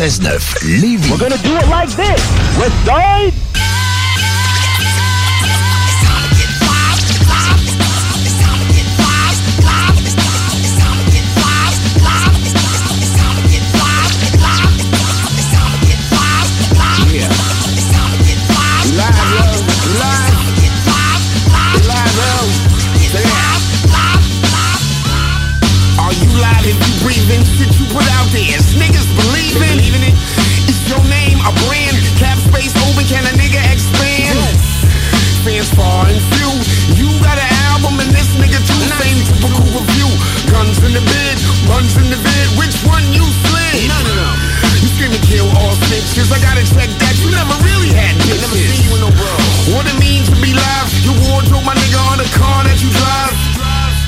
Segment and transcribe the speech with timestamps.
[0.00, 1.10] 16-9, Lévis.
[1.10, 2.22] We're gonna do it like this.
[2.58, 3.34] West Side.
[25.98, 27.44] Are you live if you breathing?
[27.44, 28.74] Shit you put out there, is
[29.50, 30.04] niggas believing?
[30.06, 30.14] it?
[30.70, 31.96] Is your name a brand?
[32.18, 34.38] Cap space open, can a nigga expand?
[35.42, 36.52] Fans far and few.
[36.94, 38.78] You got an album and this nigga too.
[39.00, 40.10] Same typical review.
[40.52, 42.46] Guns in the bid, buns in the vid.
[42.60, 43.88] Which one you slid?
[43.88, 44.36] None of them.
[44.84, 46.28] You screaming kill all snitches.
[46.30, 47.14] I gotta check that.
[47.24, 48.44] You never really had bitches.
[48.44, 49.42] Never seen you in the world.
[49.72, 50.88] What it means to be live?
[51.02, 53.34] Your wardrobe, my nigga, on the car that you drive.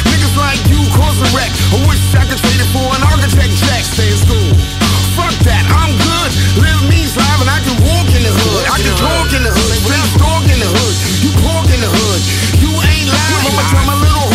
[0.04, 1.50] Niggas like you cause a wreck.
[1.72, 3.82] I wish I could trade it for an architect check.
[3.88, 4.81] Stay in school.
[5.12, 6.30] Fuck that, I'm good.
[6.56, 8.64] Live means live and I can walk in the hood.
[8.64, 9.76] I can talk in the hood.
[9.84, 10.94] Please talk in the hood.
[11.20, 12.20] You talk in the hood.
[12.64, 13.44] You ain't live.
[13.44, 14.31] I'ma tell my little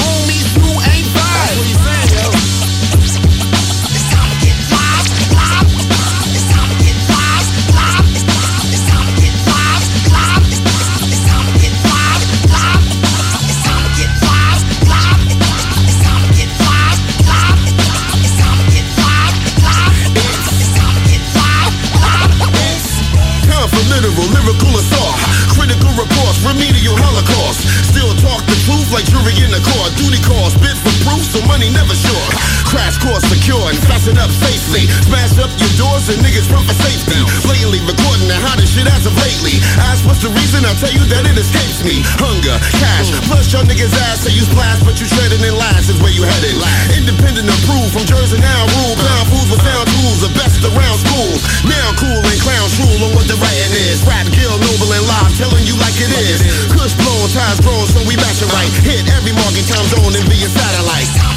[24.07, 25.36] literal, lyrical assault.
[25.67, 27.59] Critical reports, remedial holocaust.
[27.91, 29.91] Still talk the truth like jury in the court.
[29.99, 32.31] Duty calls, bid for proof, so money never short.
[32.71, 34.87] Crash course secure and fasten up safely.
[35.03, 37.19] Smash up your doors and niggas run for safety.
[37.43, 39.59] Blatantly recording the hottest shit as of lately.
[39.91, 41.99] Ask what's the reason, I'll tell you that it escapes me.
[42.15, 45.99] Hunger, cash, plus your niggas ass say you splash, but you treading in last is
[45.99, 46.55] where you headed.
[46.95, 48.95] Independent approved from Jersey now rule.
[49.03, 51.35] Pound fools with sound tools, the best around school.
[51.67, 53.99] Now cool and clowns rule on what the writing is.
[54.07, 56.43] Rap, Gil, noble and live, telling you like it is.
[56.73, 58.71] Kush blown, ties grown, so we match it right.
[58.83, 61.36] Hit every market time zone and be a satellite.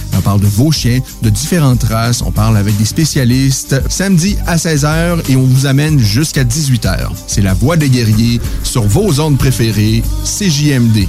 [0.17, 2.21] on parle de vos chiens, de différentes races.
[2.21, 3.81] On parle avec des spécialistes.
[3.89, 7.09] Samedi à 16h et on vous amène jusqu'à 18h.
[7.27, 11.07] C'est la voix des guerriers sur vos ondes préférées, CJMD.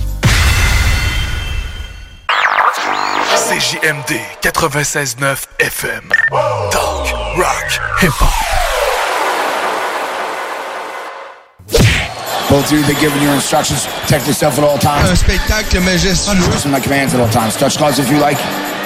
[3.48, 6.02] CJMD 96.9 FM.
[6.70, 8.28] Talk, rock, hip-hop.
[12.52, 13.86] Both of you, they're giving you instructions.
[14.02, 15.09] Protect yourself at all times.
[15.10, 16.34] Un spectacle majestueux.
[16.53, 17.56] Listen to my commands at all times.
[17.56, 18.36] Touch gloves if you like.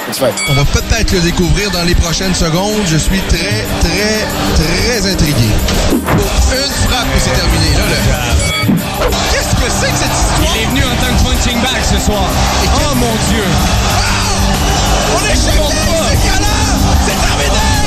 [0.09, 2.81] On va peut-être le découvrir dans les prochaines secondes.
[2.85, 4.25] Je suis très, très,
[4.55, 5.49] très intrigué.
[5.89, 7.73] Pour une frappe et c'est terminé.
[7.75, 8.73] Là, le...
[9.31, 10.55] Qu'est-ce que c'est que cette histoire?
[10.55, 12.23] Il est venu en tant que punching bag ce soir.
[12.23, 13.43] oh mon Dieu!
[15.13, 15.75] On est choqués!
[16.23, 16.41] C'est!
[17.05, 17.77] C'est terminé!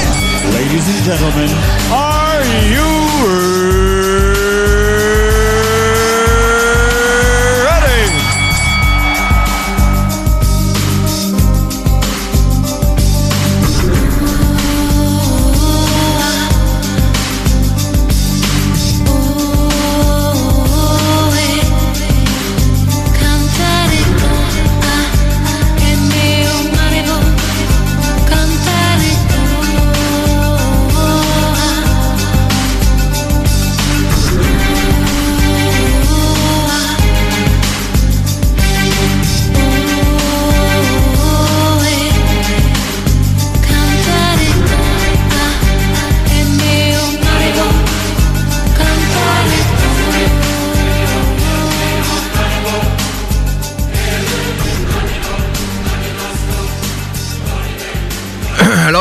[0.53, 1.51] Ladies and gentlemen,
[1.91, 4.00] are you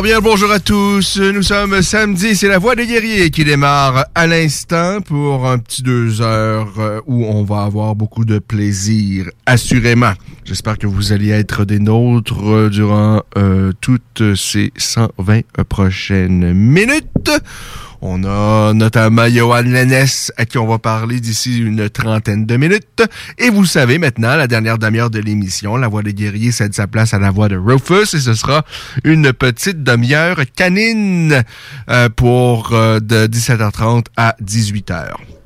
[0.01, 1.19] Bien, bonjour à tous.
[1.19, 5.83] Nous sommes samedi, c'est la Voix des guerriers qui démarre à l'instant pour un petit
[5.83, 10.13] deux heures euh, où on va avoir beaucoup de plaisir, assurément.
[10.45, 17.29] J'espère que vous allez être des nôtres euh, durant euh, toutes ces 120 prochaines minutes.
[18.01, 20.05] On a notamment Johan Lennes
[20.37, 23.03] à qui on va parler d'ici une trentaine de minutes.
[23.37, 26.87] Et vous savez maintenant, la dernière demi-heure de l'émission, La Voix des guerriers cède sa
[26.87, 28.63] place à la voix de Rufus et ce sera
[29.03, 31.43] une petite demi-heure canine
[31.89, 35.38] euh, pour euh, de 17h30 à 18h.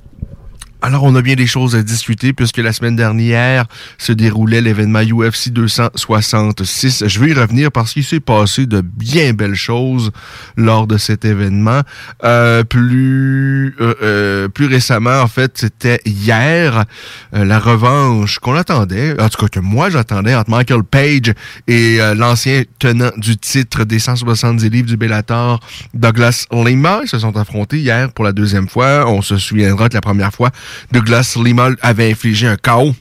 [0.86, 5.00] Alors, on a bien des choses à discuter puisque la semaine dernière se déroulait l'événement
[5.00, 7.06] UFC 266.
[7.08, 10.12] Je vais y revenir parce qu'il s'est passé de bien belles choses
[10.58, 11.84] lors de cet événement.
[12.26, 16.84] Euh, plus euh, euh, plus récemment, en fait, c'était hier
[17.32, 21.34] la revanche qu'on attendait, en tout cas que moi j'attendais entre Michael Page
[21.66, 25.62] et l'ancien tenant du titre des 170 livres du Bellator,
[25.94, 27.00] Douglas Lima.
[27.04, 29.08] Ils se sont affrontés hier pour la deuxième fois.
[29.08, 30.52] On se souviendra que la première fois
[30.92, 32.94] Douglas Lima avait infligé un chaos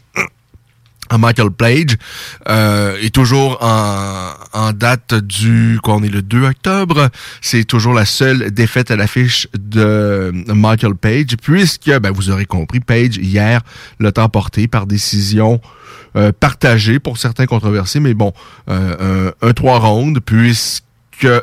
[1.12, 1.96] à Michael Page
[2.48, 7.10] euh, est toujours en, date du quoi on est le 2 octobre
[7.42, 12.80] c'est toujours la seule défaite à l'affiche de Michael Page puisque ben, vous aurez compris
[12.80, 13.60] Page hier
[14.00, 15.60] l'a emporté par décision
[16.16, 18.32] euh, partagée pour certains controversés mais bon
[18.70, 20.82] euh, un, 3 rounds puisque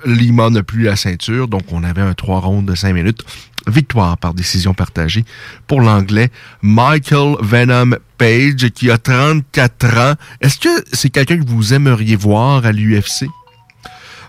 [0.05, 3.23] Lima n'a plus la ceinture donc on avait un 3 rounds de 5 minutes
[3.69, 5.25] victoire par décision partagée
[5.67, 6.29] pour l'anglais
[6.61, 10.13] Michael Venom Page qui a 34 ans.
[10.41, 13.27] Est-ce que c'est quelqu'un que vous aimeriez voir à l'UFC?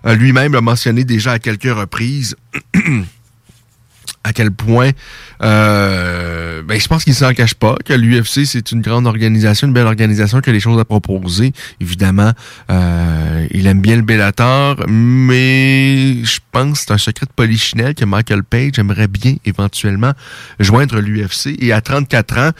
[0.06, 2.37] Euh, lui-même l'a mentionné déjà à quelques reprises.
[4.22, 4.90] à quel point
[5.43, 9.72] euh, ben, je pense qu'il s'en cache pas que l'UFC c'est une grande organisation, une
[9.72, 11.52] belle organisation qui a des choses à proposer.
[11.81, 12.32] Évidemment,
[12.70, 17.94] euh, il aime bien le Bellator, mais je pense que c'est un secret de polichinelle
[17.94, 20.12] que Michael Page aimerait bien éventuellement
[20.58, 21.56] joindre l'UFC.
[21.58, 22.50] Et à 34 ans,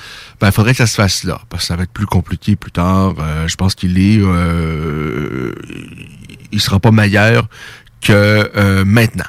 [0.41, 2.57] ben il faudrait que ça se fasse là, parce que ça va être plus compliqué
[2.57, 3.15] plus tard.
[3.19, 5.53] Euh, je pense qu'il est, euh,
[6.53, 7.49] il sera pas meilleur
[8.01, 9.27] que maintenant.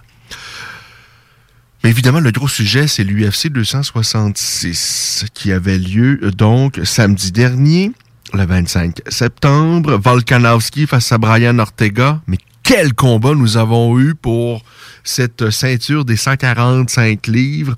[1.84, 7.92] Mais évidemment, le gros sujet, c'est l'UFC 266 qui avait lieu donc samedi dernier,
[8.34, 10.00] le 25 septembre.
[10.02, 12.22] Volkanovski face à Brian Ortega.
[12.28, 14.64] Mais quel combat nous avons eu pour
[15.04, 17.76] cette ceinture des 145 livres.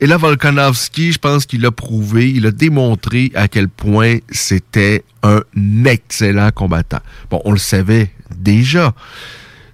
[0.00, 5.04] Et là, Volkanovski, je pense qu'il a prouvé, il a démontré à quel point c'était
[5.22, 5.40] un
[5.84, 7.00] excellent combattant.
[7.30, 8.92] Bon, on le savait déjà.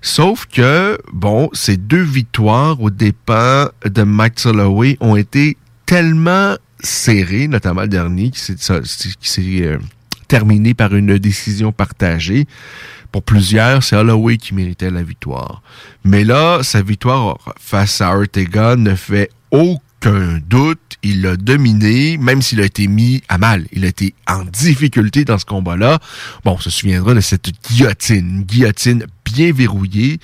[0.02, 7.48] Sauf que, bon, ces deux victoires au départ de Mike Holloway ont été tellement serrées,
[7.48, 9.78] notamment le dernier qui s'est euh,
[10.28, 12.46] terminé par une décision partagée.
[13.12, 15.62] Pour plusieurs, c'est Holloway qui méritait la victoire.
[16.04, 22.40] Mais là, sa victoire face à Ortega ne fait aucun doute, il l'a dominé, même
[22.40, 23.66] s'il a été mis à mal.
[23.72, 25.98] Il a été en difficulté dans ce combat-là.
[26.44, 30.18] Bon, on se souviendra de cette guillotine, guillotine bien verrouillée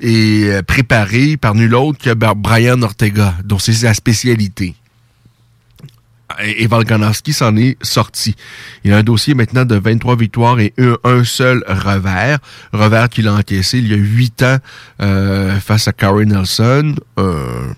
[0.00, 4.74] et euh, préparée par nul autre que Brian Ortega, dont c'est sa spécialité.
[6.42, 8.34] Et Volkanovski s'en est sorti.
[8.82, 10.72] Il a un dossier maintenant de 23 victoires et
[11.04, 12.38] un, seul revers.
[12.72, 14.56] Revers qu'il a encaissé il y a 8 ans
[15.00, 16.94] euh, face à Corey Nelson.
[17.18, 17.72] Euh,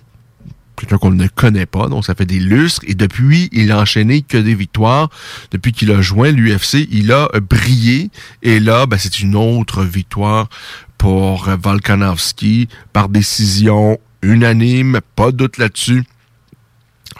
[0.77, 2.81] quelqu'un qu'on ne connaît pas, donc ça fait des lustres.
[2.87, 5.09] Et depuis, il a enchaîné que des victoires.
[5.51, 8.09] Depuis qu'il a joint l'UFC, il a brillé.
[8.43, 10.49] Et là, ben, c'est une autre victoire
[10.97, 16.03] pour Volkanovski par décision unanime, pas de doute là-dessus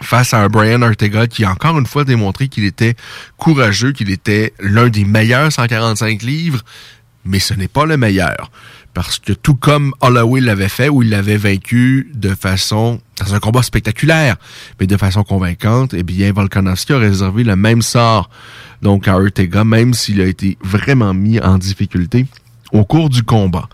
[0.02, 2.94] face à Brian Ortega qui a encore une fois démontré qu'il était
[3.36, 6.62] courageux, qu'il était l'un des meilleurs 145 livres,
[7.24, 8.50] mais ce n'est pas le meilleur.
[8.98, 13.38] Parce que tout comme Holloway l'avait fait, où il l'avait vaincu de façon, dans un
[13.38, 14.34] combat spectaculaire,
[14.80, 18.28] mais de façon convaincante, eh bien, Volkanovski a réservé le même sort,
[18.82, 22.26] donc à Ortega, même s'il a été vraiment mis en difficulté
[22.72, 23.68] au cours du combat.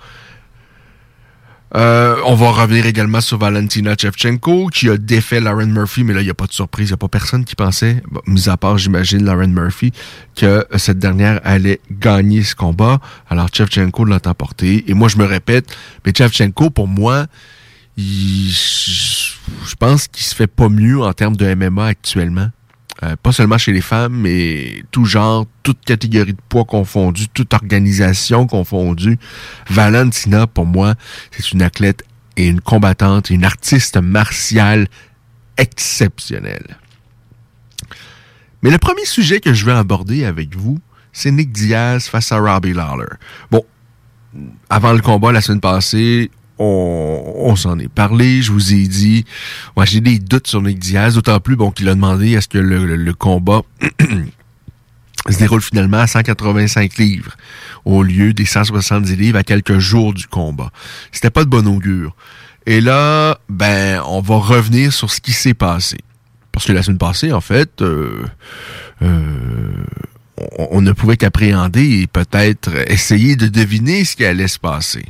[1.77, 6.23] Euh, on va revenir également sur Valentina Shevchenko, qui a défait Lauren Murphy, mais là,
[6.23, 6.91] il a pas de surprise.
[6.91, 9.93] Il a pas personne qui pensait, mis à part, j'imagine, Lauren Murphy,
[10.37, 13.01] que cette dernière allait gagner ce combat.
[13.29, 14.85] Alors, Shevchenko l'a emporté.
[14.89, 15.77] Et moi, je me répète,
[16.07, 17.27] mais Shevchenko, pour moi,
[17.97, 22.51] je pense qu'il se fait pas mieux en termes de MMA actuellement.
[23.05, 27.53] Euh, pas seulement chez les femmes, mais tout genre, toute catégorie de poids confondue, toute
[27.53, 29.19] organisation confondue.
[29.69, 30.95] Valentina, pour moi,
[31.31, 32.05] c'est une athlète
[32.37, 34.89] et une combattante, une artiste martiale
[35.59, 36.79] exceptionnelle.
[38.63, 40.79] Mais le premier sujet que je vais aborder avec vous,
[41.13, 43.17] c'est Nick Diaz face à Robbie Lawler.
[43.51, 43.65] Bon,
[44.71, 49.25] avant le combat la semaine passée, on, s'en est parlé, je vous ai dit,
[49.77, 52.59] moi j'ai des doutes sur Nick Diaz, d'autant plus bon qu'il a demandé est-ce que
[52.59, 53.63] le, combat
[55.31, 57.33] se déroule finalement à 185 livres
[57.85, 60.71] au lieu des 170 livres à quelques jours du combat.
[61.13, 62.15] C'était pas de bon augure.
[62.67, 65.99] Et là, ben, on va revenir sur ce qui s'est passé.
[66.51, 68.25] Parce que la semaine passée, en fait, euh,
[69.03, 69.85] euh,
[70.57, 75.05] on, ne pouvait qu'appréhender et peut-être essayer de deviner ce qui allait se passer.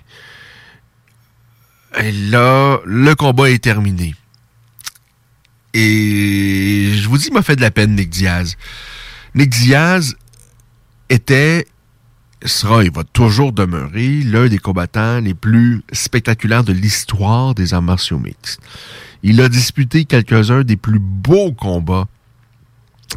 [1.99, 4.15] Et là, le combat est terminé.
[5.75, 8.57] Et je vous dis, il m'a fait de la peine, Nick Diaz.
[9.35, 10.15] Nick Diaz
[11.09, 11.67] était,
[12.45, 17.83] sera, il va toujours demeurer l'un des combattants les plus spectaculaires de l'histoire des arts
[17.83, 18.61] martiaux mixtes.
[19.23, 22.07] Il a disputé quelques-uns des plus beaux combats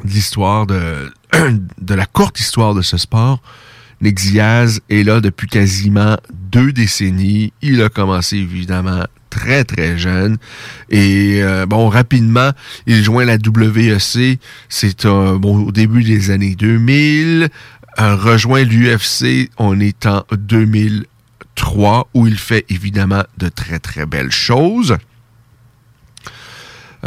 [0.03, 1.11] de l'histoire de,
[1.81, 3.41] de la courte histoire de ce sport.
[4.01, 7.51] Nick est là depuis quasiment deux décennies.
[7.61, 10.37] Il a commencé évidemment très très jeune.
[10.89, 12.51] Et euh, bon rapidement
[12.85, 14.39] il joint la WEC
[14.69, 17.49] c'est bon au début des années 2000
[17.99, 24.31] euh, rejoint l'UFC on est en 2003 où il fait évidemment de très très belles
[24.31, 24.97] choses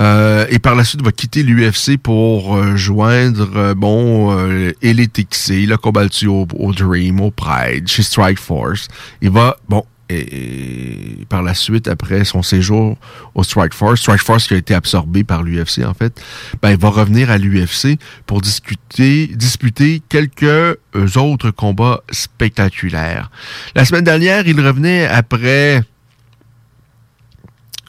[0.01, 4.35] euh, et par la suite va quitter l'UFC pour euh, joindre euh, bon
[4.81, 8.89] Elite XC, il a combattu au, Dream, au Pride, chez Strike Force.
[9.21, 12.97] Il va bon et, par la suite après son séjour
[13.35, 16.21] au Strike Force, Strike Force qui a été absorbé par l'UFC en fait,
[16.63, 20.77] ben il va revenir à l'UFC pour discuter disputer quelques
[21.17, 23.31] autres combats spectaculaires.
[23.75, 25.83] La semaine dernière, il revenait après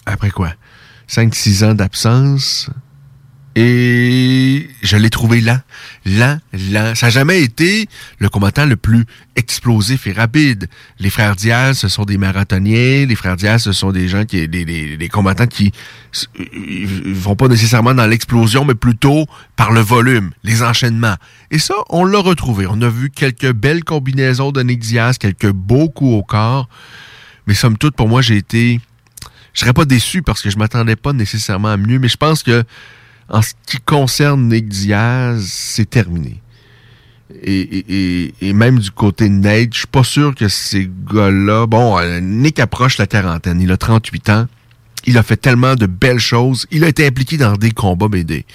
[0.06, 0.51] après quoi?
[1.12, 2.70] 5-6 ans d'absence.
[3.53, 5.60] Et je l'ai trouvé lent,
[6.06, 6.96] lent, lent.
[6.96, 7.89] Ça n'a jamais été
[8.20, 9.03] le combattant le plus
[9.36, 10.70] explosif et rapide.
[11.00, 13.06] Les frères Diaz, ce sont des marathoniens.
[13.06, 15.74] Les frères Diaz, ce sont des gens qui, des, combattants qui
[16.56, 19.25] ils vont pas nécessairement dans l'explosion, mais plutôt
[19.58, 21.15] par le volume, les enchaînements.
[21.51, 22.68] Et ça, on l'a retrouvé.
[22.70, 26.70] On a vu quelques belles combinaisons de Nick Diaz, quelques beaux coups au corps.
[27.48, 28.80] Mais somme toute, pour moi, j'ai été
[29.53, 32.43] je serais pas déçu parce que je m'attendais pas nécessairement à mieux, mais je pense
[32.43, 32.63] que
[33.29, 36.41] en ce qui concerne Nick Diaz, c'est terminé.
[37.43, 41.65] Et, même du côté de Nate, je suis pas sûr que ces gars-là...
[41.65, 44.48] Bon, euh, Nick approche la quarantaine, il a 38 ans.
[45.05, 46.67] Il a fait tellement de belles choses.
[46.72, 48.46] Il a été impliqué dans des combats, des,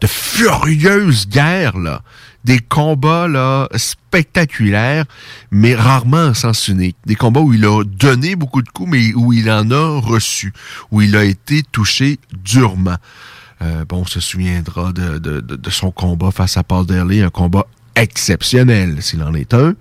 [0.00, 2.02] de furieuses guerres, là
[2.48, 5.04] des combats là spectaculaires,
[5.50, 6.96] mais rarement en sens unique.
[7.04, 10.54] Des combats où il a donné beaucoup de coups, mais où il en a reçu,
[10.90, 12.96] où il a été touché durement.
[13.60, 17.66] Euh, bon, on se souviendra de, de, son combat face à Paul Derley, un combat
[17.94, 19.74] exceptionnel, s'il en est un.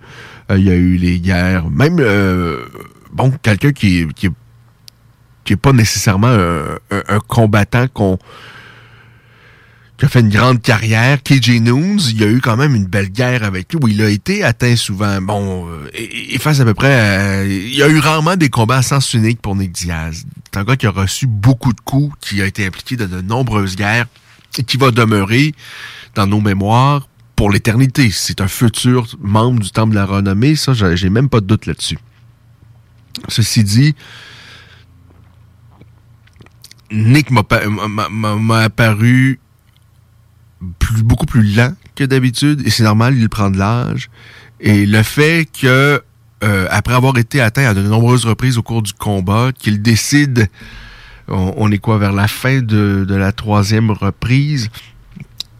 [0.52, 2.66] Euh, il y a eu les guerres, même euh,
[3.14, 4.28] bon, quelqu'un qui, qui,
[5.46, 6.36] qui est pas nécessairement
[6.92, 8.20] un combattant qu'on
[9.98, 11.22] qui a fait une grande carrière.
[11.24, 14.02] KJ Noons, il y a eu quand même une belle guerre avec lui où il
[14.02, 15.20] a été atteint souvent.
[15.22, 16.94] Bon, euh, et, face à peu près...
[16.94, 20.26] Euh, il y a eu rarement des combats à sens unique pour Nick Diaz.
[20.52, 23.22] C'est un gars qui a reçu beaucoup de coups, qui a été impliqué dans de
[23.22, 24.06] nombreuses guerres
[24.60, 25.56] et qui va demeurer
[26.14, 28.12] dans nos mémoires pour l'éternité.
[28.12, 30.56] C'est un futur membre du Temple de la Renommée.
[30.56, 31.98] Ça, j'ai même pas de doute là-dessus.
[33.30, 33.96] Ceci dit,
[36.92, 37.44] Nick m'a
[38.62, 39.40] apparu
[41.04, 44.10] beaucoup plus lent que d'habitude et c'est normal, il prend de l'âge.
[44.60, 46.02] Et le fait que,
[46.44, 50.48] euh, après avoir été atteint à de nombreuses reprises au cours du combat, qu'il décide,
[51.28, 54.70] on, est quoi, vers la fin de, la troisième reprise,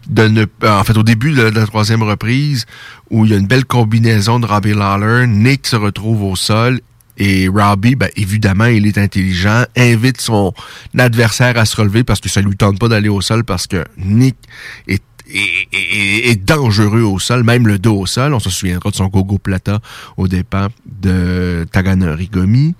[0.08, 2.64] de ne, en fait, au début de la, troisième reprise,
[3.10, 6.80] où il y a une belle combinaison de Robbie Lawler, Nick se retrouve au sol
[7.18, 10.54] et Robbie, ben, évidemment, il est intelligent, invite son
[10.96, 13.84] adversaire à se relever parce que ça lui tente pas d'aller au sol parce que
[13.98, 14.36] Nick
[14.86, 18.32] est est, dangereux au sol, même le dos au sol.
[18.32, 19.80] On se souviendra de son gogo plata
[20.16, 22.74] au départ de Taganori Gomi.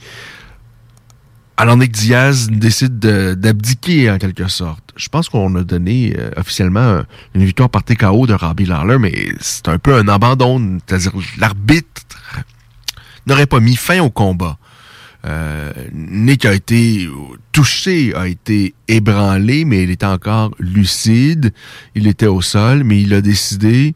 [1.59, 4.95] Alors Nick Diaz décide d'abdiquer en quelque sorte.
[4.97, 7.03] Je pense qu'on a donné euh, officiellement
[7.35, 10.79] une victoire par TKO de Robbie Lawler, mais c'est un peu un abandon.
[10.87, 12.03] C'est-à-dire l'arbitre
[13.29, 14.59] n'aurait pas mis fin au combat.
[15.25, 17.09] Euh, Nick a été
[17.53, 21.53] touché, a été ébranlé, mais il était encore lucide.
[21.95, 23.95] Il était au sol, mais il a décidé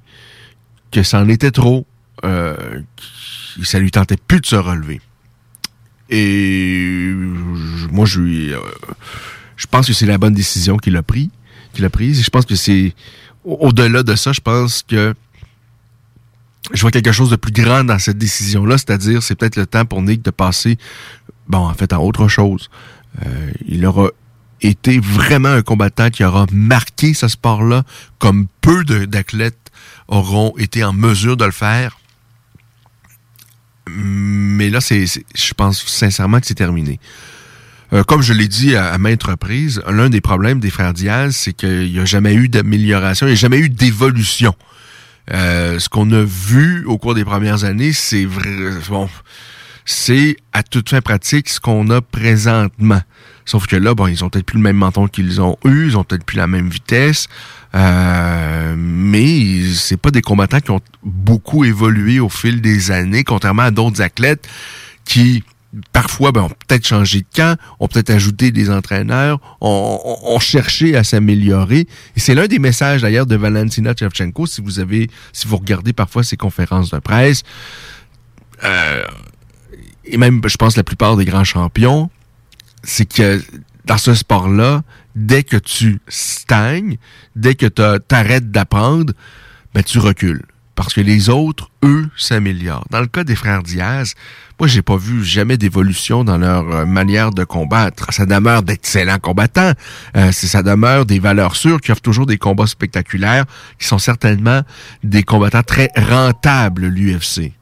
[0.91, 1.87] que c'en était trop.
[2.25, 2.81] Euh,
[3.63, 5.01] ça lui tentait plus de se relever.
[6.11, 7.13] Et
[7.91, 8.59] moi, je euh,
[9.57, 11.31] je pense que c'est la bonne décision qu'il a pris,
[11.73, 12.23] qu'il a prise.
[12.23, 12.95] je pense que c'est
[13.45, 15.15] au-delà de ça, je pense que
[16.73, 19.85] je vois quelque chose de plus grand dans cette décision-là, c'est-à-dire c'est peut-être le temps
[19.85, 20.79] pour Nick de passer,
[21.49, 22.71] bon, en fait, à autre chose.
[23.27, 24.09] Euh, il aura
[24.63, 27.83] été vraiment un combattant qui aura marqué ce sport-là
[28.19, 29.71] comme peu d'athlètes
[30.09, 31.99] auront été en mesure de le faire.
[33.91, 37.01] Mais là, c'est, je pense sincèrement que c'est terminé.
[37.93, 41.53] Euh, comme je l'ai dit à, maintes reprises, l'un des problèmes des frères Diaz, c'est
[41.53, 44.55] qu'il n'y a jamais eu d'amélioration, il n'y a jamais eu d'évolution.
[45.31, 48.27] Euh, ce qu'on a vu au cours des premières années, c'est
[48.89, 49.09] bon,
[49.85, 53.01] c'est à toute fin pratique ce qu'on a présentement.
[53.45, 55.97] Sauf que là, bon, ils ont peut-être plus le même menton qu'ils ont eu, ils
[55.97, 57.29] ont peut-être plus la même vitesse,
[57.75, 63.63] euh, mais c'est pas des combattants qui ont beaucoup évolué au fil des années, contrairement
[63.63, 64.49] à d'autres athlètes
[65.05, 65.43] qui
[65.93, 71.05] parfois ben, ont peut-être changé de camp, ont peut-être ajouté des entraîneurs, ont, cherché à
[71.05, 71.87] s'améliorer.
[72.17, 75.93] Et c'est l'un des messages d'ailleurs de Valentina Shevchenko, si vous avez, si vous regardez
[75.93, 77.43] parfois ses conférences de presse.
[78.65, 79.05] Euh,
[80.05, 82.11] et même, je pense, la plupart des grands champions,
[82.83, 83.41] c'est que
[83.85, 84.83] dans ce sport-là,
[85.15, 86.97] dès que tu stagnes,
[87.37, 87.83] dès que tu
[88.15, 89.13] arrêtes d'apprendre,
[89.75, 90.43] ben, tu recules.
[90.75, 92.87] Parce que les autres, eux, s'améliorent.
[92.91, 94.15] Dans le cas des frères Diaz,
[94.63, 98.13] moi, j'ai pas vu jamais d'évolution dans leur euh, manière de combattre.
[98.13, 99.73] Ça demeure d'excellents combattants.
[100.17, 103.45] Euh, ça demeure des valeurs sûres qui offrent toujours des combats spectaculaires,
[103.81, 104.61] qui sont certainement
[105.03, 107.55] des combattants très rentables, l'UFC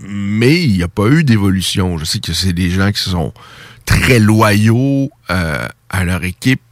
[0.00, 1.98] mais il n'y a pas eu d'évolution.
[1.98, 3.32] Je sais que c'est des gens qui sont
[3.86, 6.62] très loyaux euh, à leur équipe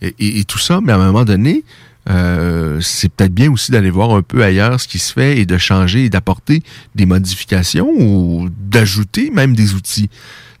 [0.00, 1.62] et, tout ça, mais à un moment donné,
[2.10, 5.46] euh, c'est peut-être bien aussi d'aller voir un peu ailleurs ce qui se fait et
[5.46, 6.62] de changer et d'apporter
[6.94, 10.10] des modifications ou d'ajouter même des outils.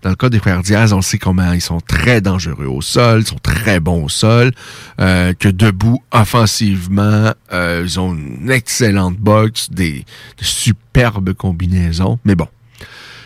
[0.02, 3.20] Dans le cas des frères Diaz, on sait comment ils sont très dangereux au sol,
[3.20, 4.52] ils sont très bons au sol,
[4.98, 10.06] euh, que debout, offensivement, euh, ils ont une excellente boxe, des,
[10.40, 12.18] superbes combinaisons.
[12.24, 12.48] Mais bon,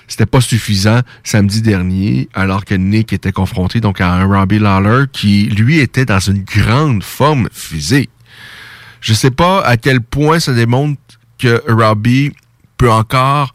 [0.09, 5.05] c'était pas suffisant samedi dernier, alors que Nick était confronté donc à un Robbie Lawler
[5.13, 8.11] qui, lui, était dans une grande forme physique.
[9.05, 10.99] Je sais pas à quel point ça démontre
[11.39, 12.33] que Robbie
[12.79, 13.55] peut encore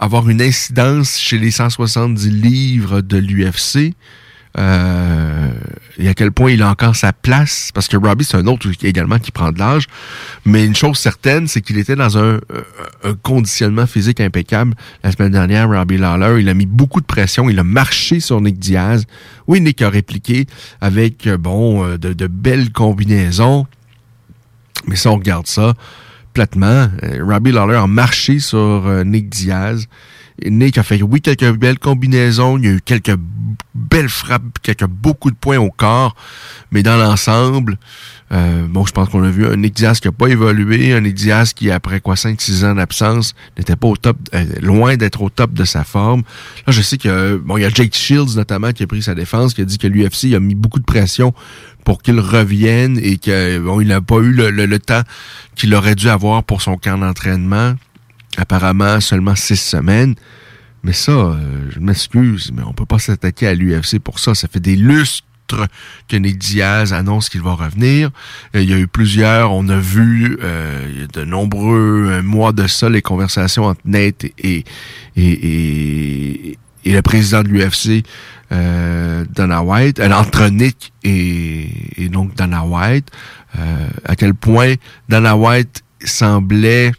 [0.00, 3.94] avoir une incidence chez les 170 livres de l'UFC.
[4.58, 5.52] Euh,
[5.96, 8.68] et à quel point il a encore sa place, parce que Robbie, c'est un autre
[8.82, 9.84] également qui prend de l'âge.
[10.44, 12.40] Mais une chose certaine, c'est qu'il était dans un,
[13.04, 14.74] un, conditionnement physique impeccable.
[15.04, 18.40] La semaine dernière, Robbie Lawler, il a mis beaucoup de pression, il a marché sur
[18.40, 19.06] Nick Diaz.
[19.46, 20.46] Oui, Nick a répliqué
[20.80, 23.68] avec, bon, euh, de, de belles combinaisons.
[24.86, 25.74] Mais si on regarde ça,
[26.32, 26.88] platement.
[27.02, 29.86] Euh, Robbie Lawler a marché sur euh, Nick Diaz.
[30.46, 33.16] Nick a fait, oui, quelques belles combinaisons, il y a eu quelques
[33.74, 36.16] belles frappes, quelques beaucoup de points au corps,
[36.70, 37.78] mais dans l'ensemble,
[38.32, 41.00] euh, bon, je pense qu'on a vu un Nick Diaz qui n'a pas évolué, un
[41.00, 45.20] Nick Diaz qui, après quoi, 5-6 ans d'absence, n'était pas au top, euh, loin d'être
[45.20, 46.22] au top de sa forme.
[46.66, 49.14] Là, je sais que, bon, il y a Jake Shields, notamment, qui a pris sa
[49.14, 51.34] défense, qui a dit que l'UFC a mis beaucoup de pression
[51.84, 55.02] pour qu'il revienne et que, bon, n'a pas eu le, le temps
[55.56, 57.74] qu'il aurait dû avoir pour son camp d'entraînement.
[58.36, 60.14] Apparemment, seulement six semaines.
[60.82, 64.34] Mais ça, euh, je m'excuse, mais on peut pas s'attaquer à l'UFC pour ça.
[64.34, 65.24] Ça fait des lustres
[66.08, 68.10] que Nick Diaz annonce qu'il va revenir.
[68.54, 72.88] Euh, il y a eu plusieurs, on a vu euh, de nombreux mois de ça
[72.88, 74.64] les conversations entre Nate et, et,
[75.16, 78.04] et, le président de l'UFC,
[78.52, 81.68] euh, Dana White, entre Nick et,
[82.02, 83.08] et donc Dana White,
[84.04, 84.74] à quel point
[85.08, 86.92] Dana White semblait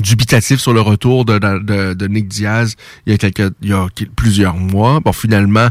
[0.00, 2.74] dubitatif sur le retour de, de, de, Nick Diaz
[3.06, 5.00] il y a quelques il y a plusieurs mois.
[5.00, 5.68] Bon, finalement,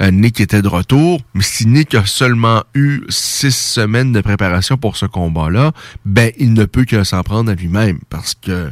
[0.00, 4.76] euh, Nick était de retour, mais si Nick a seulement eu six semaines de préparation
[4.76, 5.72] pour ce combat-là,
[6.04, 8.70] ben il ne peut que s'en prendre à lui-même parce que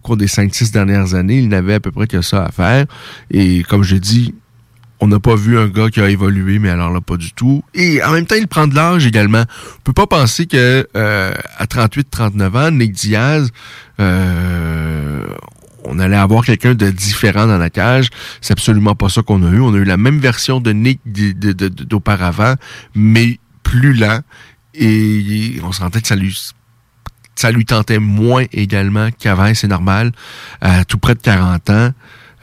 [0.00, 2.50] au cours des cinq, six dernières années, il n'avait à peu près que ça à
[2.50, 2.86] faire.
[3.30, 4.34] Et comme je dis,
[5.00, 7.62] on n'a pas vu un gars qui a évolué, mais alors là, pas du tout.
[7.74, 9.44] Et en même temps, il prend de l'âge également.
[9.78, 13.50] On peut pas penser que euh, à 38-39 ans, Nick Diaz,
[13.98, 15.26] euh,
[15.84, 18.08] on allait avoir quelqu'un de différent dans la cage.
[18.40, 19.60] C'est absolument pas ça qu'on a eu.
[19.60, 22.54] On a eu la même version de Nick d'auparavant,
[22.94, 24.20] mais plus lent.
[24.74, 26.36] Et on se rendait que ça lui
[27.40, 30.12] ça lui tentait moins également qu'avant, c'est normal.
[30.60, 31.90] À tout près de 40 ans,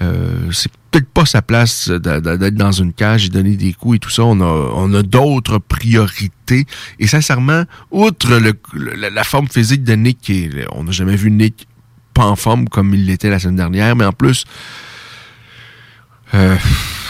[0.02, 4.00] euh, c'est peut-être pas sa place d'être dans une cage et donner des coups et
[4.00, 4.24] tout ça.
[4.24, 6.66] On a, on a d'autres priorités.
[6.98, 10.32] Et sincèrement, outre le, la, forme physique de Nick,
[10.72, 11.68] on n'a jamais vu Nick
[12.16, 14.46] pas en forme comme il l'était la semaine dernière, mais en plus,
[16.34, 16.56] euh,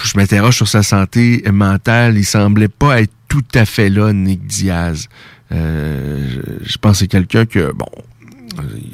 [0.04, 2.18] je m'interroge sur sa santé mentale.
[2.18, 5.08] Il semblait pas être tout à fait là, Nick Diaz.
[5.52, 7.86] Euh, je, pense que c'est quelqu'un que, bon,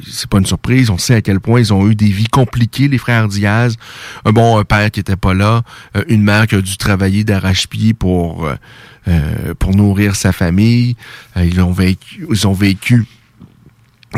[0.08, 0.90] c'est pas une surprise.
[0.90, 3.76] On sait à quel point ils ont eu des vies compliquées, les frères Diaz.
[4.24, 5.62] Un bon un père qui était pas là,
[5.96, 10.96] euh, une mère qui a dû travailler d'arrache-pied pour euh, pour nourrir sa famille.
[11.36, 13.04] ils ont vécu, ils ont vécu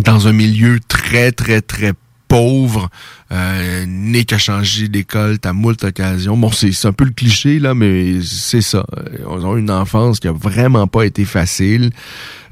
[0.04, 1.92] dans un milieu très très très
[2.36, 2.88] pauvre,
[3.32, 6.36] euh, Nick a changé d'école à moult occasions.
[6.36, 8.84] Bon, c'est un peu le cliché, là, mais c'est ça.
[9.18, 11.90] Ils ont une enfance qui a vraiment pas été facile.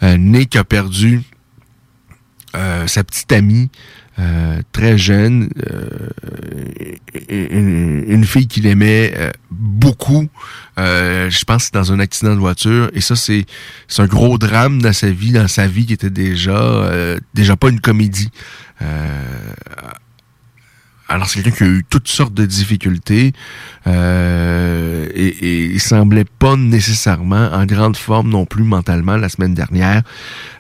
[0.03, 1.23] Nick a perdu
[2.55, 3.69] euh, sa petite amie
[4.21, 6.09] euh, très jeune, euh,
[7.29, 9.13] une, fille qu'il aimait
[9.51, 10.29] beaucoup.
[10.77, 12.91] je pense c'est dans un accident de voiture.
[12.95, 13.45] Et ça, c'est
[13.99, 16.89] un gros drame dans sa vie, dans sa vie qui était déjà
[17.35, 18.31] déjà pas une comédie.
[21.09, 23.33] Alors c'est quelqu'un qui a eu toutes sortes de difficultés
[23.87, 30.03] et, et, il semblait pas nécessairement en grande forme non plus mentalement la semaine dernière.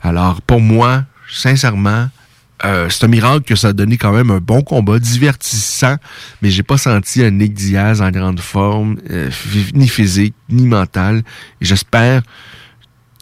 [0.03, 2.09] Alors pour moi, sincèrement,
[2.65, 5.97] euh, c'est un miracle que ça a donné quand même un bon combat, divertissant,
[6.41, 9.31] mais j'ai pas senti un Nick Diaz en grande forme, euh,
[9.75, 11.23] ni physique, ni mental.
[11.61, 12.23] J'espère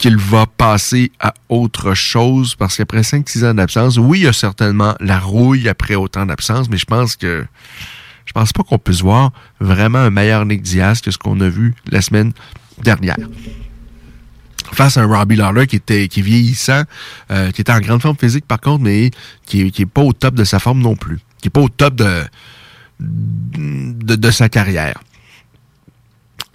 [0.02, 4.32] qu'il va passer à autre chose, parce qu'après 5-6 ans d'absence, oui, il y a
[4.32, 7.46] certainement la rouille après autant d'absence, mais je pense que
[8.24, 11.48] je pense pas qu'on puisse voir vraiment un meilleur Nick Diaz que ce qu'on a
[11.48, 12.32] vu la semaine
[12.82, 13.16] dernière
[14.72, 16.82] face à un Robbie Lawler qui était qui est vieillissant,
[17.30, 19.12] euh, qui était en grande forme physique par contre, mais
[19.46, 21.68] qui, qui est pas au top de sa forme non plus, qui est pas au
[21.68, 22.24] top de
[22.98, 25.00] de, sa carrière.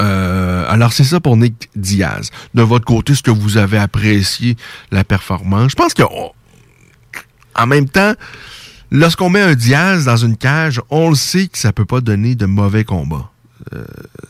[0.01, 2.29] Euh, alors c'est ça pour Nick Diaz.
[2.53, 4.55] De votre côté, est-ce que vous avez apprécié
[4.91, 5.71] la performance?
[5.71, 6.03] Je pense que
[7.55, 8.13] en même temps,
[8.91, 12.35] lorsqu'on met un Diaz dans une cage, on le sait que ça peut pas donner
[12.35, 13.31] de mauvais combats.
[13.73, 13.83] Euh,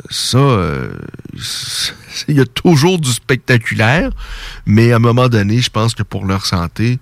[0.09, 0.89] ça, euh,
[2.27, 4.11] il y a toujours du spectaculaire,
[4.65, 6.99] mais à un moment donné, je pense que pour leur santé,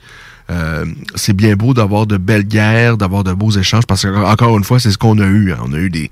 [0.49, 4.57] euh, c'est bien beau d'avoir de belles guerres, d'avoir de beaux échanges, parce que encore
[4.57, 5.51] une fois, c'est ce qu'on a eu.
[5.51, 5.59] Hein.
[5.63, 6.11] On a eu des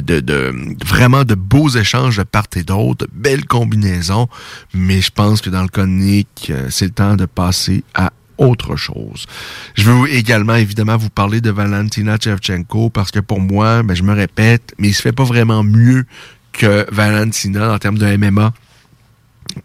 [0.00, 0.54] de,
[0.84, 4.28] vraiment de beaux échanges de part et d'autre, de belles combinaisons,
[4.72, 8.76] mais je pense que dans le de Nick, c'est le temps de passer à autre
[8.76, 9.26] chose.
[9.74, 14.02] Je veux également, évidemment, vous parler de Valentina Shevchenko parce que pour moi, ben, je
[14.02, 16.04] me répète, mais il se fait pas vraiment mieux
[16.52, 18.52] que Valentina en termes de MMA.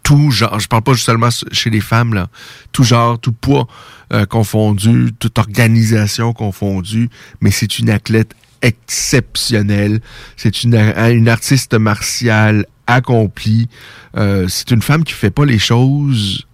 [0.02, 2.28] Tout genre, je parle pas seulement chez les femmes, là,
[2.70, 3.66] tout genre, tout poids
[4.12, 7.08] euh, confondu, toute organisation confondue,
[7.40, 10.00] mais c'est une athlète exceptionnelle.
[10.36, 13.68] C'est une, une artiste martiale accomplie.
[14.16, 16.46] Euh, c'est une femme qui fait pas les choses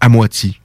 [0.00, 0.60] à moitié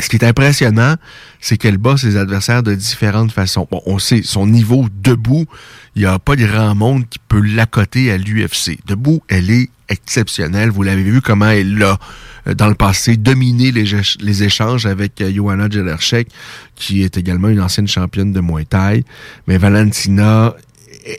[0.00, 0.96] ce qui est impressionnant,
[1.40, 3.66] c'est qu'elle bat ses adversaires de différentes façons.
[3.70, 5.46] Bon, on sait, son niveau debout,
[5.94, 8.78] il n'y a pas grand monde qui peut l'accoter à l'UFC.
[8.86, 10.70] Debout, elle est exceptionnelle.
[10.70, 11.96] Vous l'avez vu comment elle a, euh,
[12.46, 13.84] dans le passé, dominé les,
[14.20, 16.28] les échanges avec euh, Johanna Jelerchek,
[16.74, 19.04] qui est également une ancienne championne de Muay Thai.
[19.46, 20.54] Mais Valentina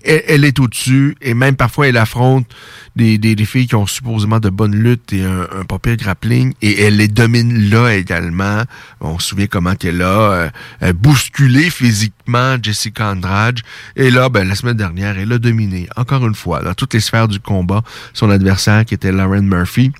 [0.03, 2.47] elle, est au-dessus et même parfois elle affronte
[2.95, 6.81] des, des, filles qui ont supposément de bonnes luttes et un, un papier grappling et
[6.81, 8.63] elle les domine là également.
[9.01, 13.59] On se souvient comment qu'elle a euh, bousculé physiquement Jessica Andrade
[13.95, 16.99] et là, ben, la semaine dernière, elle a dominé encore une fois dans toutes les
[16.99, 17.81] sphères du combat
[18.13, 19.91] son adversaire qui était Lauren Murphy.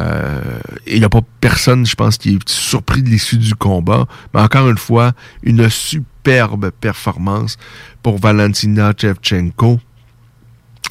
[0.00, 0.40] Euh,
[0.86, 4.06] il n'y a pas personne, je pense, qui est surpris de l'issue du combat.
[4.32, 7.56] Mais encore une fois, une superbe performance
[8.02, 9.80] pour Valentina Chevchenko.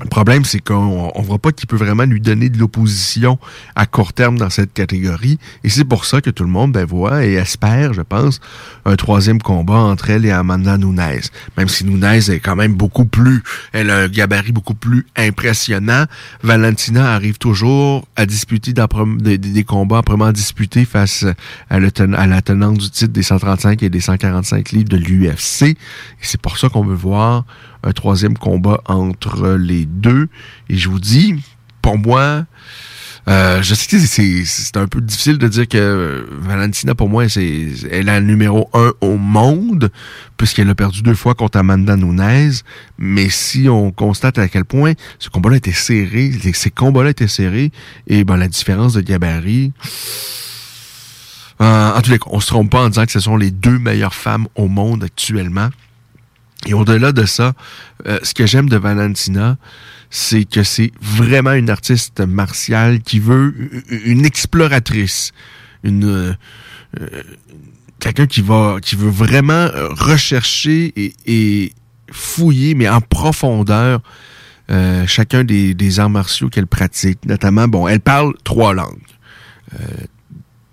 [0.03, 3.39] Le problème, c'est qu'on ne voit pas qu'il peut vraiment lui donner de l'opposition
[3.75, 5.39] à court terme dans cette catégorie.
[5.63, 8.41] Et c'est pour ça que tout le monde ben, voit et espère, je pense,
[8.85, 11.21] un troisième combat entre elle et Amanda Nunes.
[11.57, 16.05] Même si Nunes est quand même beaucoup plus, elle a un gabarit beaucoup plus impressionnant.
[16.43, 21.25] Valentina arrive toujours à disputer des, des, combats proprement disputés face
[21.69, 25.63] à, à la tenante du titre des 135 et des 145 livres de l'UFC.
[25.63, 25.77] Et
[26.21, 27.45] c'est pour ça qu'on veut voir
[27.83, 30.27] un troisième combat entre les deux.
[30.69, 31.35] Et je vous dis,
[31.81, 32.45] pour moi,
[33.29, 37.69] euh, je sais que c'est un peu difficile de dire que Valentina, pour moi, c'est
[37.89, 39.91] elle est la numéro un au monde,
[40.37, 42.53] puisqu'elle a perdu deux fois contre Amanda Nunes.
[42.97, 47.71] Mais si on constate à quel point ce combat-là était serré, ces combats-là étaient serrés,
[48.07, 49.71] et ben la différence de gabarit...
[51.61, 53.51] Euh, en tous les cas, on se trompe pas en disant que ce sont les
[53.51, 55.69] deux meilleures femmes au monde actuellement.
[56.65, 57.53] Et au-delà de ça,
[58.07, 59.57] euh, ce que j'aime de Valentina,
[60.09, 63.53] c'est que c'est vraiment une artiste martiale qui veut
[63.89, 65.31] une exploratrice,
[65.83, 67.23] une euh,
[67.99, 70.93] quelqu'un qui va qui veut vraiment rechercher
[71.25, 71.73] et,
[72.11, 74.01] fouiller, mais en profondeur,
[74.69, 77.25] euh, chacun des, des arts martiaux qu'elle pratique.
[77.25, 78.99] Notamment, bon, elle parle trois langues.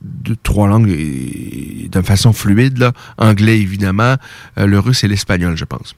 [0.02, 2.92] De trois langues de façon fluide, là.
[3.18, 4.16] Anglais, évidemment.
[4.58, 5.94] Euh, le russe et l'espagnol, je pense.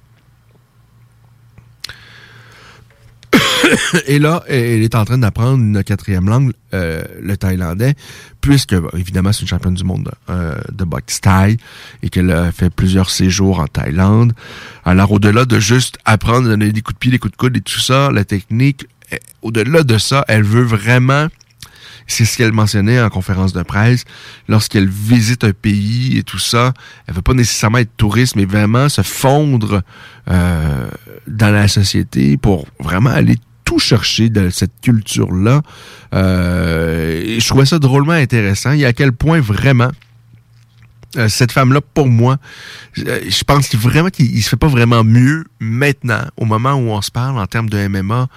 [4.07, 7.95] et là, elle est en train d'apprendre une quatrième langue, euh, le thaïlandais,
[8.41, 11.57] puisque, évidemment, c'est une championne du monde euh, de boxe thaï
[12.03, 14.33] et qu'elle a fait plusieurs séjours en Thaïlande.
[14.85, 17.57] Alors, au-delà de juste apprendre à donner des coups de pied, des coups de coude
[17.57, 18.87] et tout ça, la technique,
[19.43, 21.29] au-delà de ça, elle veut vraiment
[22.13, 24.05] c'est ce qu'elle mentionnait en conférence de presse.
[24.49, 26.73] Lorsqu'elle visite un pays et tout ça,
[27.07, 29.83] elle veut pas nécessairement être touriste, mais vraiment se fondre
[30.31, 30.89] euh,
[31.27, 35.63] dans la société pour vraiment aller tout chercher de cette culture-là.
[36.15, 38.73] Euh, je trouvais ça drôlement intéressant.
[38.73, 39.91] Et à quel point vraiment
[41.19, 42.39] euh, cette femme-là, pour moi,
[42.99, 46.89] euh, je pense qu'il vraiment qu'il se fait pas vraiment mieux maintenant, au moment où
[46.89, 48.29] on se parle en termes de MMA.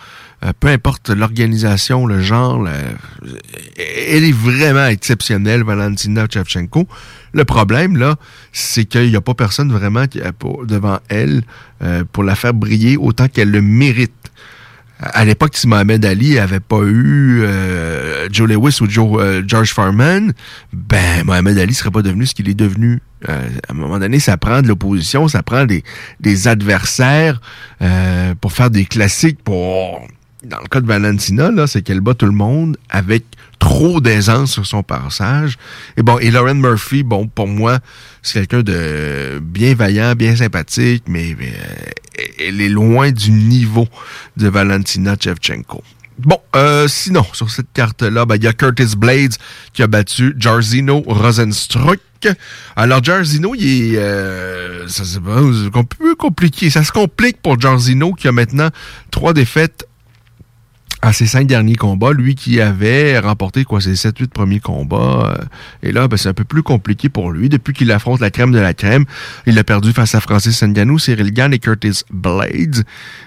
[0.44, 6.88] Euh, peu importe l'organisation, le genre, elle est vraiment exceptionnelle, Valentina Chevchenko.
[7.32, 8.18] Le problème, là,
[8.52, 10.20] c'est qu'il n'y a pas personne vraiment qui,
[10.66, 11.44] devant elle
[12.12, 14.25] pour la faire briller autant qu'elle le mérite
[15.00, 19.72] à l'époque, si Mohamed Ali avait pas eu euh, Joe Lewis ou Joe, euh, George
[19.72, 20.32] Foreman,
[20.72, 23.02] ben Mohamed Ali serait pas devenu ce qu'il est devenu.
[23.28, 25.84] Euh, à un moment donné, ça prend de l'opposition, ça prend des,
[26.22, 27.42] des adversaires
[28.40, 29.44] pour faire des classiques.
[29.44, 30.08] Pour
[30.46, 33.26] dans le cas de Valentina, là, c'est qu'elle bat tout le monde avec
[33.60, 35.58] trop d'aisance sur son passage.
[35.98, 37.80] Et bon, et Lauren Murphy, bon, pour moi,
[38.22, 41.36] c'est quelqu'un de bien vaillant, bien sympathique, mais,
[42.40, 43.88] elle est loin du niveau
[44.38, 45.84] de Valentina Chevchenko.
[46.18, 49.36] Bon, euh, sinon, sur cette carte-là, ben, il y a Curtis Blades
[49.74, 52.00] qui a battu Jarzino Rosenstruck.
[52.76, 53.98] Alors, Jarzino, il est...
[53.98, 56.70] Euh, ça c'est un compliqué.
[56.70, 58.70] Ça se complique pour Jarzino qui a maintenant
[59.12, 59.86] trois défaites
[61.06, 65.36] à ses cinq derniers combats, lui qui avait remporté quoi ses 7-8 premiers combats.
[65.38, 65.46] Euh,
[65.84, 67.48] et là, ben, c'est un peu plus compliqué pour lui.
[67.48, 69.06] Depuis qu'il affronte la crème de la crème,
[69.46, 72.84] il a perdu face à Francis Ngannou, Cyril Gann et Curtis Blades.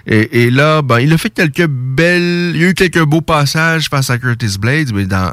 [0.07, 2.51] Et, là, ben, il a fait quelques belles...
[2.53, 5.31] Il y a eu quelques beaux passages face à Curtis Blades, mais dans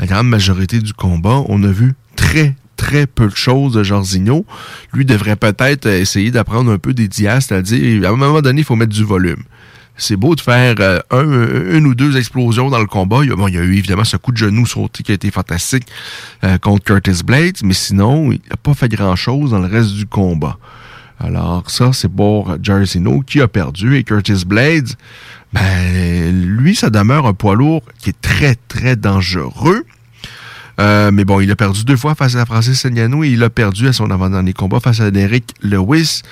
[0.00, 4.44] la grande majorité du combat, on a vu très, très peu de choses de Jorginho.
[4.92, 8.64] Lui devrait peut-être essayer d'apprendre un peu des dias, c'est-à-dire, à un moment donné, il
[8.64, 9.44] faut mettre du volume
[9.96, 13.20] c'est beau de faire euh, un, une ou deux explosions dans le combat.
[13.22, 15.12] Il y, a, bon, il y a eu évidemment ce coup de genou sauté qui
[15.12, 15.86] a été fantastique
[16.42, 20.06] euh, contre Curtis Blades, mais sinon, il n'a pas fait grand-chose dans le reste du
[20.06, 20.58] combat.
[21.20, 24.90] Alors ça, c'est pour Jairzinho qui a perdu et Curtis Blades,
[25.52, 29.84] ben, lui, ça demeure un poids lourd qui est très, très dangereux.
[30.80, 33.50] Euh, mais bon, il a perdu deux fois face à Francis Ngannou et il a
[33.50, 36.22] perdu à son avant-dernier combat face à Derek Lewis.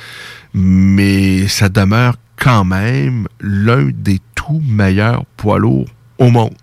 [0.54, 6.54] Mais ça demeure quand même l'un des tout meilleurs poids lourds au monde.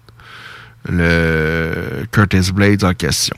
[0.87, 3.35] Le Curtis Blades en question.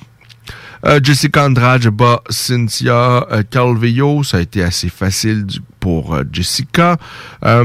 [0.86, 4.24] Euh, Jessica Andrade bat Cynthia euh, Calvillo.
[4.24, 5.46] Ça a été assez facile
[5.80, 6.98] pour euh, Jessica.
[7.46, 7.64] Euh,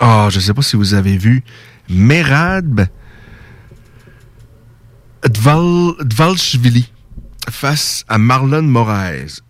[0.00, 1.44] oh, je ne sais pas si vous avez vu
[1.88, 2.88] Merad
[5.28, 6.90] Dval, Dvalchvili
[7.50, 9.43] face à Marlon Moraes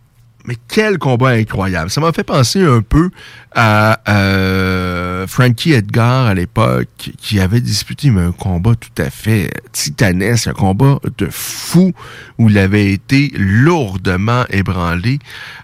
[0.46, 1.90] mais quel combat incroyable.
[1.90, 3.10] Ça m'a fait penser un peu
[3.54, 10.48] à euh, Frankie Edgar à l'époque, qui avait disputé un combat tout à fait titanesque,
[10.48, 11.92] un combat de fou,
[12.38, 15.18] où il avait été lourdement ébranlé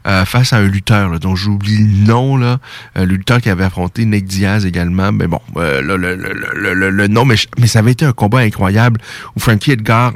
[0.06, 2.58] euh, face à un lutteur, dont j'oublie le nom, là,
[2.94, 5.12] le lutteur qui avait affronté Nick Diaz également.
[5.12, 9.00] Mais bon, euh, le, le, le, nom, mais, mais ça avait été un combat incroyable,
[9.36, 10.12] où Frankie Edgar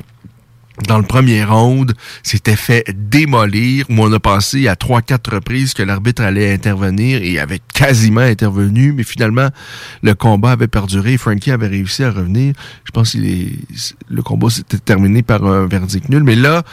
[0.89, 5.73] dans le premier round, s'était fait démolir, où on a pensé à trois, quatre reprises
[5.73, 9.49] que l'arbitre allait intervenir et avait quasiment intervenu, mais finalement,
[10.03, 12.55] le combat avait perduré Frankie avait réussi à revenir.
[12.85, 16.65] Je pense que le combat s'était terminé par un verdict nul, mais là,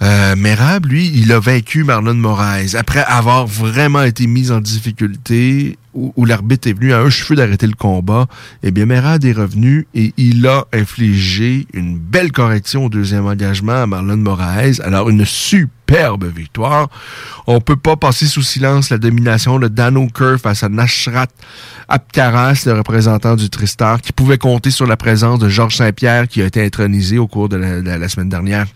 [0.00, 5.76] euh, Merab, lui, il a vaincu Marlon Moraes après avoir vraiment été mis en difficulté,
[5.94, 8.26] où, l'arbitre est venu à un cheveu d'arrêter le combat.
[8.62, 13.82] Eh bien, Merab est revenu et il a infligé une belle correction au deuxième engagement
[13.82, 14.80] à Marlon Moraes.
[14.84, 16.88] Alors, une superbe victoire.
[17.48, 21.26] On peut pas passer sous silence la domination de Dan O'Kerr face à Nashrat
[21.88, 26.42] Apkaras, le représentant du Tristar, qui pouvait compter sur la présence de Georges Saint-Pierre qui
[26.42, 28.66] a été intronisé au cours de la semaine dernière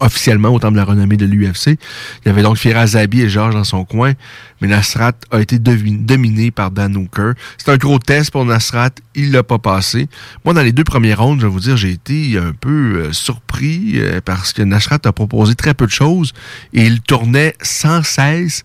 [0.00, 1.78] officiellement au temple de la renommée de l'UFC.
[2.24, 4.12] Il y avait donc Firas Zabi et Georges dans son coin,
[4.60, 7.32] mais Nasrat a été dominé par Dan Hooker.
[7.58, 10.08] C'est un gros test pour Nasrat, il l'a pas passé.
[10.44, 13.12] Moi, dans les deux premiers rounds, je vais vous dire, j'ai été un peu euh,
[13.12, 16.32] surpris euh, parce que Nasrat a proposé très peu de choses
[16.72, 18.64] et il tournait sans cesse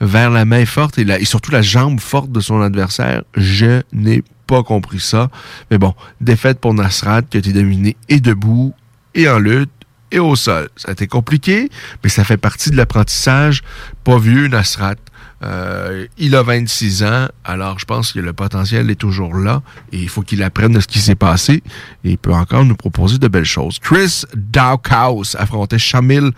[0.00, 3.22] vers la main forte et, et surtout la jambe forte de son adversaire.
[3.34, 5.30] Je n'ai pas compris ça.
[5.70, 8.74] Mais bon, défaite pour Nasrat qui a été dominé et debout
[9.14, 9.70] et en lutte
[10.10, 10.68] et au sol.
[10.76, 11.70] Ça a été compliqué,
[12.02, 13.62] mais ça fait partie de l'apprentissage.
[14.04, 14.96] Pas vieux, Nasrat.
[15.44, 19.98] Euh, il a 26 ans, alors je pense que le potentiel est toujours là et
[19.98, 21.62] il faut qu'il apprenne de ce qui s'est passé
[22.02, 23.78] et il peut encore nous proposer de belles choses.
[23.78, 26.32] Chris Dawkhouse affrontait Shamil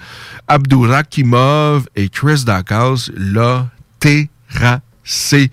[0.49, 5.51] Abdurakimov et Chris Dawkhouse l'a terrassé.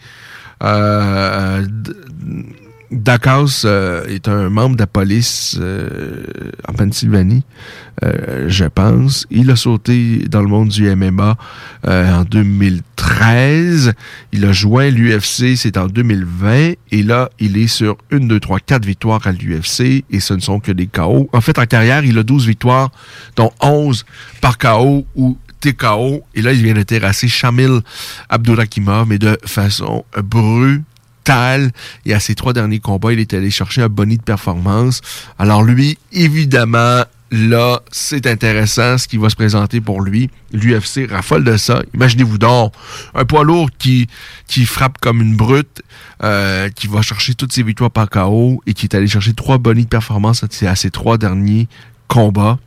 [0.64, 1.66] Euh,
[2.92, 6.24] Dawkhouse euh, est un membre de la police euh,
[6.68, 7.44] en Pennsylvanie,
[8.04, 9.28] euh, je pense.
[9.30, 11.36] Il a sauté dans le monde du MMA
[11.86, 13.94] en 2013.
[14.32, 16.74] Il a joint l'UFC, c'est en 2020.
[16.92, 20.40] Et là, il est sur une, deux, trois, quatre victoires à l'UFC et ce ne
[20.40, 21.30] sont que des KO.
[21.34, 22.92] En fait, en carrière, il a 12 victoires,
[23.36, 24.06] dont 11
[24.40, 26.24] par KO ou TKO.
[26.36, 27.82] Et là, il vient de terrasser Shamil
[28.30, 30.84] Abdurakimov, mais de façon brutale
[32.06, 35.02] et à ses trois derniers combats, il est allé chercher un boni de performance.
[35.38, 40.30] Alors lui, évidemment, là, c'est intéressant ce qui va se présenter pour lui.
[40.54, 41.82] L'UFC raffole de ça.
[41.94, 42.74] Imaginez-vous donc
[43.14, 44.08] un poids lourd qui,
[44.48, 45.82] qui frappe comme une brute,
[46.24, 49.58] euh, qui va chercher toutes ses victoires par KO et qui est allé chercher trois
[49.58, 51.68] bonis de performance à ses trois derniers
[52.08, 52.60] combats.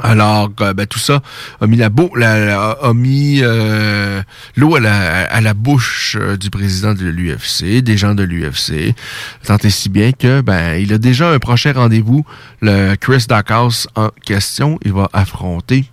[0.00, 1.22] Alors, euh, ben, tout ça
[1.60, 4.22] a mis la, la, a mis euh,
[4.56, 8.94] l'eau à la, bouche euh, du président de l'UFC, des gens de l'UFC.
[9.44, 12.24] Tant et si bien que ben il a déjà un prochain rendez-vous,
[12.60, 14.78] le Chris Dawkhouse en question.
[14.84, 15.90] Il va affronter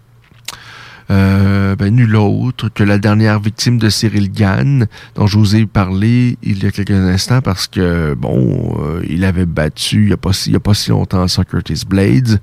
[1.09, 6.37] ben, nul autre que la dernière victime de Cyril Gann, dont je vous ai parlé
[6.41, 10.33] il y a quelques instants parce que, bon, il avait battu il n'y a, pas
[10.33, 12.39] si, il y a pas si longtemps Socrates Blades.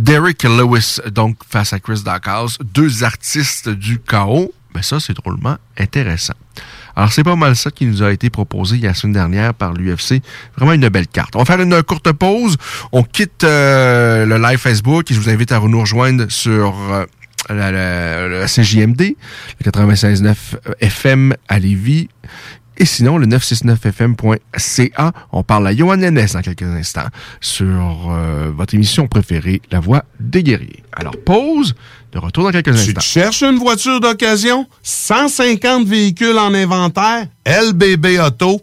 [0.00, 4.50] Derek Lewis, donc, face à Chris Dawkhouse, deux artistes du chaos.
[4.72, 6.32] Ben ça, c'est drôlement intéressant.
[6.96, 10.22] Alors, c'est pas mal ça qui nous a été proposé la semaine dernière par l'UFC.
[10.56, 11.36] Vraiment une belle carte.
[11.36, 12.56] On va faire une courte pause.
[12.92, 17.04] On quitte euh, le live Facebook et je vous invite à nous rejoindre sur euh,
[17.50, 19.16] la, la, CJMD,
[19.62, 20.34] le 96.9
[20.80, 22.08] FM à Lévis
[22.80, 27.08] et sinon, le 969fm.ca, on parle à Johan Lennes dans quelques instants
[27.42, 30.82] sur euh, votre émission préférée, La Voix des guerriers.
[30.94, 31.74] Alors, pause,
[32.10, 33.02] de retour dans quelques instants.
[33.02, 34.66] Tu cherches une voiture d'occasion?
[34.82, 37.26] 150 véhicules en inventaire?
[37.46, 38.62] LBB Auto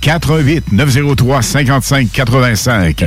[0.00, 3.06] 88 903 55 85.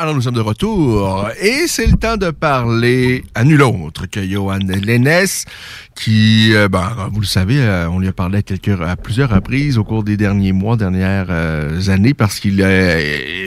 [0.00, 1.28] Alors nous sommes de retour.
[1.42, 5.26] Et c'est le temps de parler à nul autre que Johan Lennes
[5.94, 9.84] qui, euh, ben, vous le savez, euh, on lui a parlé à, plusieurs reprises au
[9.84, 12.66] cours des derniers mois, dernières euh, années parce qu'il,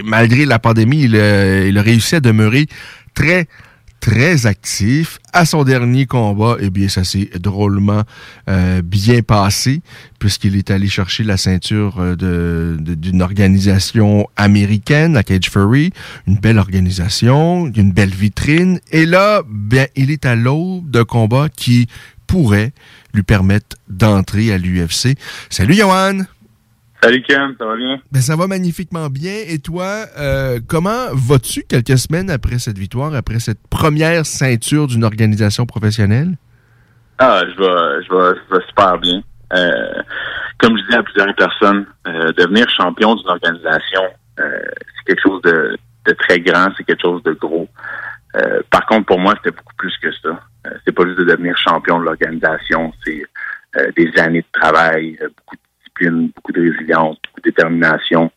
[0.06, 2.68] malgré la pandémie, il, il réussi à demeurer
[3.16, 3.48] très
[4.04, 5.20] très actif.
[5.32, 8.04] À son dernier combat, eh bien, ça s'est drôlement
[8.50, 9.82] euh, bien passé,
[10.20, 15.94] puisqu'il est allé chercher la ceinture euh, de, d'une organisation américaine, la Cage Fury,
[16.28, 18.82] une belle organisation, une belle vitrine.
[18.92, 21.88] Et là, bien, il est à l'aube de combat qui
[22.28, 22.74] pourrait
[23.14, 25.16] lui permettre d'entrer à l'UFC.
[25.50, 26.24] Salut, Johan!
[27.04, 28.00] Salut Ken, ça va bien?
[28.14, 29.34] Ben, ça va magnifiquement bien.
[29.50, 35.04] Et toi, euh, comment vas-tu quelques semaines après cette victoire, après cette première ceinture d'une
[35.04, 36.38] organisation professionnelle?
[37.20, 39.22] Ah, je vais, je vais, super bien.
[39.52, 40.02] Euh,
[40.60, 44.04] comme je disais à plusieurs personnes, euh, devenir champion d'une organisation,
[44.38, 45.78] c'est quelque chose de,
[46.20, 47.68] très grand, c'est quelque chose de gros.
[48.72, 50.40] par contre, pour moi, c'était beaucoup plus que ça.
[50.86, 53.26] c'est pas juste de devenir champion de l'organisation, c'est
[53.98, 55.73] des années de travail, beaucoup de
[56.10, 58.32] beaucoup de résilience, beaucoup de détermination.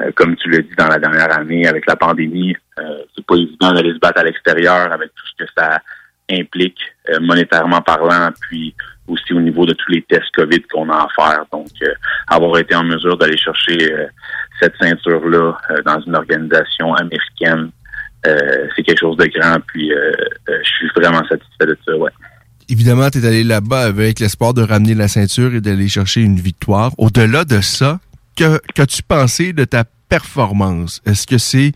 [0.00, 3.36] Euh, comme tu l'as dit dans la dernière année avec la pandémie, euh, c'est pas
[3.36, 5.80] évident d'aller se battre à l'extérieur avec tout ce que ça
[6.30, 8.74] implique euh, monétairement parlant, puis
[9.06, 11.44] aussi au niveau de tous les tests COVID qu'on a à faire.
[11.52, 11.68] Donc,
[12.26, 13.76] avoir été en mesure d'aller chercher
[14.58, 17.70] cette ceinture-là dans une organisation américaine,
[18.24, 19.60] c'est quelque chose de grand.
[19.66, 19.92] Puis,
[20.48, 22.10] je suis vraiment satisfait de ça, ouais.
[22.68, 26.40] Évidemment, tu es allé là-bas avec l'espoir de ramener la ceinture et d'aller chercher une
[26.40, 26.92] victoire.
[26.98, 28.00] Au-delà de ça,
[28.36, 31.02] qu'as-tu pensé de ta performance?
[31.06, 31.72] Est-ce que c'est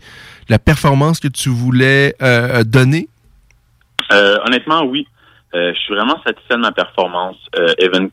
[0.49, 2.15] la performance que tu voulais
[2.65, 3.07] donner?
[4.11, 5.05] honnêtement, oui.
[5.55, 7.37] Euh, je suis vraiment satisfait de ma performance.
[7.57, 8.09] Euh, Evan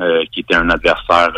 [0.00, 1.30] euh, qui était un adversaire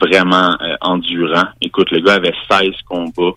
[0.00, 1.48] vraiment endurant.
[1.60, 3.36] Écoute, le gars avait 16 combats,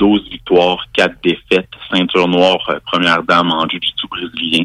[0.00, 4.64] 12 victoires, 4 défaites, ceinture noire, première dame en jiu-jitsu brésilien.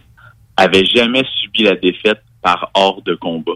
[0.57, 3.53] Avait jamais subi la défaite par hors de combat.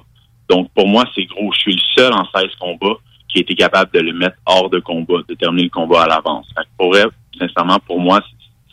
[0.50, 1.52] Donc, pour moi, c'est gros.
[1.54, 4.70] Je suis le seul en 16 combats qui a été capable de le mettre hors
[4.70, 6.48] de combat, de terminer le combat à l'avance.
[6.78, 8.22] Pour elle, sincèrement, pour moi,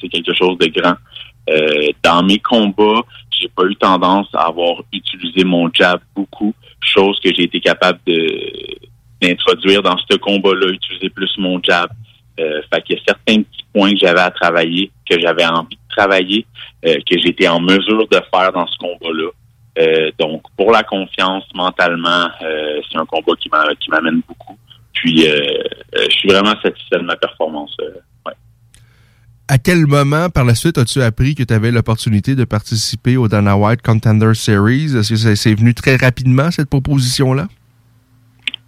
[0.00, 0.94] c'est quelque chose de grand.
[1.50, 7.18] Euh, dans mes combats, j'ai pas eu tendance à avoir utilisé mon jab beaucoup, chose
[7.20, 7.98] que j'ai été capable
[9.20, 11.90] d'introduire dans ce combat-là, utiliser plus mon jab.
[12.40, 15.76] Euh, fait qu'il y a certains petits points que j'avais à travailler, que j'avais envie
[15.76, 16.46] de travailler,
[16.86, 19.30] euh, que j'étais en mesure de faire dans ce combat-là.
[19.78, 23.48] Euh, donc, pour la confiance, mentalement, c'est un combat qui
[23.90, 24.58] m'amène beaucoup.
[24.92, 27.76] Puis, je suis vraiment satisfait de ma performance
[29.48, 33.28] à quel moment par la suite as-tu appris que tu avais l'opportunité de participer au
[33.28, 34.96] Dana White Contender Series?
[34.96, 37.46] Est-ce que c'est venu très rapidement, cette proposition-là?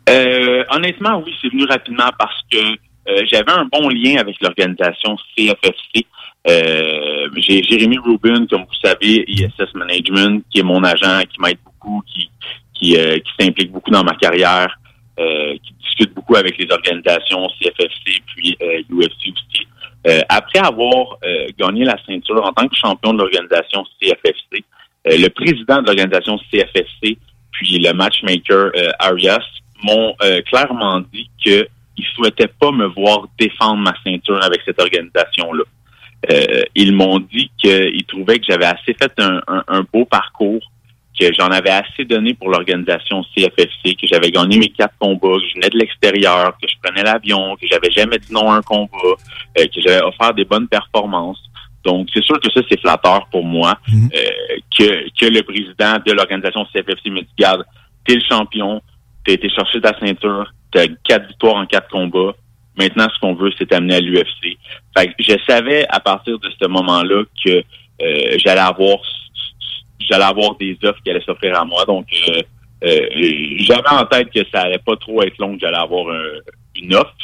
[0.09, 5.17] Euh, honnêtement, oui, c'est venu rapidement parce que euh, j'avais un bon lien avec l'organisation
[5.37, 6.07] CFFC.
[6.49, 11.59] Euh, j'ai Jérémy Rubin, comme vous savez, ISS Management, qui est mon agent, qui m'aide
[11.65, 12.31] beaucoup, qui,
[12.75, 14.79] qui, qui s'implique beaucoup dans ma carrière,
[15.17, 18.57] qui discute beaucoup avec les organisations CFFC puis
[18.91, 19.67] UFC aussi.
[20.07, 24.65] Euh, après avoir euh, gagné la ceinture en tant que champion de l'organisation CFFC,
[25.09, 27.19] euh, le président de l'organisation CFFC,
[27.51, 29.45] puis le matchmaker Arias,
[29.83, 30.15] m'ont
[30.47, 31.67] clairement dit qu'ils
[31.99, 35.65] ne souhaitaient pas me voir défendre ma ceinture avec cette organisation-là.
[36.75, 40.63] Ils m'ont dit qu'ils trouvaient que j'avais assez fait un beau parcours
[41.19, 45.49] que j'en avais assez donné pour l'organisation CFFC, que j'avais gagné mes quatre combats, que
[45.49, 48.63] je venais de l'extérieur, que je prenais l'avion, que j'avais jamais dit non à un
[48.63, 48.91] combat,
[49.59, 51.43] euh, que j'avais offert des bonnes performances.
[51.85, 54.11] Donc, c'est sûr que ça, c'est flatteur pour moi mhm.
[54.15, 57.65] euh, que, que le président de l'organisation CFFC me dit, garde,
[58.05, 58.83] t'es le champion,
[59.25, 62.35] t'as été chercher ta ceinture, t'as quatre victoires en quatre combats.
[62.77, 64.59] Maintenant, ce qu'on veut, c'est t'amener à l'UFC.
[64.97, 67.63] Fait que je savais à partir de ce moment-là que
[68.03, 68.99] euh, j'allais avoir
[69.99, 71.85] j'allais avoir des offres qui allaient s'offrir à moi.
[71.85, 72.43] Donc, euh,
[72.85, 73.09] euh,
[73.61, 76.07] j'avais en tête que ça allait pas trop être long que j'allais avoir
[76.77, 77.15] une offre.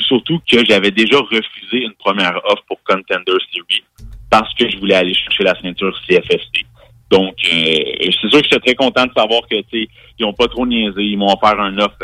[0.00, 3.84] Surtout que j'avais déjà refusé une première offre pour Contender Series
[4.30, 6.64] parce que je voulais aller chercher la ceinture CFST.
[7.10, 10.66] Donc, euh, c'est sûr que j'étais très content de savoir que ils ont pas trop
[10.66, 11.02] niaisé.
[11.02, 11.98] Ils m'ont offert un offre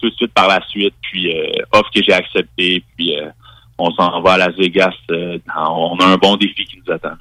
[0.00, 1.32] tout de suite par la suite, puis
[1.72, 3.14] offre que j'ai accepté, puis
[3.78, 4.94] on s'en va à Las Vegas.
[5.10, 7.16] on a un bon défi qui nous attend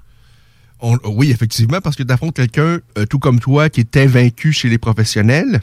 [0.82, 4.78] oui, effectivement, parce que d'affronter quelqu'un, euh, tout comme toi, qui est invaincu chez les
[4.78, 5.60] professionnels.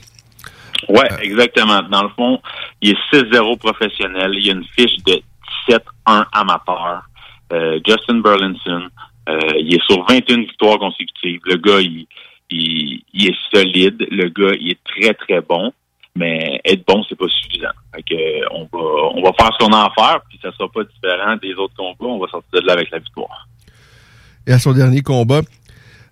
[0.88, 1.82] Oui, exactement.
[1.82, 2.40] Dans le fond,
[2.82, 4.32] il est 6-0 professionnel.
[4.34, 5.22] Il y a une fiche de
[5.68, 7.02] 17-1 amateur.
[7.52, 8.88] Euh, Justin Burlinson,
[9.28, 11.40] euh, il est sur 21 victoires consécutives.
[11.44, 12.06] Le gars, il,
[12.50, 14.06] il, est solide.
[14.10, 15.72] Le gars, il est très, très bon.
[16.16, 17.68] Mais être bon, c'est pas suffisant.
[17.94, 18.78] Fait on va,
[19.14, 21.74] on va faire ce qu'on a à faire, puis ça sera pas différent des autres
[21.76, 22.12] combats.
[22.12, 23.46] On va sortir de là avec la victoire.
[24.46, 25.42] Et à son dernier combat,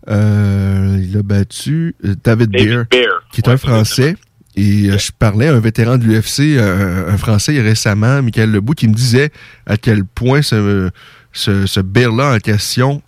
[0.09, 2.85] euh, il a battu euh, David, Beer,
[3.33, 4.17] qui est un Français.
[4.57, 8.89] Et euh, je parlais à un vétéran de l'UFC, un Français récemment, Michael Lebout, qui
[8.89, 9.31] me disait
[9.67, 10.91] à quel point ce,
[11.33, 13.03] ce, ce Beer-là en question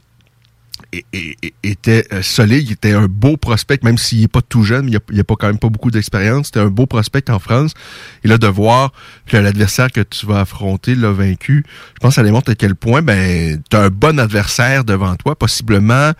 [1.62, 5.00] était euh, solide, il était un beau prospect, même s'il n'est pas tout jeune, il
[5.16, 6.46] n'a pas quand même pas beaucoup d'expérience.
[6.46, 7.72] C'était un beau prospect en France.
[8.24, 8.92] Et là, de voir
[9.26, 12.74] que l'adversaire que tu vas affronter l'a vaincu, je pense que ça démontre à quel
[12.74, 16.12] point ben, tu as un bon adversaire devant toi, possiblement,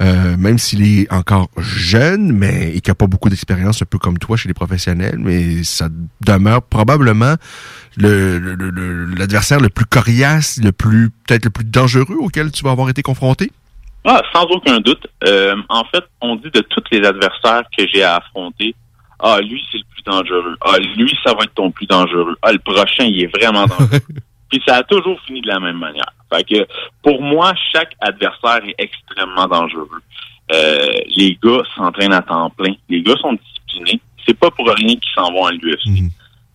[0.00, 4.18] euh, même s'il est encore jeune, mais et n'a pas beaucoup d'expérience, un peu comme
[4.18, 5.88] toi chez les professionnels, mais ça
[6.22, 7.36] demeure probablement
[7.98, 12.88] l'adversaire le, le plus coriace, le plus peut-être le plus dangereux auquel tu vas avoir
[12.88, 13.52] été confronté.
[14.04, 15.06] Ah, sans aucun doute.
[15.24, 18.74] Euh, en fait, on dit de tous les adversaires que j'ai à affronter,
[19.24, 20.56] ah, lui, c'est le plus dangereux.
[20.60, 22.36] Ah, lui, ça va être ton plus dangereux.
[22.42, 24.00] Ah, le prochain, il est vraiment dangereux.
[24.50, 26.12] Puis ça a toujours fini de la même manière.
[26.30, 26.66] Fait que
[27.02, 29.88] pour moi, chaque adversaire est extrêmement dangereux.
[30.52, 32.74] Euh, les gars s'entraînent à temps plein.
[32.88, 34.00] Les gars sont disciplinés.
[34.26, 35.86] C'est pas pour rien qu'ils s'en vont à l'UFC.
[35.86, 36.10] Mhm.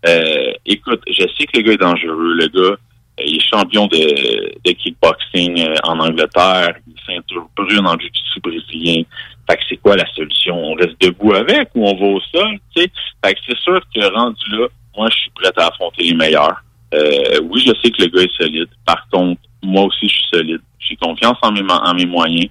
[0.08, 2.34] Euh, écoute, je sais que le gars est dangereux.
[2.34, 2.76] Le gars,
[3.26, 6.76] il est champion de, de kickboxing euh, en Angleterre.
[6.88, 9.04] Il est ceinture brune en jiu-jitsu brésilien.
[9.50, 10.56] Fait que c'est quoi la solution?
[10.56, 12.60] On reste debout avec ou on va au sol?
[12.76, 12.92] tu sais?
[13.24, 16.64] Fait que c'est sûr que rendu là, moi, je suis prêt à affronter les meilleurs.
[16.94, 18.70] Euh, oui, je sais que le gars est solide.
[18.86, 20.62] Par contre, moi aussi, je suis solide.
[20.80, 22.50] J'ai confiance en mes, en mes moyens.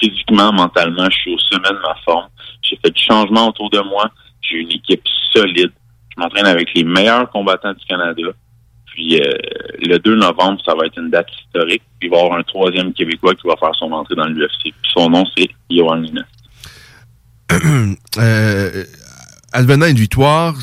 [0.00, 2.28] Physiquement, mentalement, je suis au sommet de ma forme.
[2.62, 4.10] J'ai fait du changement autour de moi.
[4.42, 5.02] J'ai une équipe
[5.32, 5.72] solide.
[6.16, 8.22] Je m'entraîne avec les meilleurs combattants du Canada.
[8.94, 9.28] Puis euh,
[9.82, 11.82] le 2 novembre, ça va être une date historique.
[11.98, 14.62] Puis il va y avoir un troisième Québécois qui va faire son entrée dans l'UFC.
[14.62, 16.22] Puis son nom, c'est Johan Lina.
[18.18, 18.84] euh,
[19.52, 20.54] advenant une victoire,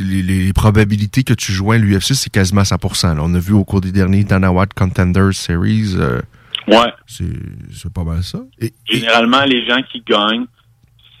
[0.00, 3.16] les, les probabilités que tu joins l'UFC, c'est quasiment 100%.
[3.16, 3.22] là.
[3.22, 5.94] On a vu au cours des derniers Dana White Contenders Series.
[5.96, 6.20] euh,
[6.66, 6.90] Ouais.
[7.06, 8.38] c'est pas mal ça.
[8.58, 10.46] Et, Généralement, les gens qui gagnent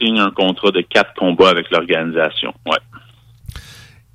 [0.00, 2.54] signent un contrat de quatre combats avec l'organisation.
[2.64, 2.78] Ouais.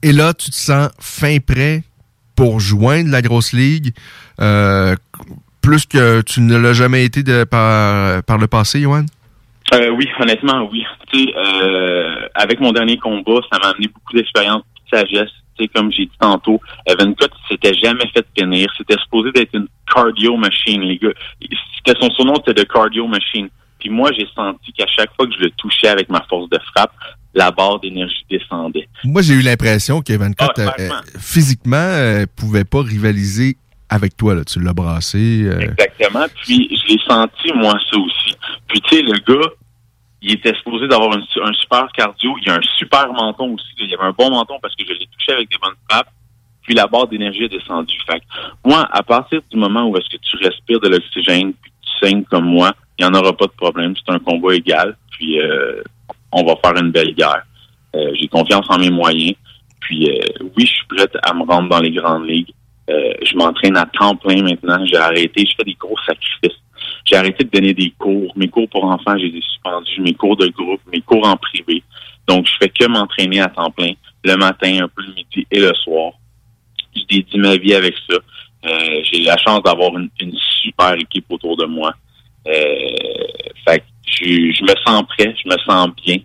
[0.02, 1.84] et là, tu te sens fin prêt
[2.40, 3.92] pour joindre la grosse ligue,
[4.40, 4.96] euh,
[5.62, 9.04] plus que tu ne l'as jamais été par, par le passé, Johan?
[9.74, 10.86] Euh, oui, honnêtement, oui.
[11.36, 15.32] Euh, avec mon dernier combat, ça m'a amené beaucoup d'expérience, de sagesse.
[15.76, 18.72] Comme j'ai dit tantôt, Evan Cott s'était jamais fait pénir.
[18.78, 21.10] C'était supposé d'être une cardio machine, les gars.
[21.76, 23.50] C'était son surnom, c'était de cardio machine.
[23.80, 26.60] Puis moi, j'ai senti qu'à chaque fois que je le touchais avec ma force de
[26.74, 26.94] frappe,
[27.34, 28.88] la barre d'énergie descendait.
[29.04, 33.58] Moi, j'ai eu l'impression qu'Evan Cott, Ah, euh, euh, physiquement, euh, pouvait pas rivaliser
[33.90, 34.36] avec toi.
[34.36, 34.44] Là.
[34.44, 35.44] Tu l'as brassé.
[35.46, 36.26] euh, Exactement.
[36.44, 38.36] Puis je l'ai senti, moi, ça aussi.
[38.68, 39.48] Puis tu sais, le gars,
[40.22, 42.36] il était supposé d'avoir un, su- un super cardio.
[42.44, 43.66] Il a un super menton aussi.
[43.80, 46.10] Il y avait un bon menton parce que je l'ai touché avec des bonnes frappes.
[46.64, 47.98] Puis la barre d'énergie est descendue.
[48.06, 48.26] Fait que
[48.66, 52.24] moi, à partir du moment où est-ce que tu respires de l'oxygène puis tu saignes
[52.26, 53.94] comme moi, il n'y en aura pas de problème.
[53.96, 54.98] C'est un combat égal.
[55.12, 55.82] Puis euh,
[56.32, 57.44] on va faire une belle guerre.
[57.96, 59.36] Euh, J'ai confiance en mes moyens.
[59.80, 62.54] Puis euh, oui, je suis prête à me rendre dans les grandes ligues.
[62.90, 64.84] Euh, je m'entraîne à temps plein maintenant.
[64.86, 65.46] J'ai arrêté.
[65.46, 66.60] Je fais des gros sacrifices.
[67.06, 68.32] J'ai arrêté de donner des cours.
[68.36, 70.02] Mes cours pour enfants, j'ai des suspendus.
[70.02, 71.84] Mes cours de groupe, mes cours en privé.
[72.28, 73.94] Donc, je fais que m'entraîner à temps plein.
[74.24, 76.14] Le matin, un peu le midi et le soir.
[76.96, 78.18] Je dédie ma vie avec ça.
[78.66, 81.94] Euh, j'ai la chance d'avoir une, une super équipe autour de moi.
[82.48, 82.52] Euh,
[83.68, 86.18] fait je, je me sens prêt, je me sens bien.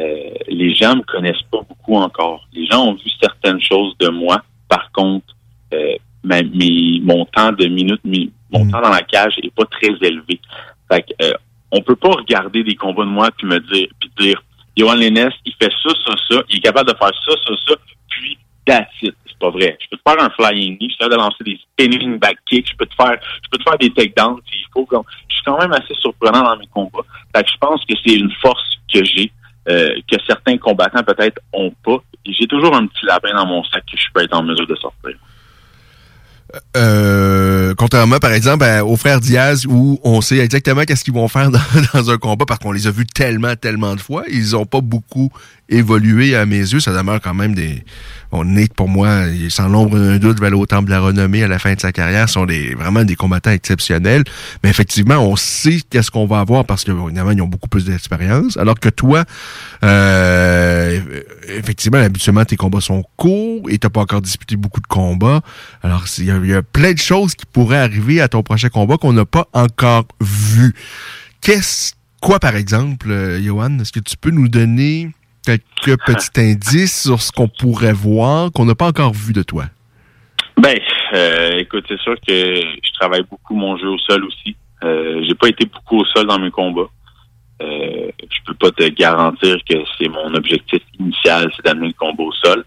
[0.00, 2.46] Euh, les gens me connaissent pas beaucoup encore.
[2.52, 4.42] Les gens ont vu certaines choses de moi.
[4.68, 5.26] Par contre,
[5.74, 5.94] euh,
[6.24, 9.92] ma- mes- mon temps de minutes, mi- mon temps dans la cage est pas très
[10.00, 10.40] élevé.
[10.90, 11.32] Fait que, euh,
[11.70, 14.42] on peut pas regarder des combats de moi puis me dire, puis dire,
[14.76, 17.74] Lennes, il fait ça, ça, ça, il est capable de faire ça, ça, ça,
[18.08, 19.14] puis that's it.
[19.42, 19.76] Pas vrai.
[19.80, 22.36] Je peux te faire un flying knee, je suis capable de lancer des spinning back
[22.48, 24.86] kicks, je peux te faire, je peux te faire des takedowns s'il faut.
[25.28, 27.04] Je suis quand même assez surprenant dans mes combats.
[27.34, 28.62] Je pense que c'est une force
[28.94, 29.32] que j'ai,
[29.68, 31.96] euh, que certains combattants peut-être ont pas.
[32.24, 34.76] J'ai toujours un petit lapin dans mon sac que je peux être en mesure de
[34.76, 35.16] sortir.
[36.76, 41.28] Euh, contrairement, par exemple, à- aux frères Diaz, où on sait exactement qu'est-ce qu'ils vont
[41.28, 41.60] faire dans,
[41.94, 44.24] dans un combat, parce qu'on les a vus tellement, tellement de fois.
[44.30, 45.30] Ils ont pas beaucoup
[45.68, 46.80] évolué à mes yeux.
[46.80, 47.82] Ça demeure quand même des...
[48.32, 51.48] Bon, Nate, pour moi, sans l'ombre d'un doute, va aller au de la renommée à
[51.48, 52.30] la fin de sa carrière.
[52.30, 54.24] sont des, vraiment des combattants exceptionnels.
[54.64, 57.84] Mais effectivement, on sait qu'est-ce qu'on va avoir parce que, évidemment, ils ont beaucoup plus
[57.84, 58.56] d'expérience.
[58.56, 59.26] Alors que toi,
[59.84, 60.98] euh,
[61.46, 65.42] effectivement, habituellement, tes combats sont courts et t'as pas encore disputé beaucoup de combats.
[65.82, 69.12] Alors, il y, a- plein de choses qui pourraient arriver à ton prochain combat qu'on
[69.12, 70.74] n'a pas encore vu.
[71.42, 75.10] Qu'est-ce, quoi, par exemple, euh, Johan, est-ce que tu peux nous donner
[75.44, 79.64] quelques petits indices sur ce qu'on pourrait voir qu'on n'a pas encore vu de toi?
[80.56, 80.78] Ben,
[81.14, 84.56] euh, écoute, c'est sûr que je travaille beaucoup mon jeu au sol aussi.
[84.84, 86.90] Euh, j'ai pas été beaucoup au sol dans mes combats.
[87.62, 92.24] Euh, je peux pas te garantir que c'est mon objectif initial, c'est d'amener le combat
[92.24, 92.64] au sol.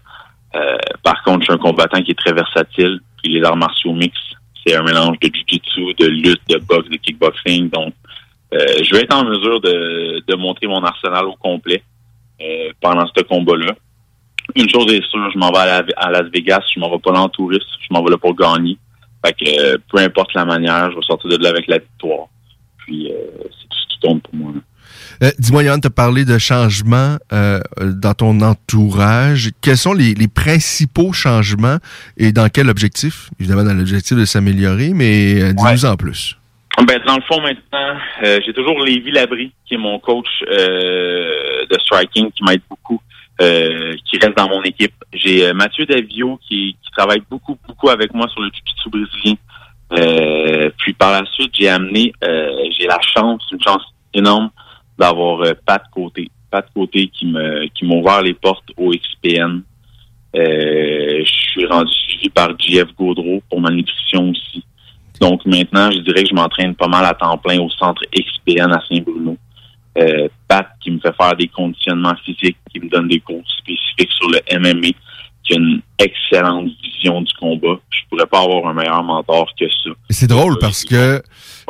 [0.54, 3.00] Euh, par contre, je suis un combattant qui est très versatile.
[3.22, 4.16] Puis les arts martiaux mix,
[4.64, 7.68] c'est un mélange de jiu-jitsu, de lutte, de boxe, de kickboxing.
[7.70, 7.94] Donc,
[8.52, 11.82] je vais être en mesure de, de montrer mon arsenal au complet
[12.40, 13.74] euh, pendant ce combat-là.
[14.54, 16.98] Une chose est sûre, je m'en vais à, la- à Las Vegas, je m'en vais
[17.00, 18.78] pas là en touriste, je m'en vais là pour gagner.
[19.24, 22.26] Fait que euh, peu importe la manière, je vais sortir de là avec la victoire.
[22.78, 24.52] Puis euh, c'est tout ce qui compte pour moi.
[24.54, 24.60] là.
[25.26, 29.50] Euh, Dis-moi, Johan, tu as parlé de changements euh, dans ton entourage.
[29.62, 31.78] Quels sont les, les principaux changements
[32.16, 33.30] et dans quel objectif?
[33.40, 36.36] Évidemment, dans l'objectif de s'améliorer, mais euh, dis-nous en plus.
[36.84, 41.64] Ben, dans le fond, maintenant, euh, j'ai toujours Lévi Labry, qui est mon coach euh,
[41.70, 43.00] de striking, qui m'aide beaucoup,
[43.40, 44.92] euh, qui reste dans mon équipe.
[45.12, 49.36] J'ai euh, Mathieu Davio, qui, qui travaille beaucoup, beaucoup avec moi sur le jiu-jitsu brésilien.
[49.92, 54.50] Euh, puis par la suite, j'ai amené, euh, j'ai la chance, une chance énorme,
[54.98, 56.28] d'avoir Pat Côté.
[56.50, 59.62] Pat Côté qui me qui m'a ouvert les portes au XPN.
[60.34, 64.62] Je suis rendu suivi par JF Gaudreau pour ma nutrition aussi.
[65.20, 68.72] Donc maintenant, je dirais que je m'entraîne pas mal à temps plein au centre XPN
[68.72, 69.36] à Saint-Bruno.
[69.98, 74.12] Euh, Pat qui me fait faire des conditionnements physiques, qui me donne des cours spécifiques
[74.12, 74.88] sur le MMA,
[75.42, 77.80] qui a une excellente vision du combat.
[77.88, 79.90] Je pourrais pas avoir un meilleur mentor que ça.
[80.10, 81.22] C'est drôle parce que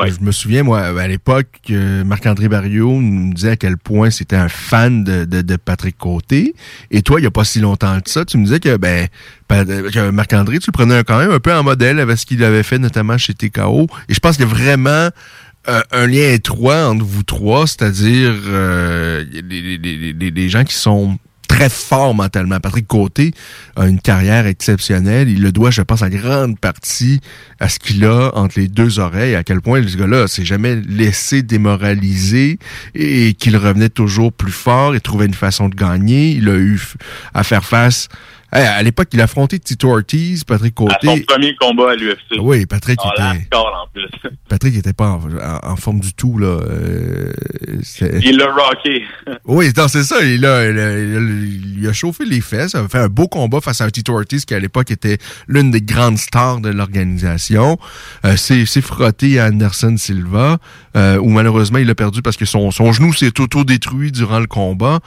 [0.05, 4.49] je me souviens, moi, à l'époque, Marc-André Barriot nous disait à quel point c'était un
[4.49, 6.55] fan de, de, de Patrick Côté.
[6.91, 9.09] Et toi, il n'y a pas si longtemps que ça, tu me disais que, ben,
[9.49, 12.63] que Marc-André, tu le prenais quand même un peu en modèle avec ce qu'il avait
[12.63, 13.87] fait notamment chez TKO.
[14.09, 15.09] Et je pense qu'il y a vraiment
[15.69, 21.19] euh, un lien étroit entre vous trois, c'est-à-dire euh, les- les- les gens qui sont
[21.57, 22.61] très forts mentalement.
[22.61, 23.33] Patrick Côté
[23.77, 25.29] a une carrière exceptionnelle.
[25.31, 27.21] Il le doit, je pense, en grande partie
[27.61, 30.77] à ce qu'il a entre les deux oreilles, à quel point ce gars-là s'est jamais
[30.87, 32.59] laissé démoraliser
[32.95, 36.33] et qu'il revenait toujours plus fort et trouvait une façon de gagner.
[36.33, 36.81] Il a eu
[37.33, 38.09] à faire face...
[38.53, 41.25] À l'époque, il a affronté Tito Ortiz, Patrick À son Côté.
[41.27, 42.39] premier combat à l'UFC.
[42.41, 43.45] Oui, Patrick Ah, était...
[43.47, 44.09] score en plus.
[44.49, 46.47] Patrick était pas en, en- en forme du tout là.
[46.47, 47.33] Euh,
[48.23, 49.05] Il l'a rocké.
[49.47, 50.23] oui, c'est ça.
[50.25, 52.73] Il a, il, a, il a- il a chauffé les fesses.
[52.75, 55.19] Il a fait un beau combat face à Tito Ortiz qui, à l'époque, était
[55.49, 57.79] l'une des grandes stars de l'organisation.
[58.25, 60.59] Euh, c'est c'est frotté à Anderson Silva,
[60.97, 64.47] euh, où malheureusement, il a perdu parce que son, son genou s'est auto-détruit durant le
[64.47, 65.01] combat.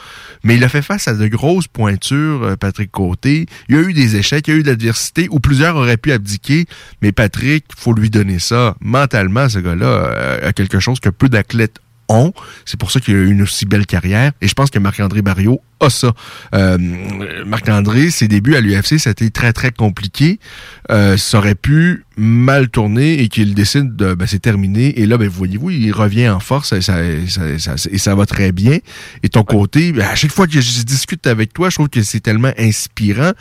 [0.43, 3.28] Mais il a fait face à de grosses pointures, euh, Patrick Côté.
[3.67, 5.97] Il y a eu des échecs, il y a eu de l'adversité, où plusieurs auraient
[5.97, 6.65] pu abdiquer.
[7.01, 8.75] Mais Patrick, faut lui donner ça.
[8.82, 12.34] Mentalement, ce gars-là euh, a quelque chose que peu d'athlètes ont.
[12.65, 14.32] C'est pour ça qu'il a eu une aussi belle carrière.
[14.41, 16.13] Et je pense que Marc-André Barriot a ça.
[16.55, 16.77] Euh,
[17.45, 20.39] Marc-André, ses débuts à l'UFC, ça a été très, très compliqué.
[20.91, 24.99] Euh, ça aurait pu mal tourner et qu'il décide de ben, c'est terminé.
[24.99, 28.25] Et là, ben, voyez-vous, il revient en force et ça, ça- ça- et ça va
[28.25, 28.77] très bien.
[29.23, 32.01] Et ton côté, ben, à chaque fois que je discute avec toi, je trouve que
[32.03, 33.32] c'est tellement inspirant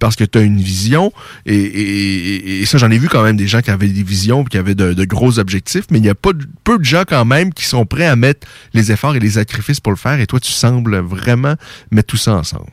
[0.00, 1.12] parce que tu as une vision.
[1.46, 4.02] Et, et- et- et ça, j'en ai vu quand même des gens qui avaient des
[4.02, 6.84] visions qui avaient de, de gros objectifs, mais il y a pas de- peu de
[6.84, 9.98] gens quand même qui sont prêts à mettre les efforts et les sacrifices pour le
[9.98, 10.20] faire.
[10.20, 11.54] Et toi, tu sembles vraiment
[11.90, 12.70] mettre tout ça ensemble.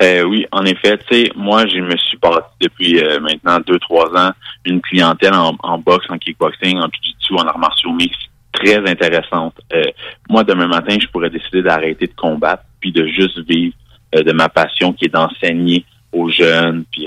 [0.00, 3.78] Euh, oui, en effet, tu sais, moi, je me suis bâti depuis euh, maintenant deux,
[3.80, 4.30] trois ans
[4.64, 9.54] une clientèle en, boxe, en kickboxing, en jiu-jitsu, en arts martiaux mixtes très intéressante.
[9.72, 9.82] Euh,
[10.28, 13.74] moi, demain matin, je pourrais décider d'arrêter de combattre puis de juste vivre
[14.12, 17.06] de ma passion qui est d'enseigner aux jeunes, puis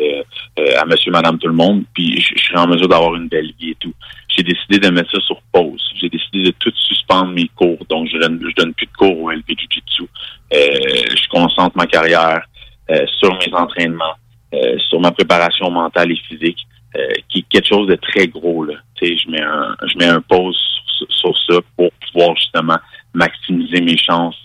[0.78, 3.72] à monsieur, madame, tout le monde, puis je serais en mesure d'avoir une belle vie
[3.72, 3.94] et tout.
[4.36, 5.82] J'ai décidé de mettre ça sur pause.
[6.00, 7.78] J'ai décidé de tout suspendre mes cours.
[7.90, 10.04] Donc, je donne, je donne plus de cours au LP Jiu-Jitsu.
[10.04, 10.08] Euh,
[10.54, 12.42] je concentre ma carrière
[12.90, 14.16] euh, sur mes entraînements,
[14.54, 16.66] euh, sur ma préparation mentale et physique,
[17.30, 18.66] qui est quelque chose de très gros.
[18.66, 18.74] Là.
[19.02, 20.60] Je mets un, je mets un pause
[20.98, 22.78] sur, sur ça pour pouvoir justement
[23.14, 24.36] maximiser mes chances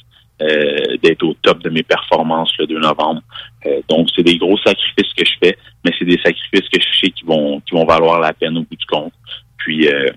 [0.43, 3.22] euh, d'être au top de mes performances le 2 novembre.
[3.64, 6.99] Euh, donc, c'est des gros sacrifices que je fais, mais c'est des sacrifices que je
[7.01, 9.14] sais qui vont qui vont valoir la peine au bout du compte.
[9.67, 10.11] Puis euh,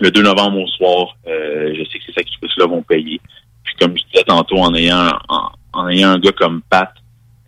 [0.00, 3.18] le 2 novembre au soir, euh, je sais que ces sacrifices-là vont payer.
[3.64, 6.92] Puis comme je disais tantôt, en ayant en, en ayant un gars comme Pat,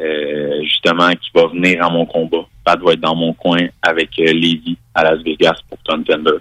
[0.00, 2.46] euh, justement, qui va venir à mon combat.
[2.64, 6.38] Pat va être dans mon coin avec euh, Levy à Las Vegas pour Contender.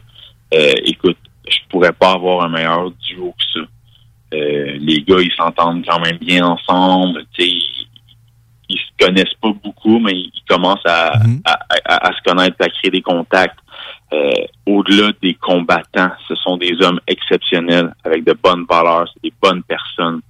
[0.54, 3.66] Euh, écoute, je pourrais pas avoir un meilleur duo que ça.
[4.32, 7.26] Les gars, ils s'entendent quand même bien ensemble.
[7.38, 7.88] Ils,
[8.70, 11.12] ils se connaissent pas beaucoup, mais ils commencent à,
[11.46, 13.58] à, à- à se connaître, à créer des contacts.
[14.14, 14.32] Euh,
[14.66, 20.22] Au-delà des combattants, ce sont des hommes exceptionnels avec de bonnes valeurs, des bonnes personnes.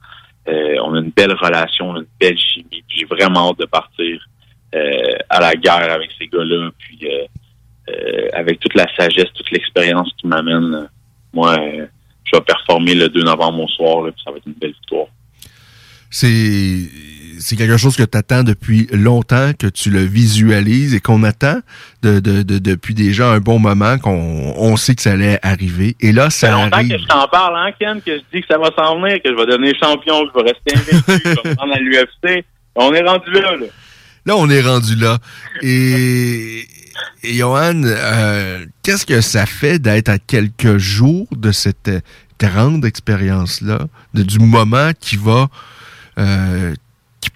[0.47, 2.83] Euh, on a une belle relation, une belle chimie.
[2.87, 4.27] J'ai vraiment hâte de partir
[4.75, 6.69] euh, à la guerre avec ces gars-là.
[6.77, 7.25] Puis euh,
[7.89, 10.87] euh, avec toute la sagesse, toute l'expérience qui m'amène, là,
[11.33, 11.85] moi, euh,
[12.23, 14.05] je vais performer le 2 novembre au soir.
[14.05, 15.07] Là, puis ça va être une belle victoire.
[16.09, 16.89] C'est
[17.39, 21.59] c'est quelque chose que tu attends depuis longtemps, que tu le visualises et qu'on attend
[22.01, 25.95] de, de, de- depuis déjà un bon moment, qu'on on sait que ça allait arriver.
[26.01, 26.91] Et là, ça fait longtemps arrive.
[26.91, 29.29] que je t'en parle, hein, Ken, que je dis que ça va s'en venir, que
[29.31, 31.79] je vais devenir champion, que je vais rester invaincu, que je vais me rendre à
[31.79, 32.45] l'UFC.
[32.75, 33.65] On est rendu là, là.
[34.27, 35.19] Là, on est rendu là.
[35.61, 36.67] Et,
[37.23, 41.91] et Johan, euh, qu'est-ce que ça fait d'être à quelques jours de cette
[42.39, 45.47] grande expérience-là, du moment qui va,
[46.17, 46.73] euh,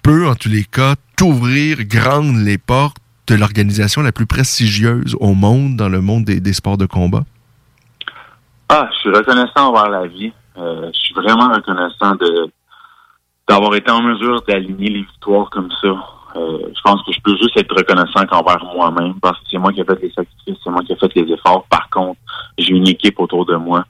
[0.02, 5.34] peut, en tous les cas, t'ouvrir grandes les portes de l'organisation la plus prestigieuse au
[5.34, 7.22] monde, dans le monde des, sports de combat?
[8.68, 10.32] Ah, je suis reconnaissant envers la vie.
[10.56, 12.50] Euh, je suis vraiment reconnaissant de
[13.48, 15.88] d'avoir été en mesure d'aligner les victoires comme ça.
[16.36, 19.72] Euh, je pense que je peux juste être reconnaissant qu'envers moi-même parce que c'est moi
[19.72, 21.64] qui ai fait les sacrifices, c'est moi qui ai fait les efforts.
[21.68, 22.20] Par contre,
[22.56, 23.84] j'ai une équipe autour de moi.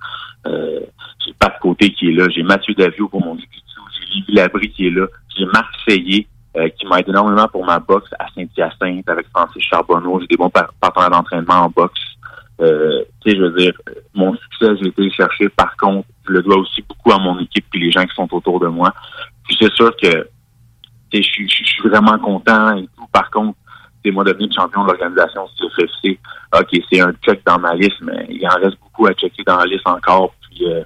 [0.47, 0.81] Euh,
[1.25, 3.47] j'ai Pat Côté qui est là, j'ai Mathieu Davio pour mon jiu
[3.93, 5.07] j'ai Livy Labry qui est là,
[5.47, 6.27] Marc Seillé
[6.57, 10.21] euh, qui m'aide énormément pour ma boxe à Saint-Hyacinthe avec Francis Charbonneau.
[10.21, 12.01] J'ai des bons par- partenaires d'entraînement en boxe.
[12.61, 13.73] Euh, tu je veux dire,
[14.15, 15.49] mon succès, j'ai été chercher.
[15.49, 18.29] Par contre, je le dois aussi beaucoup à mon équipe et les gens qui sont
[18.35, 18.93] autour de moi.
[19.45, 20.29] Puis c'est sûr que
[21.13, 21.49] je suis-
[21.85, 23.07] vraiment content et tout.
[23.13, 23.57] Par contre,
[24.05, 26.19] c'est moi devenir champion de l'organisation CFFC.
[26.59, 29.57] OK, c'est un check dans ma liste, mais il en reste beaucoup à checker dans
[29.57, 30.35] la liste encore.
[30.43, 30.83] Puis, euh,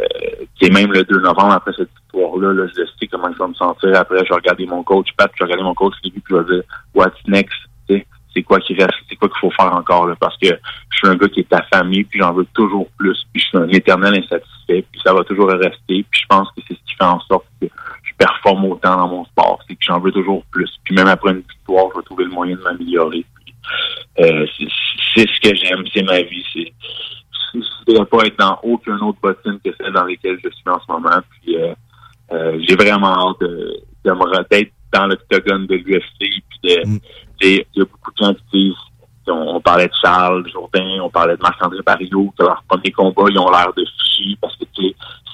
[0.00, 3.54] euh, même le 2 novembre, après cette victoire-là, là, je sais comment je vais me
[3.54, 3.94] sentir.
[3.94, 6.40] Après, je vais regarder mon coach, Pat, je vais regarder mon coach Lévi, puis je
[6.40, 6.62] vais dire,
[6.94, 7.56] what's next?
[8.34, 8.94] C'est quoi qui reste?
[9.10, 10.08] C'est quoi qu'il faut faire encore?
[10.18, 13.26] Parce que je suis un gars qui est famille, puis j'en veux toujours plus.
[13.30, 16.06] Puis je suis un éternel insatisfait, puis ça va toujours rester.
[16.10, 17.66] Puis je pense que c'est ce qui fait en sorte que
[18.02, 19.58] je performe autant dans mon sport.
[19.68, 20.70] C'est que j'en veux toujours plus.
[20.82, 23.26] Puis même après une victoire, je vais trouver le moyen de m'améliorer.
[24.20, 24.46] Euh,
[25.14, 26.42] c'est ce que j'aime, c'est ma vie.
[26.54, 26.72] C'est
[27.54, 30.80] je ne pas être dans aucun autre bottine que celle dans laquelle je suis en
[30.80, 31.20] ce moment.
[31.30, 31.74] Puis euh,
[32.32, 36.42] euh, j'ai vraiment hâte de, de me re- d'être dans l'octogone de l'UFC.
[36.64, 36.82] Sais,
[37.40, 38.74] il y a beaucoup de gens qui disent
[39.28, 43.24] on, on parlait de Charles Jourdain, on parlait de Marc-André Barrio, que leur premier combat,
[43.30, 44.64] ils ont l'air de fichis parce que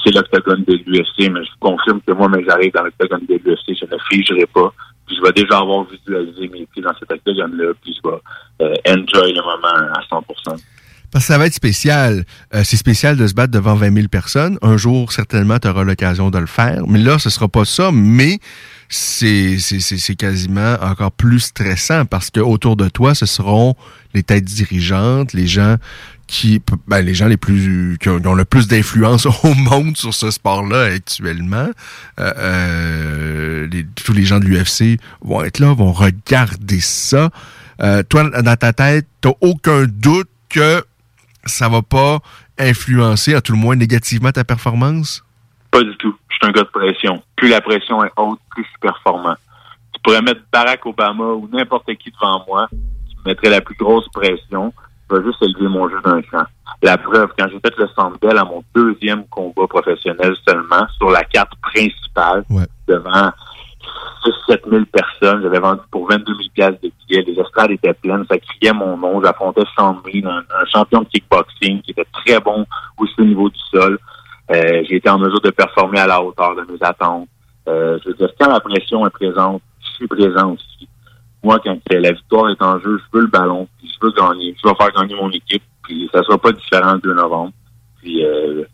[0.05, 3.35] c'est l'octogone de l'UFC, mais je vous confirme que moi, mais j'arrive dans l'octogone de
[3.45, 4.73] l'UFC, je ne figerai pas.
[5.07, 8.17] Puis je vais déjà avoir visualisé mes pieds dans cet octogone-là, puis je vais
[8.63, 10.63] euh, enjoy le moment à 100%.
[11.11, 12.25] Parce que ça va être spécial.
[12.55, 14.59] Euh, c'est spécial de se battre devant 20 000 personnes.
[14.63, 16.87] Un jour, certainement, tu auras l'occasion de le faire.
[16.87, 18.39] Mais là, ce sera pas ça, mais
[18.91, 23.75] c'est c'est- quasiment encore plus stressant parce que autour de toi, ce seront
[24.15, 25.77] les têtes dirigeantes, les gens
[26.27, 30.31] qui, ben, les gens les plus qui ont, le plus d'influence au monde sur ce
[30.31, 31.69] sport-là actuellement.
[32.21, 37.31] Euh, euh, tous les gens de l'UFC vont être là, vont regarder ça.
[37.81, 40.83] Euh, toi, dans ta tête, t'as aucun doute que
[41.49, 42.19] ça va pas
[42.59, 45.25] influencer, à tout le moins négativement, ta performance?
[45.71, 46.17] Pas du tout.
[46.29, 47.23] Je suis un gars de pression.
[47.37, 49.35] Plus la pression est haute, plus je suis performant.
[49.93, 53.77] Tu pourrais mettre Barack Obama ou n'importe qui devant moi, qui me mettrait la plus
[53.77, 54.73] grosse pression.
[55.11, 56.45] Je vais juste élever mon jeu d'un cran.
[56.83, 61.11] La preuve, quand j'ai fait le Centre Bell à mon deuxième combat professionnel seulement, sur
[61.11, 62.45] la carte principale,
[62.87, 63.33] devant
[64.49, 67.23] 6-7 000 personnes, j'avais vendu pour 22 000 piastres de billets.
[67.23, 69.23] Les estrades étaient pleines, ça criait mon nom.
[69.23, 72.67] J'affrontais Mean, un, un champion de kickboxing qui était très bon
[72.99, 73.99] aussi au niveau du sol.
[74.51, 77.29] Euh, j'ai été en mesure de performer à la hauteur de mes attentes.
[77.69, 80.89] Euh, je veux dire, quand la pression est présente, je suis présent aussi.
[81.43, 84.57] Moi, quand la victoire est en jeu, je veux le ballon, puis je veux gagner.
[84.63, 87.53] Je veux faire gagner mon équipe, puis ça sera pas différent le 2 novembre.
[88.07, 88.65] Euh,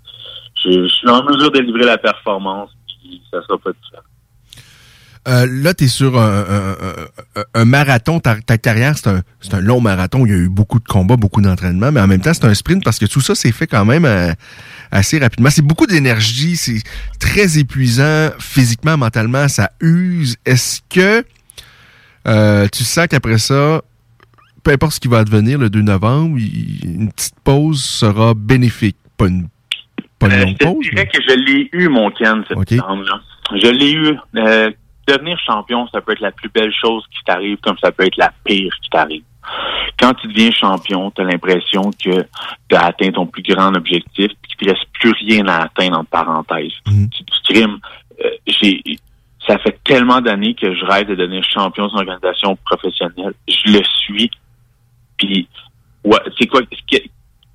[0.54, 4.02] je, je suis en mesure de livrer la performance, puis ça sera pas différent.
[5.26, 6.76] Euh, là, tu es sur un, un-
[7.36, 8.20] un- un marathon.
[8.20, 9.08] Ta, ta carrière, c'est
[9.54, 10.26] un, long marathon.
[10.26, 12.52] Il y a eu beaucoup de combats, beaucoup d'entraînements, mais en même temps, c'est un
[12.54, 14.32] sprint parce que tout ça s'est fait quand même euh,
[14.90, 15.48] assez rapidement.
[15.50, 16.82] C'est beaucoup d'énergie, c'est
[17.18, 20.36] très épuisant physiquement, mentalement, ça use.
[20.44, 21.24] Est-ce que
[22.26, 23.80] euh, tu sens qu'après ça,
[24.62, 28.96] peu importe ce qui va advenir le 2 novembre, une petite pause sera bénéfique?
[29.16, 29.48] Pas une,
[30.18, 30.86] pas une Euh, longue je te pause?
[30.90, 33.20] dirais que je l'ai eu, mon Ken, cette là
[33.54, 34.16] Je l'ai eu.
[34.36, 34.70] Euh,
[35.06, 38.16] devenir champion, ça peut être la plus belle chose qui t'arrive, comme ça peut être
[38.16, 39.22] la pire qui t'arrive.
[39.98, 42.22] Quand tu deviens champion, tu as l'impression que
[42.68, 45.64] tu as atteint ton plus grand objectif, puis qu'il ne te reste plus rien à
[45.64, 46.72] atteindre entre parenthèses.
[47.10, 47.78] Tu, tu crimes.
[48.24, 48.82] Euh, j'ai,
[49.46, 53.34] ça fait tellement d'années que je rêve de devenir champion d'une organisation professionnelle.
[53.46, 54.30] Je le suis.
[55.18, 55.46] Puis,
[56.04, 57.10] ouais, c'est quoi, qu'est-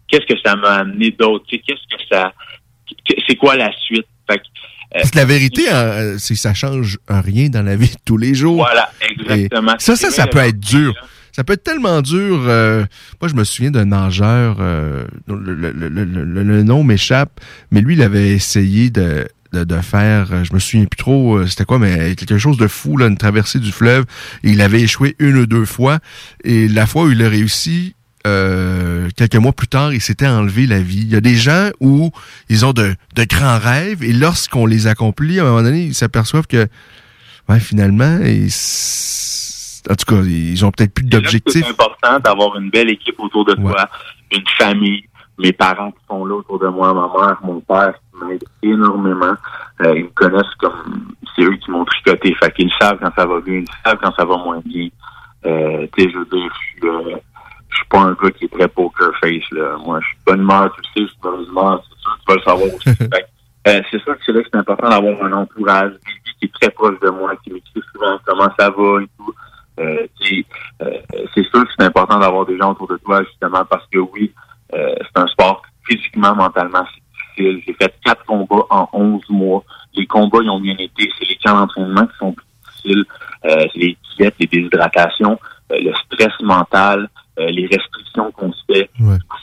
[0.07, 1.45] qu'est-ce que ça m'a amené d'autre?
[1.49, 1.63] Qu'est-ce
[1.95, 2.31] que ça,
[3.27, 4.05] c'est quoi la suite?
[4.29, 4.43] Fait que,
[4.93, 8.17] Parce que la vérité, euh, c'est que ça change rien dans la vie de tous
[8.17, 8.55] les jours.
[8.57, 9.75] Voilà, exactement.
[9.75, 10.93] Et ça, ça, ça peut être dur.
[11.31, 12.41] Ça peut être tellement dur.
[12.47, 12.85] euh,
[13.21, 17.39] moi, je me souviens d'un nageur, euh, le, le- le- le- le- le nom m'échappe,
[17.71, 21.37] mais lui, il avait essayé de, de, de faire, euh, je me souviens plus trop,
[21.37, 24.05] euh, c'était quoi, mais quelque chose de fou, là, une traversée du fleuve.
[24.43, 25.99] Et il avait échoué une ou deux fois.
[26.43, 27.93] Et la fois où il a réussi,
[28.27, 31.01] euh, quelques mois plus tard, il s'était enlevé la vie.
[31.01, 32.11] Il y a des gens où
[32.49, 35.95] ils ont de, de grands rêves et lorsqu'on les accomplit, à un moment donné, ils
[35.95, 36.67] s'aperçoivent que
[37.47, 38.51] ouais, finalement, ils
[39.89, 41.65] en tout cas, ils ont peut-être plus d'objectifs.
[41.65, 43.89] C'est important d'avoir une belle équipe autour de toi,
[44.31, 45.03] une famille,
[45.39, 49.33] mes parents qui sont là autour de moi, ma mère, mon père qui m'aident énormément.
[49.81, 52.35] Euh, ils me connaissent comme c'est eux qui m'ont tricoté.
[52.35, 54.89] Fait qu'ils savent quand ça va bien, ils savent quand ça va moins bien.
[55.45, 57.17] Euh, tu sais, je veux dire, je suis, euh,
[57.69, 59.77] je suis pas un gars qui est très poker face, là.
[59.85, 62.25] Moi, je suis bonne humeur, tu le sais, je suis bonne humeur, c'est sûr, tu
[62.27, 62.89] vas le savoir aussi.
[63.67, 66.53] Euh, c'est sûr que c'est là que c'est important d'avoir un entourage Bibi, qui est
[66.61, 69.33] très proche de moi, qui m'écrit souvent comment ça va et tout.
[69.79, 70.07] Euh,
[70.81, 70.97] euh,
[71.35, 74.33] c'est sûr que c'est important d'avoir des gens autour de toi, justement, parce que oui,
[74.73, 77.63] euh, c'est un sport physiquement, mentalement, c'est difficile.
[77.65, 79.63] J'ai fait quatre combats en 11 mois.
[79.95, 81.09] Les combats, ils ont bien été.
[81.17, 83.05] C'est les camps d'entraînement qui sont plus difficiles.
[83.45, 85.39] Euh, c'est les diètes, les déshydratations,
[85.71, 87.09] euh, le stress mental,
[87.39, 88.89] euh, les restrictions qu'on se fait.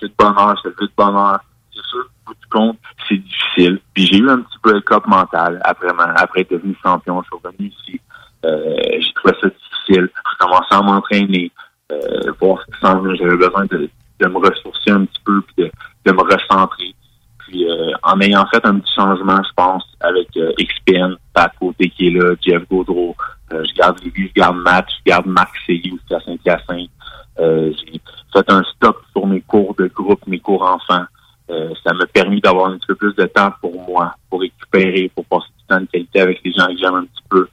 [0.01, 1.41] C'est bonheur, se lever de bonheur.
[1.75, 2.79] C'est sûr, au bout du compte,
[3.09, 3.81] c'est difficile.
[3.95, 7.23] Puis j'ai eu un petit break-up mental après, ma, après être devenu champion.
[7.23, 8.01] Je suis revenu ici.
[8.45, 10.11] Euh, j'ai trouvé ça difficile.
[10.15, 11.51] J'ai commencé à m'entraîner,
[11.93, 13.15] euh, voir ce qui s'en.
[13.15, 13.89] J'avais besoin de,
[14.21, 15.71] de me ressourcer un petit peu, puis de,
[16.05, 16.95] de me recentrer.
[17.39, 21.91] Puis euh, en ayant fait un petit changement, je pense, avec euh, XPN, à côté
[21.91, 23.15] qui est là, Jeff Gaudreau,
[23.53, 26.91] euh, je garde Lévi, je garde Matt, je garde Max Segui aussi à Saint-Hyacinthe.
[27.39, 28.01] Euh, j'ai
[28.33, 31.05] fait un stop sur mes cours de groupe, mes cours enfants.
[31.51, 35.11] Euh, ça m'a permis d'avoir un petit peu plus de temps pour moi, pour récupérer,
[35.15, 37.49] pour passer du temps de qualité avec les gens que j'aime un petit peu.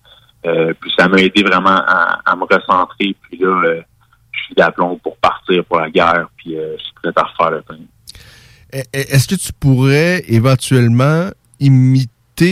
[0.46, 3.16] Euh, puis ça m'a aidé vraiment à, me recentrer.
[3.22, 3.82] Puis là,
[4.32, 6.28] je suis d'aplomb pour partir pour la guerre.
[6.38, 7.64] Puis je suis prêt à refaire le
[8.74, 11.30] e- Est-ce que tu pourrais éventuellement
[11.60, 12.10] imiter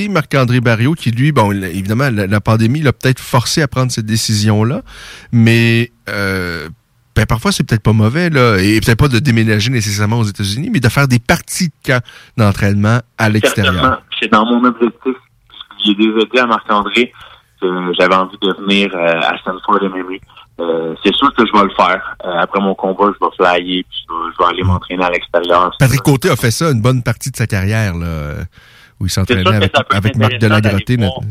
[0.10, 4.06] Marc-André Barriot, qui lui, bon, évidemment, la, la pandémie l'a peut-être forcé à prendre cette
[4.06, 4.84] décision-là,
[5.32, 6.70] mais euh,
[7.16, 10.70] ben, parfois c'est peut-être pas mauvais, là, et peut-être pas de déménager nécessairement aux États-Unis,
[10.72, 12.04] mais de faire des parties de camp
[12.38, 14.02] d'entraînement à l'extérieur.
[14.20, 15.16] C'est dans mon objectif.
[15.86, 17.12] J'ai déjà dit à Marc-André
[17.60, 17.68] que
[18.00, 20.18] j'avais envie de venir euh, à Stanford MMA.
[20.60, 22.16] Euh, c'est sûr que je vais le faire.
[22.26, 25.10] Euh, après mon combat, je vais flyer, puis je vais, je vais aller m'entraîner à
[25.10, 25.72] l'extérieur.
[25.80, 28.44] Patrick Côté a fait ça une bonne partie de sa carrière, là,
[29.00, 29.48] où il s'entraînait
[29.90, 31.22] avec, Marc Delagroté, not-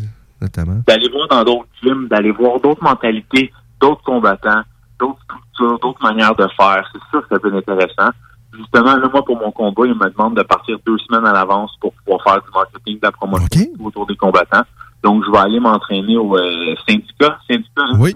[0.40, 0.82] notamment.
[0.86, 4.62] d'aller voir dans d'autres films, d'aller voir d'autres mentalités, d'autres combattants,
[4.98, 5.20] d'autres
[5.60, 6.88] d'autres manières de faire.
[6.92, 8.10] C'est sûr que ça peut être intéressant.
[8.52, 11.70] Justement, là, moi, pour mon combat, il me demande de partir deux semaines à l'avance
[11.80, 14.64] pour pouvoir faire du marketing, de la promotion autour des combattants.
[15.02, 17.38] Donc, je vais aller m'entraîner au euh, syndicat.
[17.48, 17.98] syndicat hein?
[17.98, 18.14] Oui.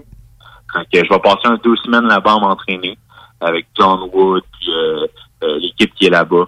[0.93, 2.97] Je vais passer un deux semaines là-bas à m'entraîner
[3.39, 5.07] avec John Wood, puis euh,
[5.43, 6.45] euh, l'équipe qui est là-bas.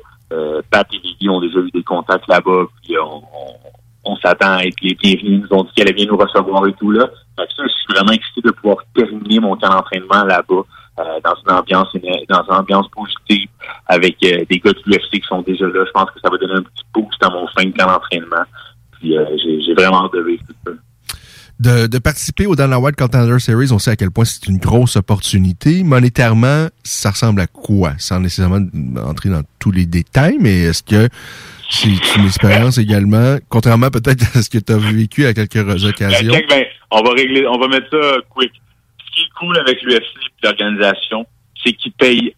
[0.70, 3.68] Pat et Lily ont déjà eu des contacts là-bas, puis on, on,
[4.04, 5.24] on s'attend à être les bienvenus.
[5.24, 7.08] Ils nous ont dit qu'elle allait bien nous recevoir et tout là.
[7.38, 10.64] Fait que ça, je suis vraiment excité de pouvoir terminer mon camp d'entraînement là-bas.
[11.00, 11.88] Euh, dans une ambiance
[12.30, 13.48] dans une ambiance positive
[13.88, 15.84] avec euh, des gars de l'UFC qui sont déjà là.
[15.86, 18.44] Je pense que ça va donner un petit boost à mon fin de camp d'entraînement.
[19.00, 20.72] Puis euh, j'ai vraiment hâte de vivre tout ça.
[21.60, 24.58] de, de participer au Dana White Contender Series, on sait à quel point c'est une
[24.58, 25.84] grosse opportunité.
[25.84, 27.94] Monétairement, ça ressemble à quoi?
[28.00, 28.66] Sans nécessairement
[29.06, 31.10] entrer dans tous les détails, mais est-ce que
[31.70, 36.34] c'est une expérience également, contrairement peut-être à ce que tu as vécu à quelques occasions?
[36.34, 38.52] Ben, ben, on va régler, on va mettre ça quick.
[39.18, 41.26] Qui est cool avec l'UFC et l'organisation,
[41.64, 42.36] c'est qu'ils payent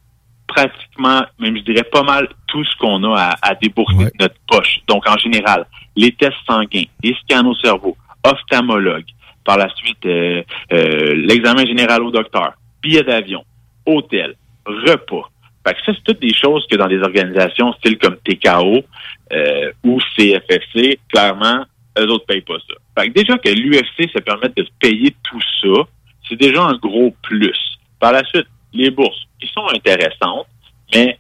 [0.48, 4.40] pratiquement, même je dirais pas mal, tout ce qu'on a à, à débourser de notre
[4.48, 4.80] poche.
[4.88, 5.66] Donc, en général,
[5.96, 9.06] les tests sanguins, les scans au cerveau, ophtalmologue,
[9.44, 13.44] par la suite, euh, euh, l'examen général au docteur, billet d'avion,
[13.86, 15.30] hôtel, repas.
[15.68, 18.84] Fait que ça, c'est toutes des choses que dans des organisations style comme TKO
[19.34, 21.66] euh, ou CFFC, clairement,
[21.98, 22.76] eux autres payent pas ça.
[22.98, 25.84] Fait que déjà que l'UFC se permette de payer tout ça,
[26.30, 27.58] c'est déjà un gros plus.
[28.00, 30.48] Par la suite, les bourses, qui sont intéressantes,
[30.94, 31.18] mais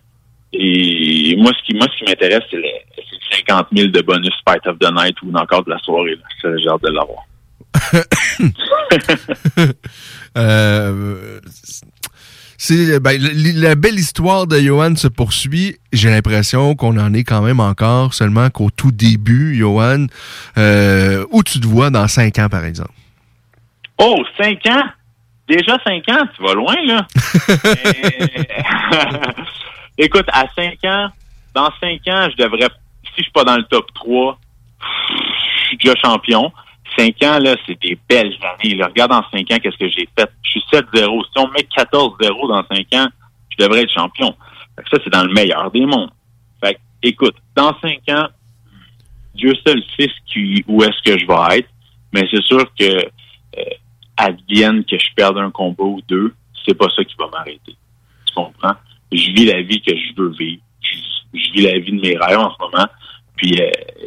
[0.51, 3.03] et moi, ce qui, moi, ce qui m'intéresse, c'est les, les
[3.47, 6.15] 50 000 de bonus Fight of the Night ou encore de la soirée.
[6.15, 6.57] là.
[6.57, 7.25] J'ai hâte de l'avoir.
[10.37, 11.39] Euh,
[12.55, 13.19] c'est ben,
[13.55, 15.77] la belle histoire de Johan se poursuit.
[15.91, 20.05] J'ai l'impression qu'on en est quand même encore seulement qu'au tout début, Johan.
[20.57, 22.91] Euh, où tu te vois dans cinq ans, par exemple?
[23.97, 24.83] Oh, 5 ans?
[25.49, 26.27] Déjà 5 ans?
[26.35, 27.07] Tu vas loin, là.
[29.97, 31.09] Écoute, à 5 ans,
[31.55, 32.69] dans 5 ans, je devrais,
[33.03, 34.37] si je suis pas dans le top 3,
[34.79, 36.53] je suis déjà champion.
[36.97, 38.75] 5 ans, là, c'est des belles années.
[38.75, 38.85] Là.
[38.87, 40.31] Regarde en 5 ans, qu'est-ce que j'ai fait.
[40.43, 41.25] Je suis 7-0.
[41.25, 43.07] Si on met 14-0 dans 5 ans,
[43.49, 44.35] je devrais être champion.
[44.75, 46.11] Fait que ça, c'est dans le meilleur des mondes.
[46.63, 48.27] Fait que, écoute, dans 5 ans,
[49.33, 51.69] Dieu seul sait ce qui, où est-ce que je vais être.
[52.13, 53.63] Mais c'est sûr que euh,
[54.19, 56.33] advienne que je perde un combat ou deux,
[56.65, 57.75] c'est pas ça qui va m'arrêter.
[58.25, 58.75] Tu comprends?
[59.11, 60.61] Je vis la vie que je veux vivre.
[60.81, 62.87] Je, vis la vie de mes rêves en ce moment.
[63.35, 63.57] Puis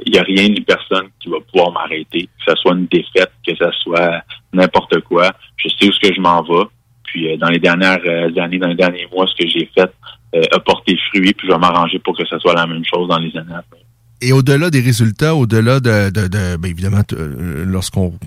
[0.06, 2.24] il n'y a rien ni personne qui va pouvoir m'arrêter.
[2.24, 5.32] Que ce soit une défaite, que ce soit n'importe quoi.
[5.56, 6.68] Je sais où ce que je m'en vais.
[7.04, 9.90] Puis euh, dans les dernières euh, années, dans les derniers mois, ce que j'ai fait
[10.34, 11.32] euh, a porté fruit.
[11.32, 13.86] Puis je vais m'arranger pour que ce soit la même chose dans les années venir.
[14.22, 18.26] Et au-delà des résultats, au-delà de, de, ben, évidemment, euh, lorsqu'on euh,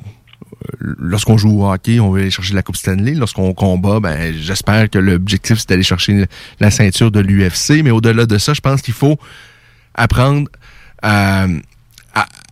[0.80, 3.14] lorsqu'on joue au hockey, on va aller chercher la Coupe Stanley.
[3.14, 6.26] Lorsqu'on combat, ben, j'espère que l'objectif, c'est d'aller chercher
[6.60, 7.84] la ceinture de l'UFC.
[7.84, 9.18] Mais au-delà de ça, je pense qu'il faut
[9.94, 10.50] apprendre
[11.02, 11.48] à,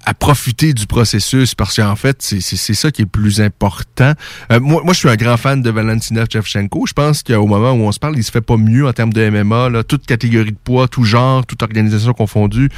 [0.06, 4.14] à profiter du processus parce qu'en fait, c'est ça qui est plus important.
[4.52, 6.86] Euh, moi, moi, je suis un grand fan de Valentina Shevchenko.
[6.88, 9.14] Je pense qu'au moment où on se parle, il se fait pas mieux en termes
[9.14, 9.70] de MMA.
[9.70, 12.70] Là, toute catégorie de poids, tout genre, toute organisation confondue.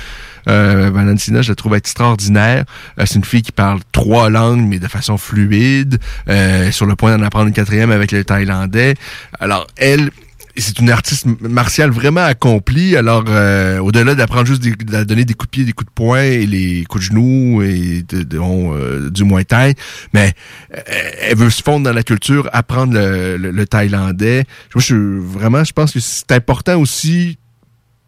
[0.48, 2.66] Euh, Valentina, je la trouve extraordinaire.
[3.00, 6.00] Euh, c'est une fille qui parle trois langues, mais de façon fluide.
[6.30, 8.96] Euh, sur le point d'en apprendre une quatrième avec le Thaïlandais.
[9.40, 10.12] Alors, elle,
[10.58, 12.96] c'est une artiste martiale vraiment accomplie.
[12.96, 15.94] Alors, euh, au-delà d'apprendre juste des, de donner des coups de pied, des coups de
[15.94, 19.74] poing et les coups de genoux et de, de- euh, du Muay Thai,
[20.14, 20.34] mais
[20.74, 20.80] euh,
[21.22, 24.46] elle veut se fondre dans la culture, apprendre le, le- le thaïlandais.
[24.76, 27.38] Je suis vraiment, je pense que c'est important aussi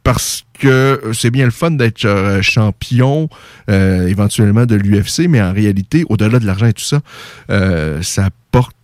[0.04, 3.28] parce que c'est bien le fun d'être euh, champion
[3.68, 7.02] éventuellement de l'UFC, mais en réalité, au-delà de l'argent et tout ça,
[8.02, 8.30] ça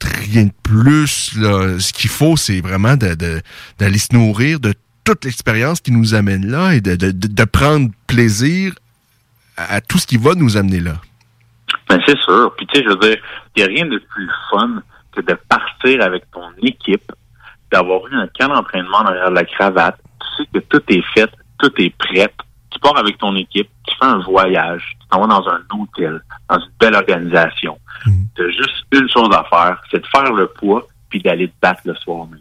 [0.04, 1.38] rien de plus.
[1.38, 1.80] là.
[1.80, 6.74] Ce qu'il faut, c'est vraiment d'aller se nourrir de toute l'expérience qui nous amène là
[6.74, 8.74] et de, prendre plaisir
[9.58, 10.94] à, à tout ce qui va nous amener là.
[11.90, 12.54] Ben, c'est sûr.
[12.56, 13.18] Puis, tu sais, je veux dire,
[13.56, 17.12] il n'y a rien de plus fun que de partir avec ton équipe,
[17.72, 20.00] d'avoir eu un camp d'entraînement derrière la cravate.
[20.20, 22.34] Tu sais que tout est fait, tout est prêt.
[22.72, 26.22] Tu pars avec ton équipe, tu fais un voyage, tu t'en vas dans un hôtel,
[26.50, 27.78] dans une belle organisation.
[28.36, 31.54] Tu as juste une chose à faire, c'est de faire le poids puis d'aller te
[31.62, 32.40] battre le soir même.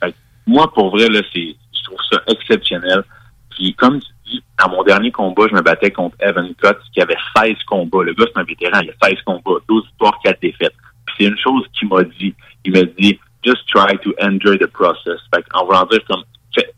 [0.00, 0.16] Fait que
[0.46, 3.02] moi, pour vrai, là, c'est, je trouve ça exceptionnel.
[3.50, 7.00] Puis, comme tu dis, à mon dernier combat, je me battais contre Evan Cutts, qui
[7.02, 8.02] avait 16 combats.
[8.02, 10.74] Le gars, c'est un vétéran, il a 16 combats, 12 victoires, 4 défaites.
[11.06, 12.34] Puis, c'est une chose qu'il m'a dit.
[12.64, 15.20] Il m'a dit, just try to enjoy the process.
[15.34, 16.24] Fait en voulant dire, comme,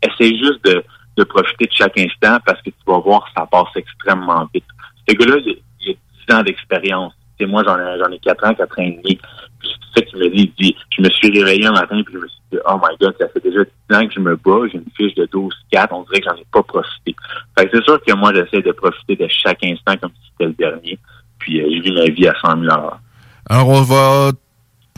[0.01, 0.83] essaie juste de,
[1.15, 4.65] de profiter de chaque instant parce que tu vas voir que ça passe extrêmement vite.
[5.07, 5.93] Ce gars-là, il, a
[6.29, 7.13] 10 ans d'expérience.
[7.39, 9.19] Moi, j'en ai, j'en ai 4 ans, 4 ans et demi.
[9.59, 10.53] Puis c'est ça qu'il me dit.
[10.59, 13.15] Dit, je me suis réveillé un matin puis je me suis dit, oh my God,
[13.19, 14.67] ça fait déjà 10 ans que je me bats.
[14.71, 15.87] J'ai une fiche de 12-4.
[15.91, 17.15] On dirait que j'en ai pas profité.
[17.57, 20.45] Fait que c'est sûr que moi, j'essaie de profiter de chaque instant comme si c'était
[20.45, 20.99] le dernier.
[21.39, 22.99] Puis euh, j'ai vu ma vie à 100 000 heures.
[23.49, 24.31] Alors, on va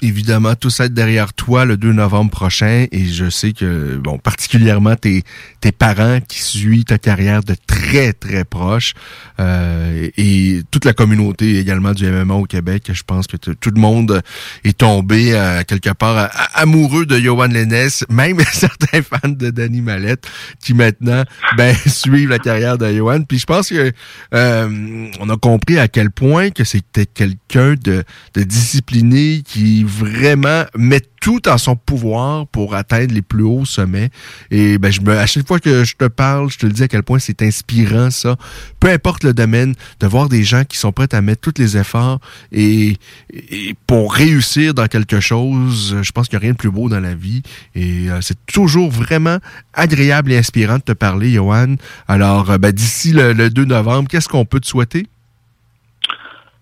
[0.01, 4.95] évidemment tous être derrière toi le 2 novembre prochain et je sais que, bon, particulièrement
[4.95, 5.23] tes,
[5.61, 8.93] tes parents qui suivent ta carrière de très, très proche
[9.39, 12.89] euh, et toute la communauté également du MMA au Québec.
[12.91, 14.21] Je pense que tout le monde
[14.63, 20.27] est tombé euh, quelque part amoureux de Johan Lennes, même certains fans de Danny Mallette
[20.61, 21.23] qui maintenant
[21.57, 23.23] ben, suivent la carrière de Johan.
[23.23, 23.91] Puis je pense que
[24.33, 30.63] euh, on a compris à quel point que c'était quelqu'un de, de discipliné qui vraiment
[30.77, 34.09] met tout en son pouvoir pour atteindre les plus hauts sommets.
[34.51, 36.83] Et ben, je me, à chaque fois que je te parle, je te le dis
[36.83, 38.37] à quel point c'est inspirant ça.
[38.79, 41.77] Peu importe le domaine, de voir des gens qui sont prêts à mettre tous les
[41.77, 42.19] efforts
[42.51, 42.97] et,
[43.33, 46.89] et pour réussir dans quelque chose, je pense qu'il n'y a rien de plus beau
[46.89, 47.41] dans la vie.
[47.75, 49.37] Et euh, c'est toujours vraiment
[49.73, 51.75] agréable et inspirant de te parler, Johan.
[52.07, 55.07] Alors, euh, ben, d'ici le, le 2 novembre, qu'est-ce qu'on peut te souhaiter?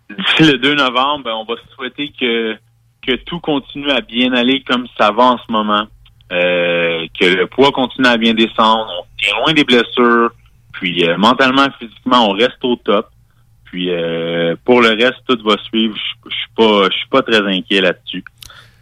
[0.10, 2.58] D'ici le 2 novembre, ben, on va se souhaiter que,
[3.08, 5.88] que tout continue à bien aller comme ça va en ce moment.
[6.32, 8.88] Euh, que le poids continue à bien descendre.
[9.00, 10.32] On tient loin des blessures.
[10.74, 13.10] Puis euh, mentalement, physiquement, on reste au top.
[13.66, 15.96] Puis euh, pour le reste, tout va suivre.
[16.26, 18.24] Je suis pas, je suis pas très inquiet là-dessus.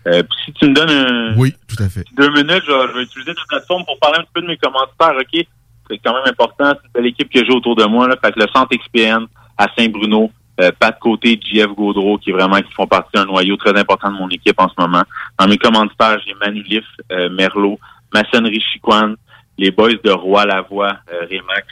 [0.08, 2.04] Euh, puis si tu me donnes un, Oui, tout à fait.
[2.16, 4.48] deux minutes, je vais, je vais utiliser ta plateforme pour parler un petit peu de
[4.48, 5.46] mes commentaires, OK?
[5.90, 6.74] C'est quand même important.
[6.94, 8.16] C'est l'équipe que j'ai autour de moi, là.
[8.24, 9.26] Fait que le centre XPN
[9.58, 13.78] à Saint-Bruno, euh, Pat Côté, JF Gaudreau, qui vraiment qui font partie d'un noyau très
[13.78, 15.04] important de mon équipe en ce moment.
[15.40, 17.80] Dans mes commentaires, j'ai Manu Liff, euh, Merlot,
[18.14, 19.16] Maçonnerie Chiquan,
[19.58, 21.66] les boys de Roi Lavoie, euh, Remax.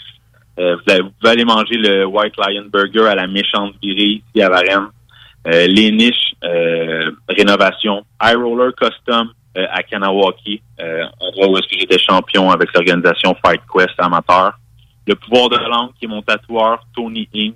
[0.59, 4.21] Euh, vous, avez- vous pouvez aller manger le White Lion Burger à la méchante virée
[4.35, 4.89] ici à Varennes.
[5.47, 10.61] Euh, les niches, euh, rénovation, High Roller Custom euh, à Kanawaki,
[11.19, 14.53] endroit où est-ce que j'étais champion avec l'organisation Fight Quest amateur.
[15.05, 17.55] Le pouvoir de la langue, qui est mon tatoueur, Tony Inc.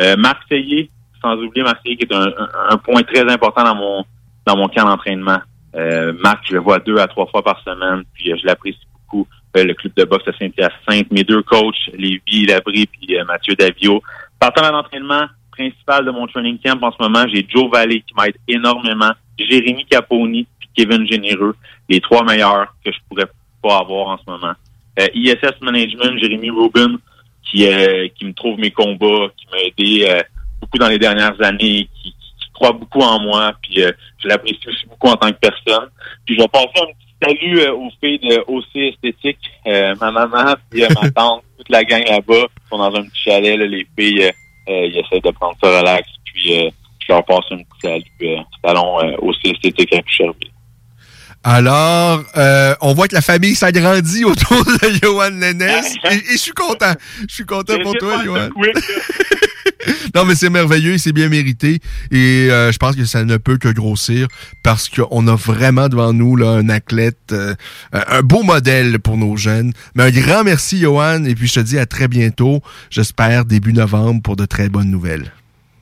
[0.00, 0.42] Euh, Marc
[1.22, 4.04] sans oublier Marc qui est un, un- un point très important dans mon
[4.46, 5.38] dans mon camp d'entraînement.
[5.74, 8.78] Euh, Marc, je le vois deux à trois fois par semaine, puis euh, je l'apprécie
[8.94, 9.26] beaucoup.
[9.56, 13.54] Euh, le club de boxe à Saint-Hyacinthe, mes deux coachs, Lévi Labrie puis euh, Mathieu
[13.54, 14.02] Davio.
[14.38, 18.36] Partenaire d'entraînement principal de mon training camp en ce moment, j'ai Joe Valley qui m'aide
[18.46, 21.56] énormément, Jérémy Caponi puis Kevin Généreux,
[21.88, 23.26] les trois meilleurs que je pourrais
[23.62, 24.52] pas avoir en ce moment.
[25.00, 26.96] Euh, ISS Management, Jérémy Rubin,
[27.50, 30.22] qui, euh, qui me trouve mes combats, qui m'a aidé euh,
[30.60, 34.68] beaucoup dans les dernières années, qui, qui croit beaucoup en moi, puis euh, je l'apprécie
[34.68, 35.88] aussi beaucoup en tant que personne.
[36.24, 40.10] Puis je vais passer un petit salut euh, aux filles de OC Esthétique, euh, ma
[40.10, 43.56] maman, puis euh, ma tante, toute la gang là-bas, ils sont dans un petit chalet,
[43.56, 44.30] là, les filles,
[44.70, 46.70] ils essaient de prendre ça relax, puis euh,
[47.08, 50.50] je leur passe un petit salut, euh, salon euh, OC Esthétique à Boucherville.
[51.44, 55.62] Alors, euh, on voit que la famille s'agrandit autour de Johan Lennes
[56.10, 56.94] et, et je suis content.
[57.28, 58.48] Je suis content pour toi, Johan.
[60.14, 61.80] non, mais c'est merveilleux et c'est bien mérité.
[62.10, 64.26] Et euh, je pense que ça ne peut que grossir
[64.62, 67.54] parce qu'on a vraiment devant nous là, un athlète, euh,
[67.92, 69.72] un beau modèle pour nos jeunes.
[69.94, 71.24] Mais un grand merci, Johan.
[71.24, 72.60] Et puis je te dis à très bientôt.
[72.90, 75.32] J'espère début novembre pour de très bonnes nouvelles.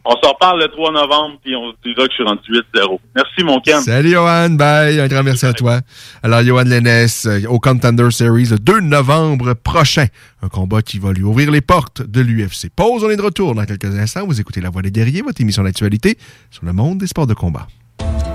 [0.09, 2.41] On s'en reparle le 3 novembre, puis on dira que je suis rendu
[2.75, 2.99] 8-0.
[3.17, 3.81] Merci, mon Ken.
[3.81, 4.51] Salut, Johan.
[4.51, 5.01] Bye.
[5.01, 5.81] Un grand merci à toi.
[6.23, 10.07] Alors, Johan Lennes, euh, au Contender Series, le 2 novembre prochain.
[10.43, 12.71] Un combat qui va lui ouvrir les portes de l'UFC.
[12.75, 14.27] Pause, on est de retour dans quelques instants.
[14.27, 16.17] Vous écoutez La Voix des guerriers, votre émission d'actualité
[16.51, 17.67] sur le monde des sports de combat.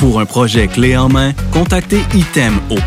[0.00, 2.78] Pour un projet clé en main, contactez ITEM au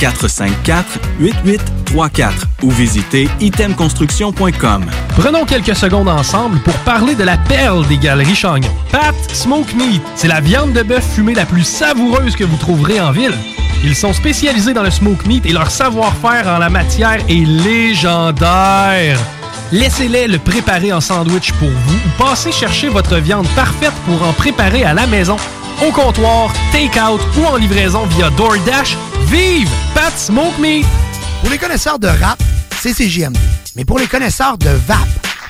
[0.00, 4.86] 418-454-8834 ou visitez itemconstruction.com.
[5.08, 8.70] Prenons quelques secondes ensemble pour parler de la perle des galeries Chagnon.
[8.90, 12.98] Pat Smoke Meat, c'est la viande de bœuf fumée la plus savoureuse que vous trouverez
[12.98, 13.36] en ville.
[13.84, 19.18] Ils sont spécialisés dans le smoke meat et leur savoir-faire en la matière est légendaire.
[19.70, 24.32] Laissez-les le préparer en sandwich pour vous ou passez chercher votre viande parfaite pour en
[24.32, 25.36] préparer à la maison,
[25.86, 28.96] au comptoir, take-out ou en livraison via DoorDash.
[29.26, 30.86] Vive Pat Smoke Meat!
[31.40, 32.40] Pour les connaisseurs de rap,
[32.80, 33.36] c'est CGMD.
[33.74, 34.98] Mais pour les connaisseurs de VAP,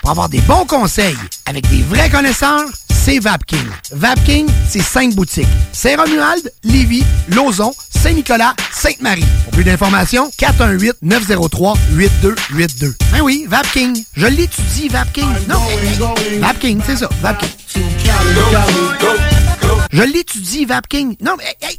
[0.01, 3.67] pour avoir des bons conseils avec des vrais connaisseurs, c'est VapKing.
[3.93, 5.49] VapKing, c'est cinq boutiques.
[5.73, 9.25] Saint-Romuald, Lévis, Lauson, Saint-Nicolas, Sainte-Marie.
[9.45, 12.95] Pour plus d'informations, 418-903-8282.
[13.13, 14.05] Ben oui, VapKing.
[14.17, 15.29] Je l'étudie, VapKing.
[15.49, 15.61] Non,
[16.41, 17.51] VapKing, c'est ça, VapKing.
[19.93, 21.17] Je l'étudie, VapKing.
[21.21, 21.57] Non, mais...
[21.61, 21.79] Hey,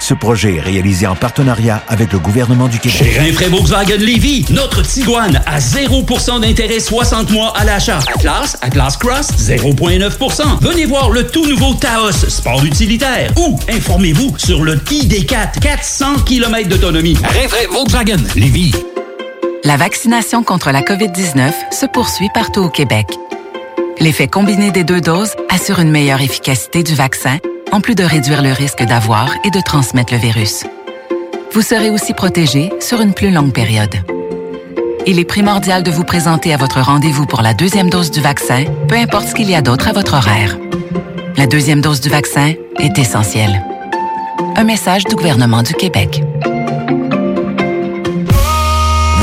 [0.00, 2.98] Ce projet est réalisé en partenariat avec le gouvernement du Québec.
[2.98, 7.98] Chez Rinfraie Volkswagen Lévy, notre Tiguan à 0% d'intérêt 60 mois à l'achat.
[8.14, 10.60] Atlas, Atlas Cross, 0,9%.
[10.60, 13.32] Venez voir le tout nouveau Taos, sport utilitaire.
[13.36, 17.16] Ou informez-vous sur le ID4, 400 km d'autonomie.
[17.22, 18.72] Rinfraie Volkswagen Lévy.
[19.64, 23.06] La vaccination contre la COVID-19 se poursuit partout au Québec.
[23.98, 27.38] L'effet combiné des deux doses assure une meilleure efficacité du vaccin
[27.72, 30.64] en plus de réduire le risque d'avoir et de transmettre le virus.
[31.52, 33.94] Vous serez aussi protégé sur une plus longue période.
[35.06, 38.64] Il est primordial de vous présenter à votre rendez-vous pour la deuxième dose du vaccin,
[38.88, 40.58] peu importe ce qu'il y a d'autre à votre horaire.
[41.36, 43.62] La deuxième dose du vaccin est essentielle.
[44.56, 46.25] Un message du gouvernement du Québec.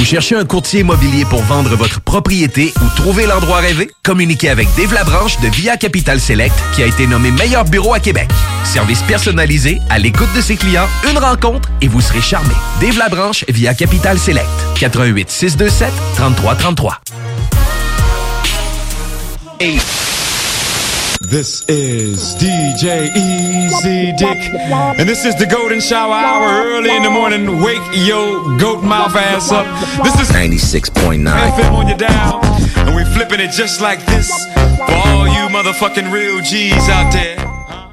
[0.00, 3.90] Vous cherchez un courtier immobilier pour vendre votre propriété ou trouver l'endroit rêvé?
[4.02, 8.00] Communiquez avec Dave Labranche de Via Capital Select qui a été nommé meilleur bureau à
[8.00, 8.30] Québec.
[8.64, 12.54] Service personnalisé, à l'écoute de ses clients, une rencontre et vous serez charmé.
[12.80, 14.48] Dave Labranche via Capital Select.
[14.76, 17.00] 88 627 3333.
[21.30, 24.52] This is DJ Easy Dick,
[24.98, 27.62] and this is the Golden Shower Hour early in the morning.
[27.62, 29.64] Wake your goat mouth ass up.
[30.02, 32.40] This is 96.9 FM on your dial,
[32.84, 34.28] and we flipping it just like this
[34.74, 37.38] for all you motherfucking real G's out there.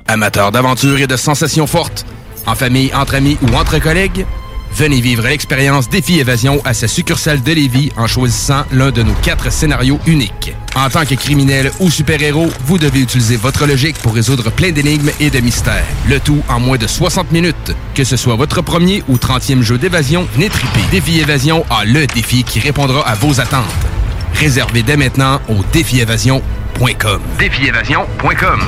[0.08, 2.06] Amateurs d'aventure et de sensations fortes,
[2.48, 4.26] en famille, entre amis ou entre collègues,
[4.74, 9.14] venez vivre l'expérience Défi Évasion à sa succursale de Lévis en choisissant l'un de nos
[9.14, 10.54] quatre scénarios uniques.
[10.76, 15.12] En tant que criminel ou super-héros, vous devez utiliser votre logique pour résoudre plein d'énigmes
[15.20, 15.86] et de mystères.
[16.08, 17.76] Le tout en moins de 60 minutes.
[17.96, 20.82] Que ce soit votre premier ou 30e jeu d'évasion, triper.
[20.92, 23.66] Défi Évasion a le défi qui répondra à vos attentes.
[24.34, 27.22] Réservez dès maintenant au défiévasion.com.
[27.40, 28.60] Défiévasion.com.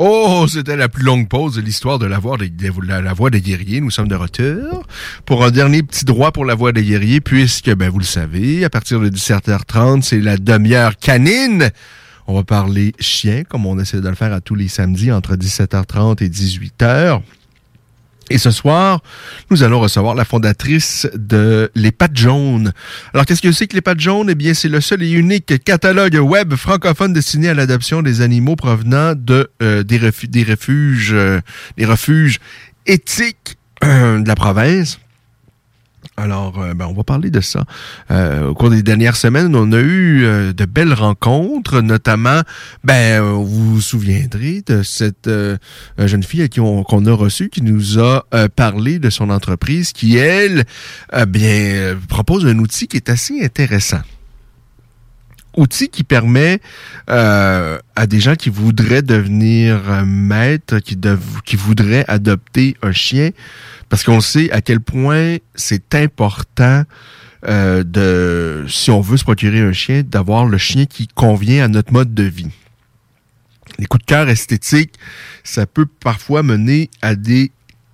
[0.00, 3.80] Oh, c'était la plus longue pause de l'histoire de la voix des, guerriers.
[3.80, 4.86] Nous sommes de retour
[5.26, 8.64] pour un dernier petit droit pour la voix des guerriers, puisque, ben, vous le savez,
[8.64, 11.72] à partir de 17h30, c'est la demi-heure canine.
[12.28, 15.34] On va parler chien, comme on essaie de le faire à tous les samedis entre
[15.34, 17.20] 17h30 et 18h.
[18.30, 19.00] Et ce soir,
[19.50, 22.72] nous allons recevoir la fondatrice de Les Pattes Jaunes.
[23.14, 24.28] Alors, qu'est-ce que c'est que Les Pattes Jaunes?
[24.30, 28.56] Eh bien, c'est le seul et unique catalogue web francophone destiné à l'adoption des animaux
[28.56, 29.98] provenant de, euh, des,
[30.28, 31.40] des refuges, euh,
[31.76, 32.38] des refuges
[32.86, 34.98] éthiques euh, de la province.
[36.20, 37.64] Alors, euh, ben, on va parler de ça.
[38.10, 42.40] Euh, au cours des dernières semaines, on a eu euh, de belles rencontres, notamment,
[42.82, 45.30] ben, vous vous souviendrez de cette
[45.96, 48.24] jeune fille à qui on- qu'on a reçue, qui nous a
[48.56, 50.64] parlé de son entreprise, qui, elle,
[51.28, 54.00] bien, propose un outil qui est assez intéressant
[55.56, 56.60] outil qui permet
[57.10, 60.96] euh, à des gens qui voudraient devenir maîtres, qui,
[61.44, 63.30] qui voudraient adopter un chien,
[63.88, 66.84] parce qu'on sait à quel point c'est important
[67.46, 71.68] euh, de, si on veut se procurer un chien, d'avoir le chien qui convient à
[71.68, 72.50] notre mode de vie.
[73.78, 74.94] les coups de cœur esthétiques,
[75.44, 77.52] ça peut parfois mener à des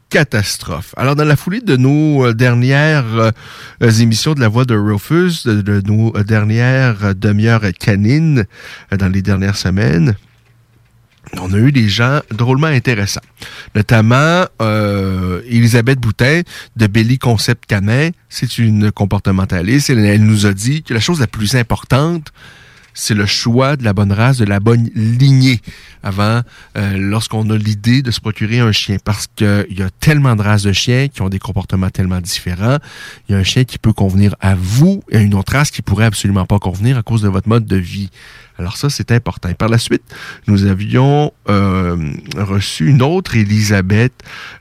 [0.09, 0.95] catastrophes.
[0.97, 3.33] Alors, dans la foulée de nos euh, dernières
[3.83, 8.47] euh, émissions de la voix de Rufus, de, nos dernières demi-heures canines
[8.97, 10.15] dans les dernières semaines,
[11.41, 13.21] on a eu des gens drôlement intéressants.
[13.75, 16.43] Notamment euh, Elisabeth Boutin
[16.77, 18.11] de Belly Concept Canin.
[18.29, 19.91] C'est une comportementaliste.
[19.91, 22.33] Elle, elle nous a dit que la chose la plus importante,
[22.95, 25.61] c'est le choix de la bonne race, de la bonne lignée
[26.03, 26.43] avant,
[26.77, 28.97] euh, lorsqu'on a l'idée de se procurer un chien.
[29.05, 32.79] Parce qu'il y a tellement de races de chiens qui ont des comportements tellement différents.
[33.29, 35.83] Il y a un chien qui peut convenir à vous et une autre race qui
[35.83, 38.11] pourrait absolument pas convenir à cause de votre mode de vie.
[38.59, 39.53] Alors ça, c'est important.
[39.55, 40.03] Par la suite,
[40.47, 44.13] nous avions euh, reçu une autre Elisabeth,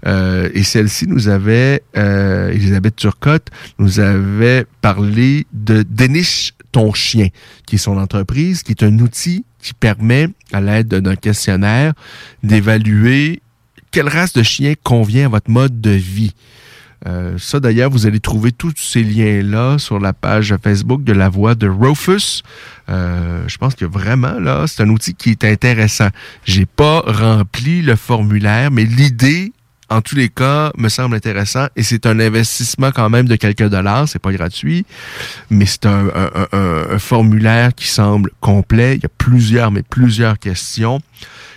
[0.07, 7.29] euh, et celle-ci nous avait, euh, Elisabeth Turcotte, nous avait parlé de Déniche ton chien,
[7.65, 11.93] qui est son entreprise, qui est un outil qui permet, à l'aide d'un questionnaire,
[12.43, 13.41] d'évaluer
[13.91, 16.33] quelle race de chien convient à votre mode de vie.
[17.05, 21.29] Euh, ça, d'ailleurs, vous allez trouver tous ces liens-là sur la page Facebook de la
[21.29, 22.43] voix de Rufus.
[22.89, 26.09] Euh, je pense que vraiment, là, c'est un outil qui est intéressant.
[26.45, 29.53] J'ai pas rempli le formulaire, mais l'idée,
[29.89, 33.67] en tous les cas, me semble intéressant et c'est un investissement quand même de quelques
[33.67, 34.07] dollars.
[34.07, 34.85] C'est pas gratuit,
[35.49, 36.09] mais c'est un,
[36.99, 38.95] formulaire qui semble complet.
[38.95, 41.01] Il y a plusieurs, mais plusieurs questions.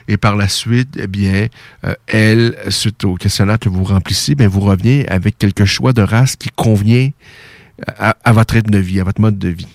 [0.09, 1.49] Et par la suite, eh bien,
[1.85, 6.03] euh, elle, suite au questionnaire que vous remplissez, bien, vous revenez avec quelque choix de
[6.03, 7.11] race qui convient
[7.99, 9.67] à, à votre rythme de vie, à votre mode de vie.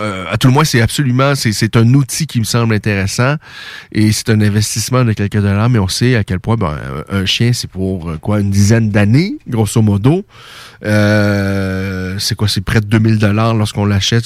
[0.00, 3.36] Euh, à tout le moins, c'est absolument, c'est, un outil qui me semble intéressant
[3.92, 6.76] et c'est un investissement de quelques dollars, mais on sait à quel point ben,
[7.08, 10.24] un chien, c'est pour euh, quoi une dizaine d'années, grosso modo.
[10.84, 14.24] Euh, c'est quoi, c'est près de 2000 dollars lorsqu'on l'achète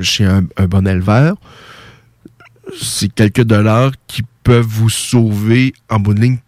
[0.00, 1.36] chez un, un bon éleveur
[2.80, 6.38] c'est quelques dollars qui peuvent vous sauver en bout de ligne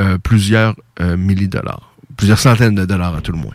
[0.00, 3.54] euh, plusieurs euh, milliers de dollars, plusieurs centaines de dollars à tout le moins.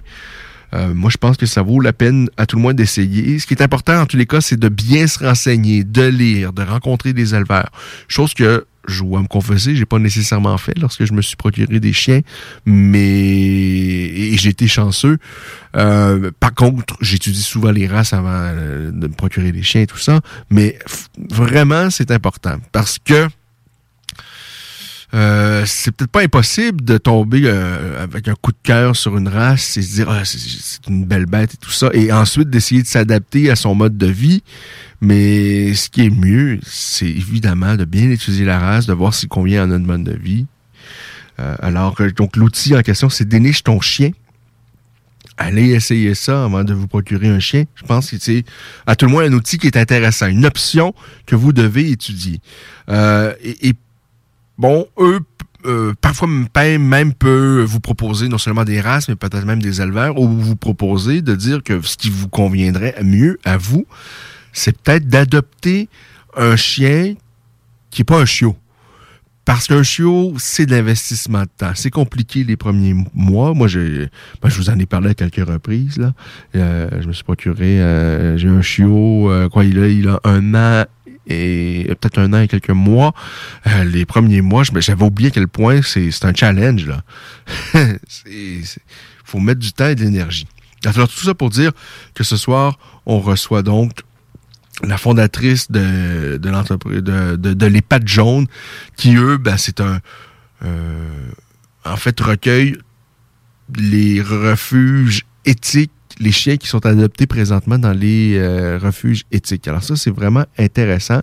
[0.74, 3.40] Euh, moi, je pense que ça vaut la peine à tout le moins d'essayer.
[3.40, 6.54] Ce qui est important en tous les cas, c'est de bien se renseigner, de lire,
[6.54, 7.72] de rencontrer des éleveurs.
[8.08, 11.80] Chose que je dois me confesser, j'ai pas nécessairement fait lorsque je me suis procuré
[11.80, 12.22] des chiens,
[12.66, 15.18] mais j'ai été chanceux.
[15.76, 19.88] Euh, par contre, j'étudie souvent les races avant euh, de me procurer des chiens et
[19.88, 20.80] tout ça, mais
[21.30, 23.28] vraiment c'est important parce que
[25.14, 29.28] euh, c'est peut-être pas impossible de tomber euh, avec un coup de cœur sur une
[29.28, 32.84] race et se dire ah, c'est une belle bête et tout ça, et ensuite d'essayer
[32.84, 34.44] de s'adapter à son mode de vie.
[35.02, 39.30] Mais ce qui est mieux, c'est évidemment de bien étudier la race, de voir s'il
[39.30, 40.46] convient à notre mode de vie.
[41.40, 44.12] Euh, alors, donc l'outil en question, c'est déniche ton chien.
[45.38, 47.64] Allez essayer ça avant de vous procurer un chien.
[47.76, 48.44] Je pense que c'est
[48.86, 50.94] à tout le moins un outil qui est intéressant, une option
[51.26, 52.42] que vous devez étudier.
[52.90, 53.74] Euh, et, et
[54.60, 55.22] bon, eux,
[55.66, 60.20] euh, parfois même peut vous proposer non seulement des races, mais peut-être même des éleveurs,
[60.20, 63.88] ou vous proposer de dire que ce qui vous conviendrait mieux à vous,
[64.54, 65.90] c'est peut-être d'adopter
[66.36, 67.16] un chien
[67.90, 68.56] qui n'est pas un chiot.
[69.50, 71.72] Parce qu'un chiot, c'est de l'investissement de temps.
[71.74, 73.56] C'est compliqué les premiers mois.
[73.56, 74.06] Moi, je,
[74.44, 75.98] ben, je vous en ai parlé à quelques reprises.
[75.98, 76.14] Là.
[76.56, 80.20] Euh, je me suis procuré, euh, j'ai un chiot, euh, quoi, il a, il a
[80.24, 80.86] un an
[81.30, 83.14] et peut-être un an et quelques mois.
[83.68, 86.86] Euh, les premiers mois, j'avais oublié à quel point c'est un challenge.
[86.86, 87.04] là.
[88.26, 88.64] Il
[89.24, 90.48] faut mettre du temps et de l'énergie.
[90.86, 91.72] Alors, tout ça pour dire
[92.14, 93.92] que ce soir, on reçoit donc
[94.84, 98.48] la fondatrice de, l'entreprise de, de, de l'EHPAD jaune,
[98.96, 100.00] qui eux, ben, c'est un
[100.64, 101.30] euh,
[101.86, 102.78] en fait recueille
[103.78, 109.68] les refuges éthiques, les chiens qui sont adoptés présentement dans les euh, refuges éthiques.
[109.68, 111.22] Alors ça, c'est vraiment intéressant.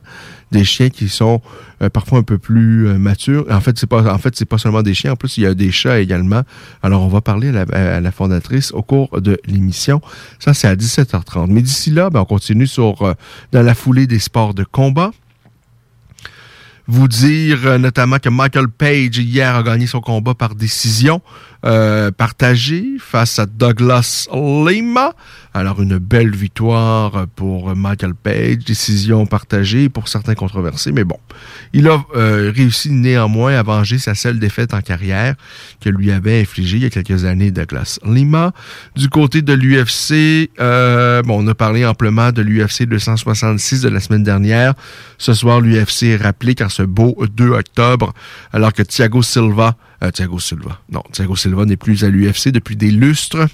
[0.53, 1.43] Des chiens qui sont
[1.83, 3.45] euh, parfois un peu plus euh, matures.
[3.51, 4.19] En fait, c'est pas
[4.49, 5.13] pas seulement des chiens.
[5.13, 6.43] En plus, il y a des chats également.
[6.83, 10.01] Alors, on va parler à la, fondatrice au cours de l'émission.
[10.39, 11.49] Ça, c'est à 17h30.
[11.49, 13.15] Mais d'ici là, ben, on continue sur
[13.53, 15.11] dans la foulée des sports de combat
[16.89, 21.21] vous dire notamment que Michael Page hier a gagné son combat par décision
[21.65, 25.15] euh, partagée face à Douglas Lima.
[25.55, 31.19] Alors une belle victoire pour Michael Page, décision partagée pour certains controversés, mais bon,
[31.73, 35.35] il a euh, réussi néanmoins à venger sa seule défaite en carrière
[35.81, 38.53] que lui avait infligée il y a quelques années Douglas Lima.
[38.97, 44.01] Du côté de l'UFC, euh, bon, on a parlé amplement de l'UFC 266 de la
[44.01, 44.75] semaine dernière.
[45.17, 48.13] Ce soir, l'UFC est rappelé car ce beau 2 octobre,
[48.53, 52.77] alors que Thiago Silva, euh, Thiago Silva, non, Thiago Silva n'est plus à l'UFC depuis
[52.77, 53.47] des lustres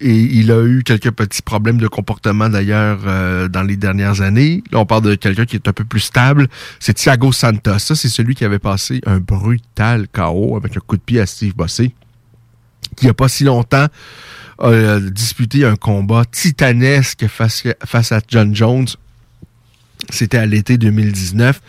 [0.00, 4.62] Et il a eu quelques petits problèmes de comportement d'ailleurs euh, dans les dernières années.
[4.70, 6.48] Là, on parle de quelqu'un qui est un peu plus stable.
[6.80, 7.78] C'est Thiago Santos.
[7.78, 11.26] Ça, c'est celui qui avait passé un brutal KO avec un coup de pied à
[11.26, 11.94] Steve Bossé,
[12.96, 13.86] qui a pas si longtemps
[14.58, 18.86] a disputé un combat titanesque face à John Jones
[20.10, 21.60] c'était à l'été 2019.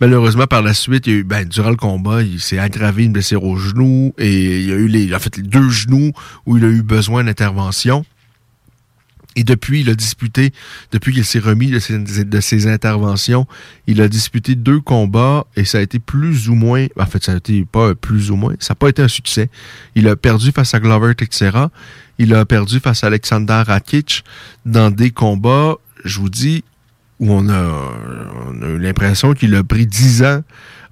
[0.00, 3.12] Malheureusement, par la suite, il a eu, ben, durant le combat, il s'est aggravé une
[3.12, 6.12] blessure au genou et il a eu les, en fait, les deux genoux
[6.46, 8.04] où il a eu besoin d'intervention.
[9.38, 10.52] Et depuis, il a disputé,
[10.92, 13.46] depuis qu'il s'est remis de ses, de ses, interventions,
[13.86, 17.32] il a disputé deux combats et ça a été plus ou moins, en fait, ça
[17.32, 19.50] a été pas plus ou moins, ça n'a pas été un succès.
[19.94, 21.70] Il a perdu face à Glover Teixeira,
[22.18, 24.24] il a perdu face à Alexander Rakic
[24.64, 26.64] dans des combats, je vous dis,
[27.20, 27.92] où on a,
[28.48, 30.42] on a eu l'impression qu'il a pris dix ans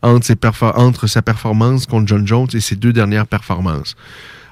[0.04, 3.96] entre, ses entre sa performance contre John Jones et ses deux dernières performances.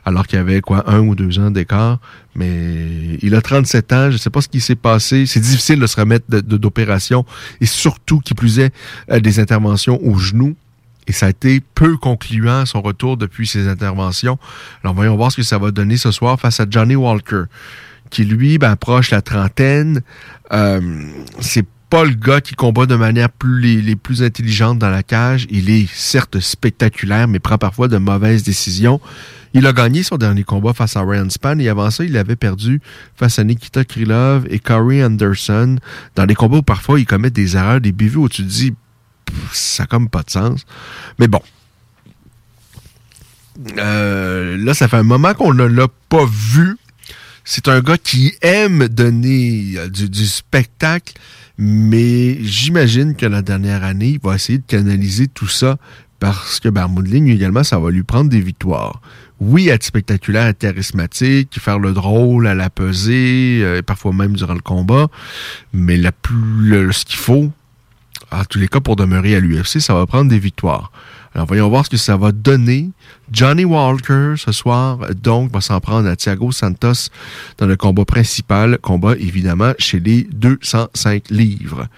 [0.04, 1.98] Alors qu'il y avait quoi, un ou deux ans d'écart.
[2.34, 5.26] Mais il a 37 ans, je ne sais pas ce qui s'est passé.
[5.26, 7.24] C'est difficile de se remettre d'opération
[7.60, 8.74] et surtout, qui plus est,
[9.10, 10.56] euh, des interventions au genou.
[11.06, 14.38] Et ça a été peu concluant son retour depuis ses interventions.
[14.82, 17.44] Alors voyons voir ce que ça va donner ce soir face à Johnny Walker
[18.12, 20.02] qui lui ben, approche la trentaine.
[20.52, 20.80] Euh,
[21.40, 25.46] c'est pas le gars qui combat de manière les, plus intelligentes dans la cage.
[25.50, 29.00] Il est certes spectaculaire, mais prend parfois de mauvaises décisions.
[29.54, 32.36] Il a gagné son dernier combat face à Ryan Span et avant ça, il avait
[32.36, 32.80] perdu
[33.16, 35.76] face à Nikita Krylov et Corey Anderson
[36.14, 38.74] dans des combats où parfois il commet des erreurs, des bévues où tu te dis
[39.52, 40.64] ça comme pas de sens.
[41.18, 41.40] Mais bon.
[43.78, 46.76] Euh, là, ça fait un moment qu'on ne l'a pas vu
[47.44, 51.14] c'est un gars qui aime donner euh, du, spectacle,
[51.58, 55.78] mais j'imagine que la dernière année, il va essayer de canaliser tout ça
[56.18, 59.00] parce que ben, ligne également, ça va lui prendre des victoires.
[59.40, 64.54] Oui, être spectaculaire, être charismatique, faire le drôle à la pesée, euh, parfois même durant
[64.54, 65.08] le combat,
[65.72, 67.50] mais la plus, ce qu'il faut,
[68.30, 70.92] en tous les cas pour demeurer à l'UFC, ça va prendre des victoires.
[71.34, 72.90] Alors, voyons voir ce que ça va donner.
[73.30, 77.08] Johnny Walker, ce soir, donc, va s'en prendre à Thiago Santos
[77.56, 78.78] dans le combat principal.
[78.78, 81.88] Combat, évidemment, chez les 205 livres.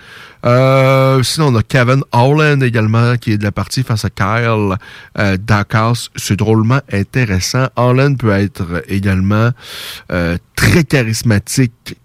[0.45, 4.77] Euh, sinon, on a Kevin Holland également, qui est de la partie face à Kyle
[5.19, 6.11] euh, Dacas.
[6.15, 7.69] C'est drôlement intéressant.
[7.75, 9.51] Holland peut être également
[10.13, 11.97] euh, très charismatique,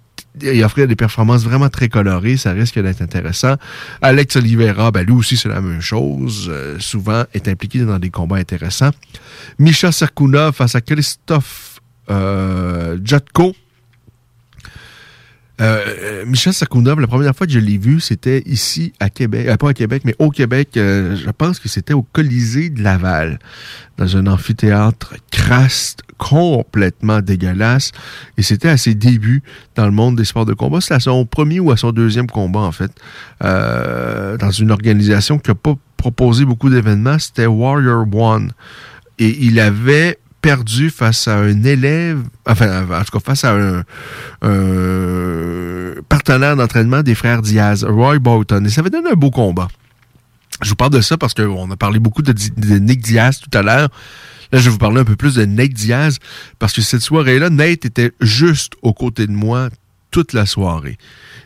[0.41, 3.56] il offrait des performances vraiment très colorées, ça risque d'être intéressant.
[4.02, 8.10] Alex Oliveira, ben lui aussi c'est la même chose, euh, souvent est impliqué dans des
[8.10, 8.91] combats intéressants.
[9.57, 11.80] Misha Sarkuna face à Christophe
[12.10, 13.56] euh, Jotko.
[15.61, 19.48] Euh, euh, Michel Sakounov, la première fois que je l'ai vu, c'était ici à Québec,
[19.48, 20.69] euh, pas à Québec, mais au Québec.
[20.76, 23.40] je pense que c'était au Colisée de Laval,
[23.98, 27.91] dans un amphithéâtre crasse, complètement dégueulasse.
[28.38, 29.44] Et c'était à ses débuts
[29.76, 30.81] dans le monde des sports de combat.
[30.81, 32.91] C'était à son premier ou à son deuxième combat, en fait,
[33.41, 37.19] dans une organisation qui n'a pas proposé beaucoup d'événements.
[37.19, 38.52] C'était Warrior One.
[39.18, 43.84] Et il avait perdu face à un élève, enfin, en tout cas, face à un,
[46.07, 48.66] partenaire d'entraînement des frères Diaz, Roy Bolton.
[48.66, 49.68] Et ça avait donné un beau combat.
[50.61, 52.34] Je vous parle de ça parce qu'on a parlé beaucoup de,
[52.78, 53.90] Nick Diaz tout à l'heure.
[54.52, 56.18] Là, je vais vous parler un peu plus de Nate Diaz
[56.57, 59.70] parce que cette soirée-là, Nate était juste aux côtés de moi
[60.11, 60.98] toute la soirée.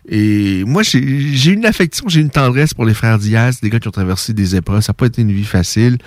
[0.07, 3.87] Et moi, j'ai une affection, j'ai une tendresse pour les frères Diaz, des gars qui
[3.87, 4.81] ont traversé des épreuves.
[4.81, 5.97] Ça n'a pas été une vie facile.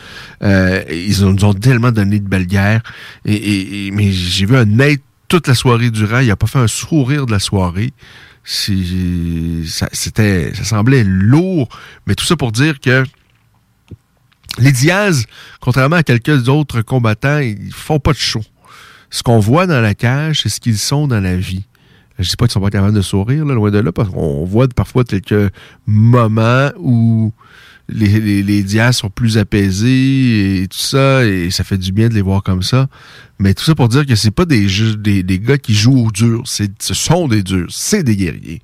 [0.42, 2.82] Euh, ils nous ont tellement donné de belles guerres.
[3.24, 6.18] Et, mais j'ai vu un Nate toute la soirée durant.
[6.18, 7.92] Il n'a pas fait un sourire de la soirée.
[8.44, 9.64] C'était,
[10.54, 11.68] ça semblait lourd.
[12.06, 13.04] Mais tout ça pour dire que
[14.58, 15.24] les Diaz,
[15.60, 18.42] contrairement à quelques autres combattants, ils font pas de show.
[19.10, 21.64] Ce qu'on voit dans la cage, c'est ce qu'ils sont dans la vie.
[22.18, 24.44] Je dis pas qu'ils sont pas capables de sourire, là, loin de là, parce qu'on
[24.44, 25.52] voit parfois quelques
[25.86, 27.32] moments où
[27.88, 32.08] les, les, les dias sont plus apaisés et tout ça, et ça fait du bien
[32.08, 32.88] de les voir comme ça.
[33.38, 34.66] Mais tout ça pour dire que c'est pas des,
[34.98, 38.62] des, des gars qui jouent au dur, c'est, ce sont des durs, c'est des guerriers.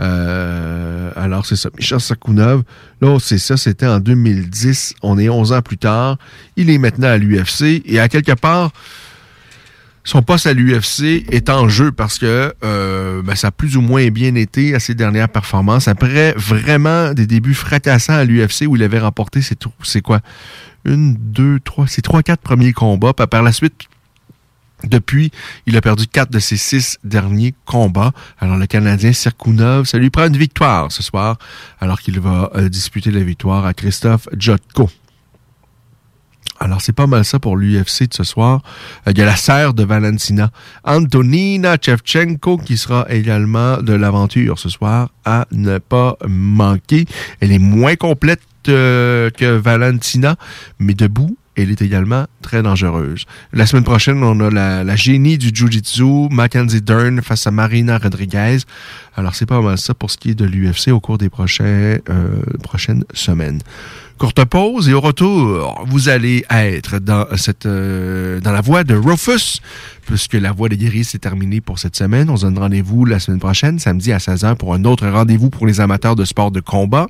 [0.00, 2.62] Euh, alors c'est ça, Michel Sakounov,
[3.00, 6.18] là c'est ça, c'était en 2010, on est 11 ans plus tard,
[6.56, 8.72] il est maintenant à l'UFC, et à quelque part,
[10.04, 13.80] son poste à l'UFC est en jeu parce que euh, ben, ça a plus ou
[13.80, 15.86] moins bien été à ses dernières performances.
[15.86, 20.20] Après vraiment des débuts fracassants à l'UFC où il avait remporté ses c'est quoi?
[20.84, 23.12] Une, deux, trois, ses trois, quatre premiers combats.
[23.12, 23.86] Par la suite,
[24.84, 25.30] depuis,
[25.66, 28.12] il a perdu quatre de ses six derniers combats.
[28.40, 31.38] Alors le Canadien Sirkunov, ça lui prend une victoire ce soir,
[31.80, 34.90] alors qu'il va euh, disputer la victoire à Christophe Jotko.
[36.62, 38.62] Alors, c'est pas mal ça pour l'UFC de ce soir.
[39.08, 40.50] Euh, Il y a la sœur de Valentina,
[40.84, 47.06] Antonina Chevchenko, qui sera également de l'aventure ce soir à ne pas manquer.
[47.40, 50.36] Elle est moins complète euh, que Valentina,
[50.78, 53.24] mais debout, elle est également très dangereuse.
[53.52, 58.58] La semaine prochaine, on a la, génie du Jiu-Jitsu, Mackenzie Dern face à Marina Rodriguez.
[59.16, 62.42] Alors, c'est pas mal ça pour ce qui est de l'UFC au cours des euh,
[62.62, 63.60] prochaines semaines.
[64.18, 68.94] Courte pause et au retour, vous allez être dans cette euh, dans la voie de
[68.94, 69.60] Rufus,
[70.06, 72.30] puisque la voie des guéris s'est terminée pour cette semaine.
[72.30, 75.66] On se donne rendez-vous la semaine prochaine, samedi à 16h, pour un autre rendez-vous pour
[75.66, 77.08] les amateurs de sport de combat.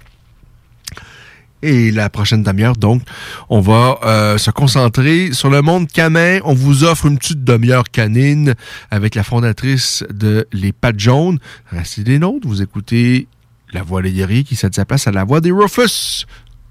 [1.63, 3.03] Et la prochaine demi-heure, donc,
[3.49, 6.41] on va euh, se concentrer sur le monde canin.
[6.45, 8.55] On vous offre une petite demi-heure canine
[8.91, 11.39] avec la fondatrice de Les Pattes Jaunes.
[11.71, 13.29] Restez des nôtres, vous écoutez
[13.73, 16.27] La Voix des guerriers qui cède sa place à La Voix des Rufus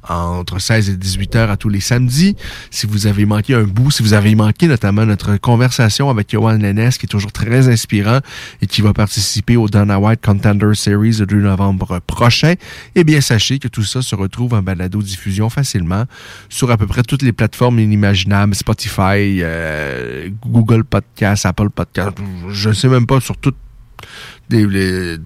[0.07, 2.35] entre 16 et 18 heures à tous les samedis.
[2.69, 6.57] Si vous avez manqué un bout, si vous avez manqué notamment notre conversation avec Johan
[6.57, 8.19] Lennes, qui est toujours très inspirant
[8.61, 12.55] et qui va participer au Dana White Contender Series le 2 novembre prochain,
[12.95, 16.05] eh bien, sachez que tout ça se retrouve en balado-diffusion facilement
[16.49, 22.17] sur à peu près toutes les plateformes inimaginables, Spotify, euh, Google Podcast, Apple Podcast,
[22.49, 23.55] je ne sais même pas sur toutes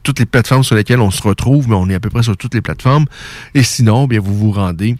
[0.03, 2.38] toutes les plateformes sur lesquelles on se retrouve, mais on est à peu près sur
[2.38, 3.06] toutes les plateformes.
[3.53, 4.95] Et sinon, bien, vous vous rendez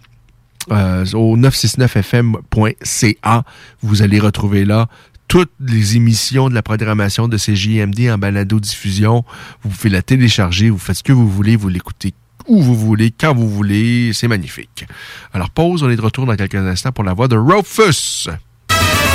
[0.70, 3.44] euh, au 969fm.ca.
[3.82, 4.88] Vous allez retrouver là
[5.28, 9.24] toutes les émissions de la programmation de CJMD en balado-diffusion.
[9.62, 12.14] Vous pouvez la télécharger, vous faites ce que vous voulez, vous l'écoutez
[12.48, 14.12] où vous voulez, quand vous voulez.
[14.12, 14.86] C'est magnifique.
[15.32, 18.28] Alors, pause, on est de retour dans quelques instants pour la voix de Rufus.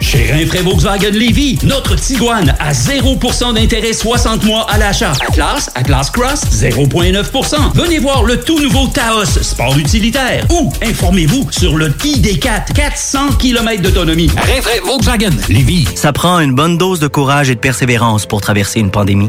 [0.00, 5.12] Chez Rinfraie Volkswagen Lévy, notre Tiguan à 0% d'intérêt 60 mois à l'achat.
[5.28, 7.72] Atlas, Atlas Cross, 0,9%.
[7.74, 10.46] Venez voir le tout nouveau Taos, sport utilitaire.
[10.50, 14.30] Ou informez-vous sur le ID4, 400 km d'autonomie.
[14.36, 15.86] Rinfraie Volkswagen Lévy.
[15.94, 19.28] Ça prend une bonne dose de courage et de persévérance pour traverser une pandémie.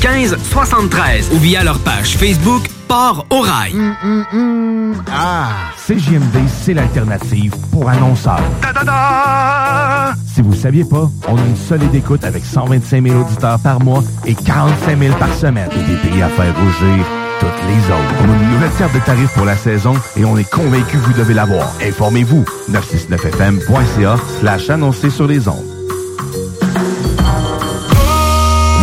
[0.00, 3.74] 15 73 ou via leur page Facebook Port au rail.
[5.12, 5.50] Ah!
[5.86, 8.40] CJMD, c'est l'alternative pour annonceurs.
[10.34, 13.80] Si vous ne saviez pas, on a une solide écoute avec 125 000 auditeurs par
[13.80, 15.68] mois et 45 000 par semaine.
[15.72, 17.04] Et des prix à faire rougir
[17.38, 18.14] toutes les autres.
[18.24, 21.04] On a une nouvelle carte de tarifs pour la saison et on est convaincu que
[21.04, 21.68] vous devez l'avoir.
[21.82, 22.44] Informez-vous.
[22.72, 25.69] 969fm.ca slash annoncer sur les ondes.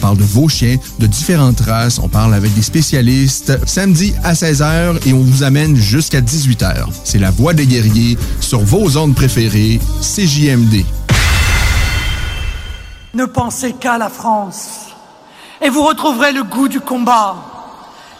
[0.00, 3.58] parle de vos chiens, de différentes races, on parle avec des spécialistes.
[3.66, 6.86] Samedi à 16h et on vous amène jusqu'à 18h.
[7.04, 10.84] C'est la voix des guerriers sur vos ondes préférées, CJMD.
[13.14, 14.88] Ne pensez qu'à la France
[15.62, 17.59] et vous retrouverez le goût du combat.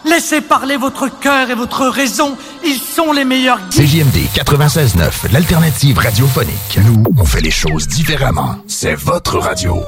[0.05, 3.59] Laissez parler votre cœur et votre raison, ils sont les meilleurs.
[3.70, 6.78] CJMD 96.9, l'alternative radiophonique.
[6.85, 8.56] Nous, on fait les choses différemment.
[8.66, 9.82] C'est votre radio.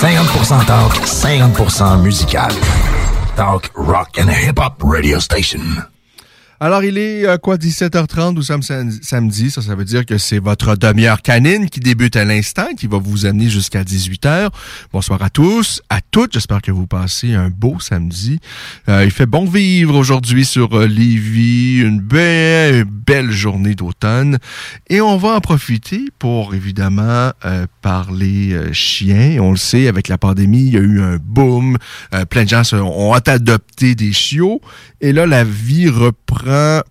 [0.00, 2.52] 50% talk, 50% musical.
[3.36, 5.60] Talk, rock and hip-hop radio station.
[6.60, 9.50] Alors, il est euh, quoi, 17h30 ou sommes samedi.
[9.52, 12.98] Ça, ça veut dire que c'est votre demi-heure canine qui débute à l'instant, qui va
[12.98, 14.48] vous amener jusqu'à 18h.
[14.92, 16.32] Bonsoir à tous, à toutes.
[16.32, 18.40] J'espère que vous passez un beau samedi.
[18.88, 20.88] Euh, il fait bon vivre aujourd'hui sur euh.
[20.88, 24.38] Une belle, journée d'automne.
[24.88, 29.36] Et on va en profiter pour, évidemment, euh, parler chiens.
[29.40, 31.78] On le sait, avec la pandémie, il y a eu un boom.
[32.30, 34.60] plein de gens ont adopté des chiots.
[35.00, 36.47] Et là, la vie reprend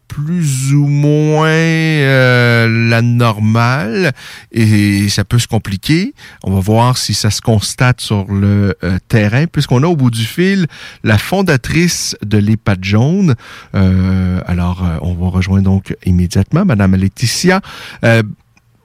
[0.08, 4.12] plus ou moins euh, la normale
[4.52, 6.14] et ça peut se compliquer.
[6.44, 10.12] On va voir si ça se constate sur le euh, terrain, puisqu'on a au bout
[10.12, 10.68] du fil
[11.04, 13.36] la fondatrice de l'EHPAD jaune.
[13.76, 17.62] Euh, alors, on va rejoindre donc immédiatement Madame Laetitia.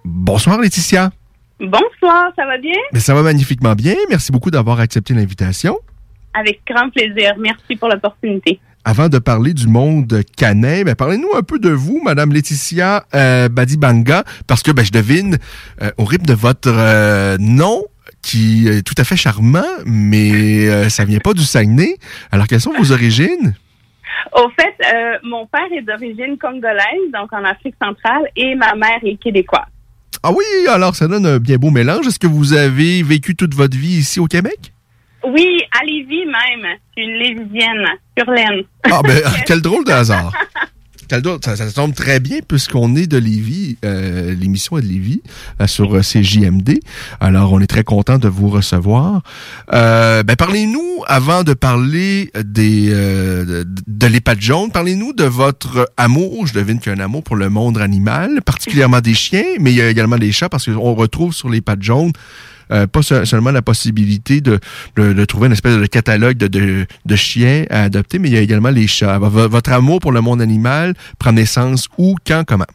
[0.04, 1.10] bonsoir Laetitia.
[1.60, 2.78] Bonsoir, ça va bien?
[2.92, 3.94] Mais ça va magnifiquement bien.
[4.10, 5.78] Merci beaucoup d'avoir accepté l'invitation.
[6.34, 7.34] Avec grand plaisir.
[7.38, 12.00] Merci pour l'opportunité avant de parler du monde canin, ben parlez-nous un peu de vous,
[12.02, 15.38] Madame Laetitia euh, Badibanga, parce que ben, je devine
[15.80, 17.84] euh, au rythme de votre euh, nom
[18.20, 21.96] qui est tout à fait charmant, mais ça vient pas du Saguenay.
[22.30, 23.54] Alors, quelles sont vos origines?
[24.32, 29.16] Au fait, mon père est d'origine congolaise, donc en Afrique centrale, et ma mère est
[29.16, 29.66] québécoise.
[30.22, 32.06] Ah oui, alors ça donne un bien beau mélange.
[32.06, 34.71] Est-ce que vous avez vécu toute votre vie ici au Québec?
[35.24, 36.76] Oui, à Lévis même.
[36.96, 37.86] une Lévisienne,
[38.18, 38.62] sur laine.
[38.84, 40.32] Ah, ben, quel drôle de hasard.
[41.42, 45.20] Ça, ça, tombe très bien puisqu'on est de Lévis, euh, l'émission est de Lévis
[45.60, 46.80] euh, sur euh, CJMD.
[47.20, 49.20] Alors, on est très content de vous recevoir.
[49.74, 56.46] Euh, ben, parlez-nous, avant de parler des de, de l'EHPAD jaune, parlez-nous de votre amour.
[56.46, 59.70] Je devine qu'il y a un amour pour le monde animal, particulièrement des chiens, mais
[59.70, 62.12] il y a également des chats parce qu'on retrouve sur l'EHPAD jaune
[62.72, 64.58] euh, pas seulement la possibilité de,
[64.96, 68.40] de, trouver une espèce de catalogue de, de, chiens à adopter, mais il y a
[68.40, 69.18] également les chats.
[69.18, 72.66] votre amour pour le monde animal prend naissance où, quand, comment?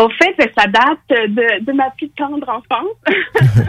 [0.00, 3.66] Au fait, ça date de, de ma plus tendre enfance.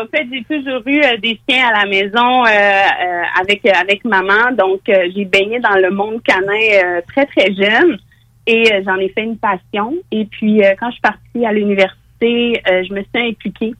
[0.00, 4.52] Au fait, j'ai toujours eu euh, des chiens à la maison euh, avec avec maman,
[4.52, 7.98] donc j'ai baigné dans le monde canin très très jeune
[8.46, 9.94] et j'en ai fait une passion.
[10.10, 13.74] Et puis quand je suis partie à l'université, je me suis impliquée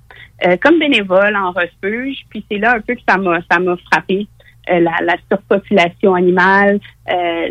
[0.47, 2.19] euh, comme bénévole en refuge.
[2.31, 4.27] Puis c'est là un peu que ça m'a ça m'a frappé.
[4.71, 6.79] Euh, la, la, surpopulation animale,
[7.11, 7.49] euh,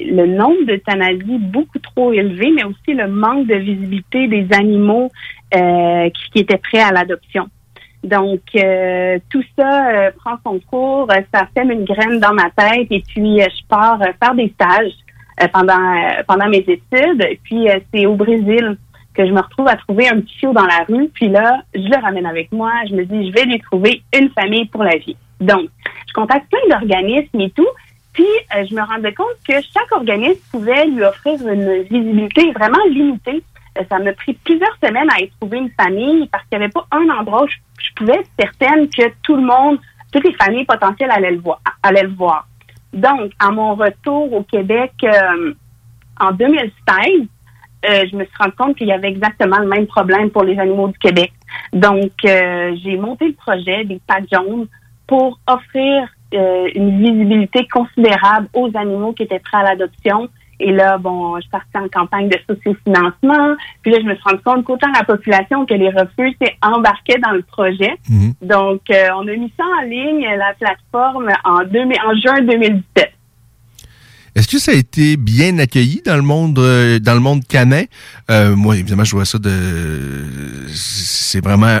[0.00, 5.10] le nombre d'euthanasies beaucoup trop élevé, mais aussi le manque de visibilité des animaux
[5.52, 7.48] qui, qui, étaient prêts à l'adoption.
[8.02, 8.40] Donc,
[9.28, 13.66] tout ça prend son cours, ça fait une graine dans ma tête et puis je
[13.68, 14.92] pars faire des stages
[15.52, 17.38] pendant pendant mes études.
[17.44, 18.78] Puis c'est au Brésil
[19.18, 21.80] que je me retrouve à trouver un petit chiot dans la rue, puis là, je
[21.80, 24.96] le ramène avec moi, je me dis, je vais lui trouver une famille pour la
[24.96, 25.16] vie.
[25.40, 25.68] Donc,
[26.06, 27.66] je contacte plein d'organismes et tout,
[28.12, 28.24] puis
[28.54, 33.42] euh, je me rendais compte que chaque organisme pouvait lui offrir une visibilité vraiment limitée.
[33.76, 36.72] Euh, ça m'a pris plusieurs semaines à y trouver une famille parce qu'il n'y avait
[36.72, 39.80] pas un endroit où je, pouvais être certaine que tout le monde,
[40.12, 41.60] toutes les familles potentielles allaient le voir.
[41.82, 42.46] Allaient le voir.
[42.92, 45.54] Donc, à mon retour au Québec euh,
[46.20, 47.26] en 2016,
[47.86, 50.58] euh, je me suis rendu compte qu'il y avait exactement le même problème pour les
[50.58, 51.32] animaux du Québec.
[51.72, 54.66] Donc, euh, j'ai monté le projet des pattes jaunes
[55.06, 60.28] pour offrir euh, une visibilité considérable aux animaux qui étaient prêts à l'adoption.
[60.60, 63.54] Et là, bon, je suis partie en campagne de sociofinancement.
[63.82, 67.18] Puis là, je me suis rendu compte qu'autant la population que les refuges s'est embarqués
[67.18, 67.94] dans le projet.
[68.10, 68.32] Mhm.
[68.42, 73.12] Donc, on a mis ça en ligne, la plateforme, en, en juin 2017.
[74.38, 77.82] Est-ce que ça a été bien accueilli dans le monde euh, dans le monde canin?
[78.30, 79.50] Euh, moi, évidemment, je vois ça de...
[80.72, 81.80] C'est vraiment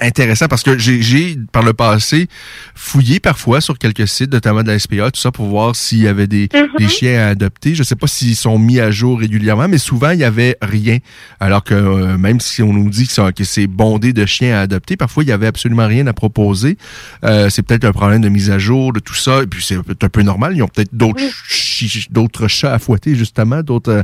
[0.00, 2.28] intéressant parce que j'ai- par le passé,
[2.74, 6.08] fouillé parfois sur quelques sites, notamment de la SPA, tout ça, pour voir s'il y
[6.08, 6.78] avait des, Mm-hmm.
[6.78, 7.74] des chiens à adopter.
[7.74, 10.98] Je sais pas s'ils sont mis à jour régulièrement, mais souvent, il y avait rien.
[11.40, 14.96] Alors que euh, même si on nous dit que c'est- bondé de chiens à adopter,
[14.96, 16.76] parfois, il y avait absolument rien à proposer.
[17.24, 19.76] Euh, c'est peut-être un problème de mise à jour, de tout ça, et puis c'est
[19.76, 20.54] un peu normal.
[20.56, 23.90] Ils ont peut-être d'autres chi- d'autres chats à fouetter, justement, d'autres...
[23.90, 24.02] euh,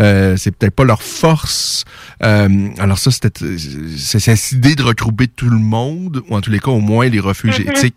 [0.00, 1.84] euh, c'est peut-être pas leur force.
[2.22, 3.30] Euh, alors ça, c'était
[3.96, 7.08] c'est cette idée de regrouper tout le monde, ou en tous les cas, au moins
[7.08, 7.70] les refuges Mhm.
[7.70, 7.94] éthiques,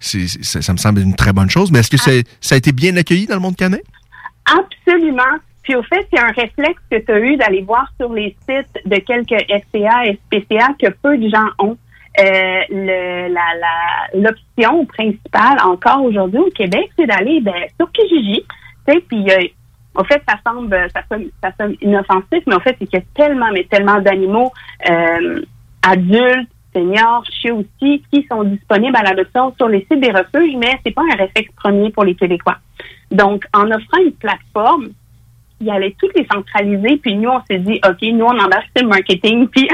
[0.00, 1.70] c'est- ça me semble une très bonne chose.
[1.72, 3.78] Mais est-ce que c'est- ça a été bien accueilli dans le monde canin?
[4.46, 5.38] Absolument.
[5.62, 8.78] Puis au fait, c'est un réflexe que tu as eu d'aller voir sur les sites
[8.84, 11.76] de quelques SPA, SPCA que peu de gens ont.
[12.20, 18.44] Euh, le, la, la, l'option principale encore aujourd'hui au Québec, c'est d'aller ben, sur Kijiji.
[18.86, 19.42] Tu sais, puis euh,
[19.96, 23.02] en fait, ça semble, ça sonne, ça sonne inoffensif, mais en fait, c'est qu'il y
[23.02, 24.52] a tellement, mais tellement d'animaux
[24.88, 25.40] euh,
[25.82, 30.78] adultes, seniors, chiots aussi, qui sont disponibles à l'adoption sur les sites des refuges, mais
[30.84, 32.58] c'est pas un réflexe premier pour les Québécois.
[33.10, 34.88] Donc, en offrant une plateforme,
[35.60, 38.84] il allait toutes les centraliser, puis nous, on s'est dit, OK, nous, on embarque sur
[38.84, 39.68] le marketing, puis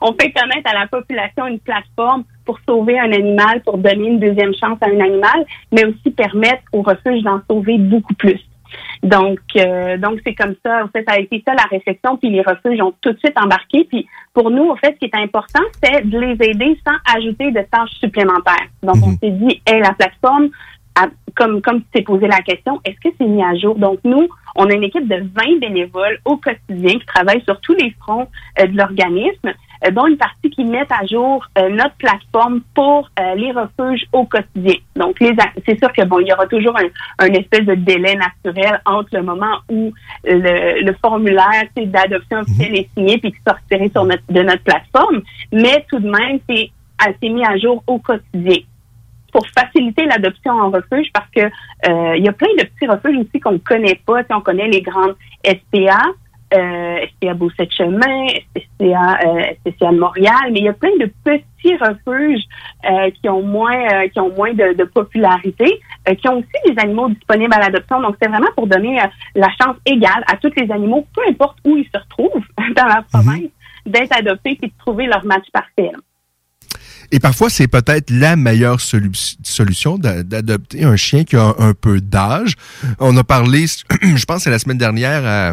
[0.00, 4.20] on fait connaître à la population une plateforme pour sauver un animal, pour donner une
[4.20, 8.40] deuxième chance à un animal, mais aussi permettre au refuge d'en sauver beaucoup plus.
[9.02, 10.84] Donc, euh, donc c'est comme ça.
[10.84, 12.16] En fait, ça a été ça la réflexion.
[12.16, 13.84] Puis les refuges ont tout de suite embarqué.
[13.84, 17.50] Puis pour nous, en fait, ce qui est important, c'est de les aider sans ajouter
[17.50, 18.66] de tâches supplémentaires.
[18.82, 20.50] Donc, on s'est dit, hey, la plateforme,
[20.94, 23.74] à- comme comme tu t'es posé la question, est-ce que c'est mis à jour?
[23.76, 27.72] Donc nous, on a une équipe de 20 bénévoles au quotidien qui travaillent sur tous
[27.74, 28.28] les fronts
[28.60, 29.52] euh, de l'organisme,
[29.90, 34.24] dont une partie qui met à jour euh, notre plateforme pour euh, les refuges au
[34.24, 34.76] quotidien.
[34.96, 38.80] Donc c'est sûr que bon, il y aura toujours un, un espèce de délai naturel
[38.86, 39.92] entre le moment où
[40.24, 45.22] le, le formulaire d'adoption officielle est signé puis qui sortirait sur notre de notre plateforme,
[45.52, 46.70] mais tout de même c'est
[47.20, 48.58] s'est mis à jour au quotidien
[49.32, 53.16] pour faciliter l'adoption en refuge parce que euh, il y a plein de petits refuges
[53.16, 54.22] aussi qu'on ne connaît pas.
[54.22, 56.02] Sais, on connaît les grandes SPA,
[56.54, 58.26] euh, SPA Beaucette-Chemin,
[58.56, 62.44] SPCA, euh, SPCA de Montréal, mais il y a plein de petits refuges
[62.90, 65.80] euh, qui ont moins qui ont moins de, de popularité,
[66.20, 68.00] qui ont aussi des animaux disponibles à l'adoption.
[68.00, 68.98] Donc, c'est vraiment pour donner
[69.34, 72.44] la chance égale à tous les animaux, peu importe où ils se retrouvent
[72.76, 73.50] dans la province,
[73.86, 75.90] d'être adoptés et de trouver leur match parfait.
[77.14, 81.74] Et parfois, c'est peut-être la meilleure solu- solution d'a- d'adopter un chien qui a un
[81.74, 82.54] peu d'âge.
[83.00, 83.66] On a parlé,
[84.02, 85.52] je pense, c'est la semaine dernière à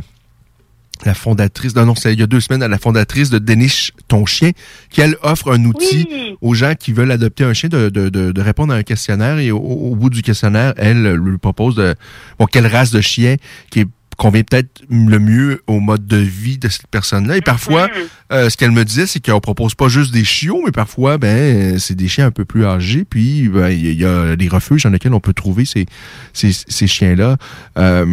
[1.05, 3.91] la fondatrice, non, non, c'est il y a deux semaines à la fondatrice de Déniche
[4.07, 4.51] ton chien,
[4.89, 6.35] qui elle offre un outil Oui.
[6.41, 9.38] aux gens qui veulent adopter un chien de, de, de, de répondre à un questionnaire
[9.39, 11.95] et au, au bout du questionnaire, elle lui propose de,
[12.38, 13.35] bon, quelle race de chien
[13.69, 13.88] qui est
[14.19, 17.37] convient peut-être le mieux au mode de vie de cette personne-là.
[17.37, 17.87] Et parfois,
[18.33, 21.79] euh, ce qu'elle me disait, c'est qu'on propose pas juste des chiots, mais parfois, ben,
[21.79, 23.05] c'est des chiens un peu plus âgés.
[23.09, 25.63] Puis, ben, il y, a- il y a des refuges dans lesquels on peut trouver
[25.65, 25.85] ces,
[26.33, 27.37] ces, ces chiens-là.
[27.77, 28.05] Euh,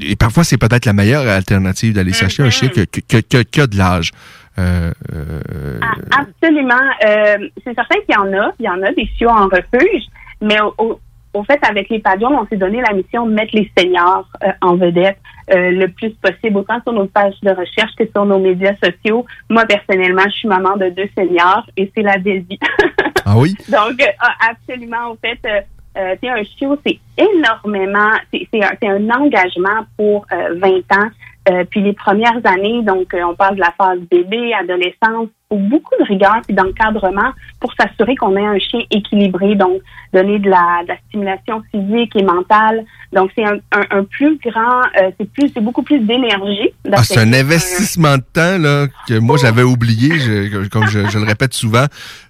[0.00, 3.42] et parfois, c'est peut-être la meilleure alternative d'aller s'acheter un chien que, que, que, que-
[3.42, 4.12] que de l'âge.
[4.58, 5.80] Euh, euh,
[6.16, 6.74] Absolument.
[7.06, 8.52] Euh, c'est certain qu'il y en a.
[8.58, 10.04] Il y en a des chiots en refuge,
[10.40, 11.00] mais au, au-
[11.36, 14.48] au fait, avec les pavillons, on s'est donné la mission de mettre les seniors euh,
[14.62, 15.18] en vedette
[15.52, 19.26] euh, le plus possible, autant sur nos pages de recherche que sur nos médias sociaux.
[19.50, 22.58] Moi, personnellement, je suis maman de deux seniors et c'est la belle vie.
[23.26, 23.54] ah oui?
[23.68, 25.38] Donc, euh, ah, absolument, au fait,
[25.94, 31.10] sais, un chiot, c'est énormément, c'est c'est un, c'est un engagement pour euh, 20 ans.
[31.70, 36.40] Puis les premières années, donc on parle de la phase bébé, adolescence, beaucoup de rigueur
[36.44, 39.80] puis d'encadrement pour s'assurer qu'on ait un chien équilibré, donc
[40.12, 42.84] donner de la, de la stimulation physique et mentale.
[43.12, 46.70] Donc c'est un, un, un plus grand, euh, c'est plus, c'est beaucoup plus d'énergie.
[46.92, 50.18] Ah, c'est un investissement de temps là, que moi j'avais oublié.
[50.18, 51.84] Je- comme je, je le répète souvent,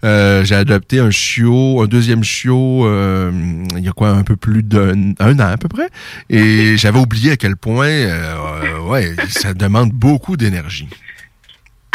[0.04, 3.30] euh, j'ai adopté un chiot, un deuxième chiot, euh,
[3.76, 5.88] il y a quoi, un peu plus d'un un an à peu près.
[6.28, 10.88] Et j'avais oublié à quel point, euh, ouais, ça demande beaucoup d'énergie.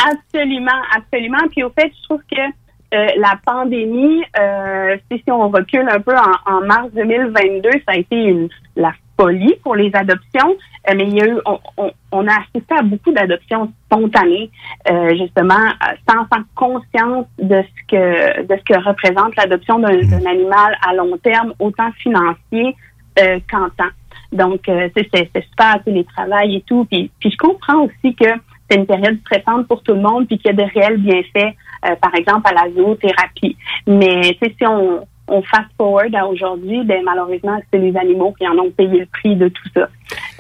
[0.03, 1.47] Absolument, absolument.
[1.51, 2.41] Puis au fait, je trouve que
[2.93, 7.93] euh, la pandémie, euh, si, si on recule un peu en, en mars 2022, ça
[7.93, 10.55] a été une, la folie pour les adoptions.
[10.89, 14.49] Euh, mais il y a eu, on, on, on a assisté à beaucoup d'adoptions spontanées,
[14.89, 15.69] euh, justement,
[16.09, 20.93] sans, sans conscience de ce que de ce que représente l'adoption d'un d'un animal à
[20.95, 22.75] long terme, autant financier
[23.19, 23.91] euh, qu'en temps.
[24.33, 26.85] Donc, euh, c'est c'est- c'est super, sais, les travails et tout.
[26.85, 28.29] Puis, puis je comprends aussi que
[28.72, 31.56] c'est une période stressante pour tout le monde, puis qu'il y a de réels bienfaits,
[31.85, 33.57] euh, par exemple à la zoothérapie.
[33.85, 38.57] Mais si on, on fast forward à aujourd'hui, ben malheureusement, c'est les animaux qui en
[38.57, 39.89] ont payé le prix de tout ça.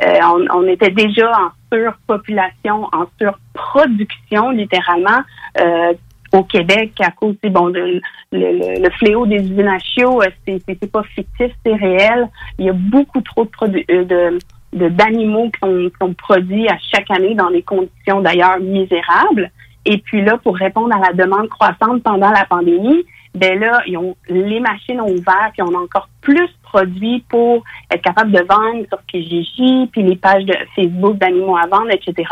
[0.03, 5.21] Euh, on, était déjà en surpopulation, en surproduction, littéralement.
[5.59, 5.93] Euh,
[6.33, 7.99] au Québec à cause bon de,
[8.31, 12.29] le, le, fléau des usines à chiots, c'est pas fictif, c'est réel.
[12.57, 14.39] Il y a beaucoup trop de euh, de
[14.73, 19.51] d'animaux qui sont, qui produits à chaque année dans des conditions d'ailleurs misérables.
[19.85, 23.03] Et puis là, pour répondre à la demande croissante pendant la pandémie,
[23.33, 27.63] ben là, ils ont, les machines ont ouvert, puis on a encore plus produits pour
[27.89, 32.29] être capable de vendre sur Kijiji, puis les pages de Facebook d'animaux à vendre, etc.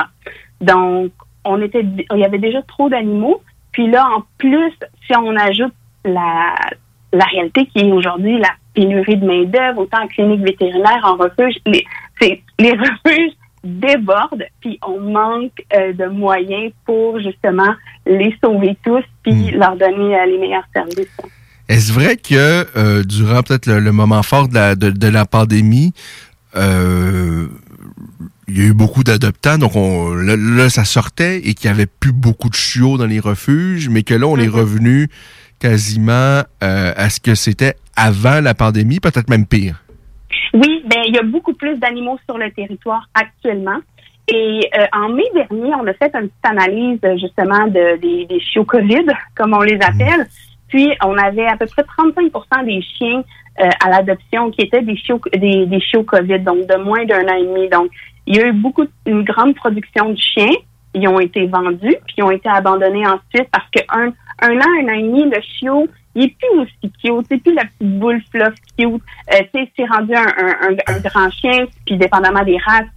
[0.61, 1.11] Donc,
[1.45, 3.41] on était, il y avait déjà trop d'animaux.
[3.72, 4.74] Puis là, en plus,
[5.06, 6.56] si on ajoute la,
[7.14, 11.56] la réalité qui est aujourd'hui la pénurie de main-d'œuvre, autant en clinique vétérinaire, en refuge,
[11.66, 11.86] les,
[12.22, 13.34] les refuges
[13.64, 17.74] débordent, puis on manque euh, de moyens pour justement
[18.06, 19.60] les sauver tous, puis hmm.
[19.60, 21.08] leur donner euh, les meilleurs services.
[21.68, 25.94] Est-ce vrai que euh, durant peut-être le, moment fort de la, de, la pandémie,
[26.56, 31.86] il y a eu beaucoup d'adoptants, donc on, là, ça sortait et qu'il y avait
[31.86, 34.50] plus beaucoup de chiots dans les refuges, mais que là, on est mm-hmm.
[34.50, 35.10] revenu
[35.60, 39.84] quasiment à ce que c'était avant la pandémie, peut-être même pire?
[40.53, 43.80] Oui, ben il y a beaucoup plus d'animaux sur le territoire actuellement.
[44.27, 48.39] Et euh, en mai dernier, on a fait une petite analyse justement de, des, des
[48.39, 50.27] chiots COVID, comme on les appelle.
[50.68, 53.23] Puis on avait à peu près 35% des chiens
[53.60, 57.35] euh, à l'adoption qui étaient des chiots des, chiots COVID, donc de moins d'un an
[57.35, 57.69] et demi.
[57.69, 57.89] Donc
[58.27, 60.56] il y a eu beaucoup, une grande production de chiens.
[60.93, 64.85] Ils ont été vendus, puis ils ont été abandonnés ensuite parce qu'un un an, un
[64.85, 67.26] an et demi, le chiot, il est plus aussi cute.
[67.30, 69.02] C'est plus la petite boule fluff cute.
[69.34, 72.88] Euh, c'est rendu un, un, un, grand chien, puis dépendamment des races,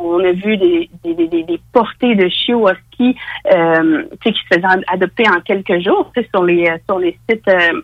[0.00, 3.16] on a vu des, des, des, des portées de chiots husky
[3.52, 7.82] euh, qui se faisaient adopter en quelques jours sur les sur les sites euh,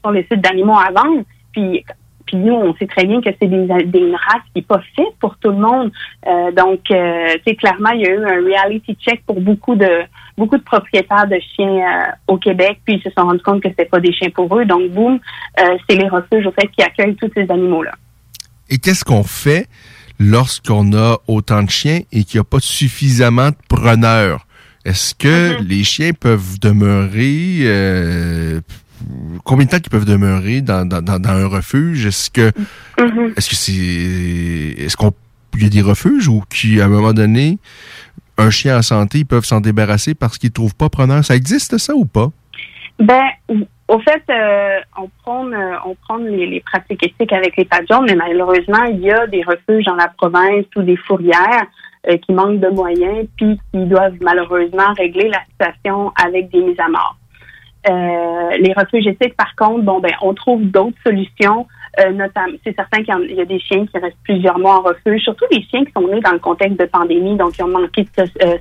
[0.00, 1.22] sur les sites d'animaux à vendre.
[1.52, 1.84] Puis
[2.36, 5.36] nous, on sait très bien que c'est des, des, race qui n'est pas faite pour
[5.38, 5.90] tout le monde.
[6.26, 9.88] Euh, donc, euh, clairement, il y a eu un reality check pour beaucoup de
[10.38, 13.68] beaucoup de propriétaires de chiens euh, au Québec, puis ils se sont rendus compte que
[13.68, 14.64] c'était pas des chiens pour eux.
[14.64, 15.18] Donc, boum,
[15.60, 17.92] euh, c'est les refuges au fait qui accueillent tous ces animaux-là.
[18.70, 19.66] Et qu'est-ce qu'on fait
[20.18, 24.46] lorsqu'on a autant de chiens et qu'il n'y a pas suffisamment de preneurs?
[24.84, 25.66] Est-ce que mm-hmm.
[25.66, 28.60] les chiens peuvent demeurer euh,
[29.44, 32.06] combien de temps ils peuvent demeurer dans, un refuge?
[32.06, 33.32] Est-ce que mm-hmm.
[33.36, 35.12] est-ce que c'est est-ce qu'on
[35.56, 37.58] y a des refuges ou qui, à un moment donné,
[38.38, 41.24] un chien en santé, ils peuvent s'en débarrasser parce qu'ils ne trouvent pas preneur?
[41.24, 42.28] Ça existe ça ou pas?
[42.98, 43.28] Ben,
[43.88, 45.76] au fait, euh, on prend, euh,
[46.10, 49.94] on les, pratiques éthiques avec les pattes mais malheureusement, il y a des refuges dans
[49.94, 51.66] la province ou des fourrières
[52.08, 56.80] euh, qui manquent de moyens, puis qui doivent malheureusement régler la situation avec des mises
[56.80, 57.16] à mort.
[57.86, 61.66] Les refuges éthiques, par contre, bon, ben, on trouve d'autres solutions.
[61.98, 65.22] Euh, notamment, c'est certain qu'il y, a des chiens qui restent plusieurs mois en refuge,
[65.22, 68.06] surtout des chiens qui sont nés dans le contexte de pandémie, donc qui ont manqué
[68.16, 68.56] de, euh,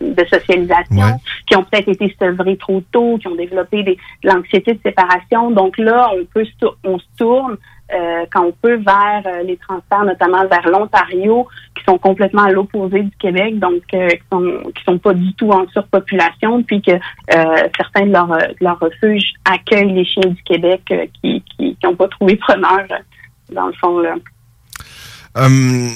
[0.00, 4.74] de socialisation, qui ont peut-être été sevrés trop tôt, qui ont développé des, de l'anxiété
[4.74, 5.50] de séparation.
[5.50, 6.46] Donc là, on peut
[6.84, 7.56] on se tourne
[7.92, 12.50] euh, quand on peut vers euh, les transferts, notamment vers l'Ontario, qui sont complètement à
[12.50, 16.80] l'opposé du Québec, donc euh, qui sont qui sont pas du tout en surpopulation, puis
[16.80, 16.92] que
[17.76, 20.82] certains de leurs leur refuges accueillent les chiens du Québec
[21.20, 22.36] qui qui n'ont pas trouvé
[23.52, 24.14] dans le fond là.
[25.36, 25.90] Hum,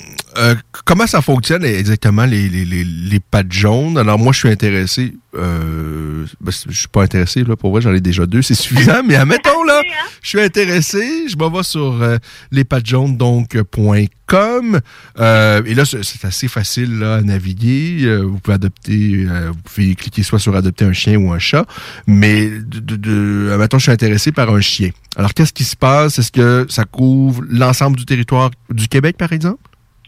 [0.85, 3.97] comment ça fonctionne exactement les, les, les, les pattes jaunes?
[3.97, 7.93] Alors moi, je suis intéressé euh, ben, je suis pas intéressé, là, pour vrai, j'en
[7.93, 9.83] ai déjà deux, c'est suffisant, mais admettons, là,
[10.23, 12.17] je suis intéressé, je me vais sur euh,
[13.09, 14.81] donc.com,
[15.19, 19.63] euh, et là, c'est assez facile là, à naviguer, euh, vous pouvez adopter, euh, vous
[19.63, 21.67] pouvez cliquer soit sur adopter un chien ou un chat,
[22.07, 24.91] mais de, de, de admettons, je suis intéressé par un chien.
[25.17, 26.19] Alors, qu'est-ce qui se passe?
[26.19, 29.61] Est-ce que ça couvre l'ensemble du territoire du Québec, par exemple?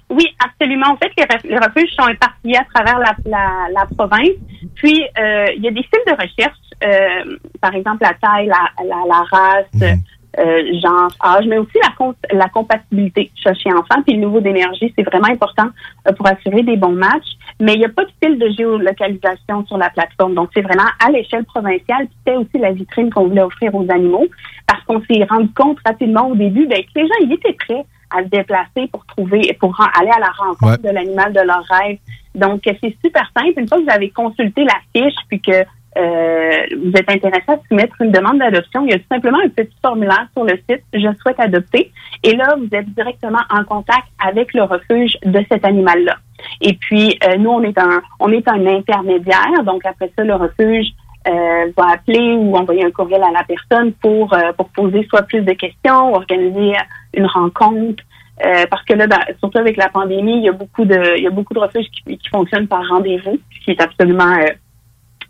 [0.08, 0.26] Oui,
[0.60, 0.88] absolument.
[0.88, 1.10] En fait,
[1.44, 4.36] les, refuges sont éparpillés à travers la, la, la province.
[4.76, 8.84] Puis, euh, il y a des styles de recherche, euh, par exemple la taille, la,
[8.84, 10.00] la, la race, mhm.
[10.38, 14.02] euh, genre, âge, mais aussi la, la compatibilité chat-chien-enfant.
[14.06, 15.68] Puis le niveau d'énergie, c'est vraiment important
[16.08, 17.36] euh, pour assurer des bons matchs.
[17.60, 20.34] Mais il n'y a pas de style de géolocalisation sur la plateforme.
[20.34, 22.06] Donc, c'est vraiment à l'échelle provinciale.
[22.06, 24.26] Puis c'était aussi la vitrine qu'on voulait offrir aux animaux
[24.66, 27.84] parce qu'on s'est rendu compte rapidement au début ben, que les gens, ils étaient prêts
[28.10, 31.98] à se déplacer pour trouver, pour aller à la rencontre de l'animal de leur rêve.
[32.34, 33.58] Donc, c'est super simple.
[33.58, 35.64] Une fois que vous avez consulté la fiche, puis que
[35.98, 39.48] euh, vous êtes intéressé à soumettre une demande d'adoption, il y a tout simplement un
[39.48, 41.90] petit formulaire sur le site Je souhaite adopter.
[42.22, 46.16] Et là, vous êtes directement en contact avec le refuge de cet animal-là.
[46.60, 49.64] Et puis, euh, nous, on est un on est un intermédiaire.
[49.64, 50.86] Donc, après ça, le refuge
[51.28, 55.22] euh, va appeler ou envoyer un courriel à la personne pour, euh, pour poser soit
[55.22, 56.72] plus de questions, organiser
[57.14, 58.02] une rencontre.
[58.44, 61.22] Euh, parce que là, ben, surtout avec la pandémie, il y a beaucoup de, il
[61.22, 64.34] y a beaucoup de refuges qui, qui fonctionnent par rendez-vous, ce qui est absolument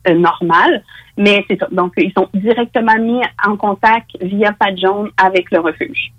[0.08, 0.84] euh, normale.
[1.16, 1.66] Mais c'est ça.
[1.72, 6.12] Donc, ils sont directement mis en contact via Pat Jaune avec le refuge.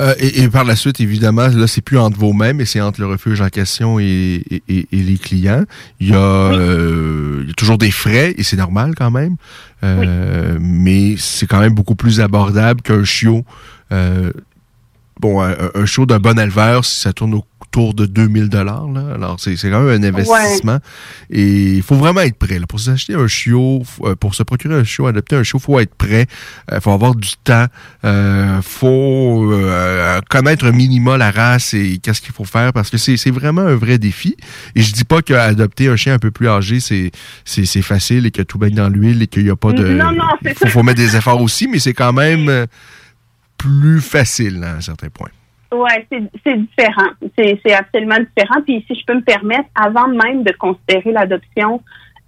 [0.00, 3.00] Euh, et, par la suite, évidemment, là, c'est plus entre vos mains, mais c'est entre
[3.00, 5.64] le refuge en question et, les clients.
[6.00, 9.36] Il y, a, euh, il y a toujours des frais, et c'est normal quand même.
[9.84, 13.44] Euh, mais c'est quand même beaucoup plus abordable qu'un chiot.
[13.90, 17.44] Bon, un, un chiot d'un bon éleveur, si ça tourne au
[17.74, 18.86] autour de 2000 dollars.
[19.14, 20.78] Alors, c'est quand même un investissement.
[21.30, 22.58] Et il faut vraiment être prêt.
[22.58, 22.66] Là.
[22.66, 25.80] Pour s'acheter un chiot, euh, pour se procurer un chiot, adopter un chiot, il faut
[25.80, 26.26] être prêt.
[26.70, 27.66] Il euh, faut avoir du temps.
[28.04, 29.52] Il euh, faut
[30.30, 33.74] connaître un minimum la race et qu'est-ce qu'il faut faire parce que c'est vraiment un
[33.74, 34.36] vrai défi.
[34.74, 38.42] Et je dis pas qu'adopter un chien un peu plus âgé, c'est facile et que
[38.42, 39.88] tout baigne dans l'huile et qu'il n'y a pas de...
[39.88, 42.66] Non, non, il faut, faut, mettre des efforts aussi, mais c'est quand même
[43.64, 45.30] plus facile à un certain point.
[45.72, 45.90] Oui,
[46.44, 47.10] c'est différent.
[47.36, 48.60] C'est absolument différent.
[48.64, 51.82] Puis si je peux me permettre, avant même de considérer l'adoption,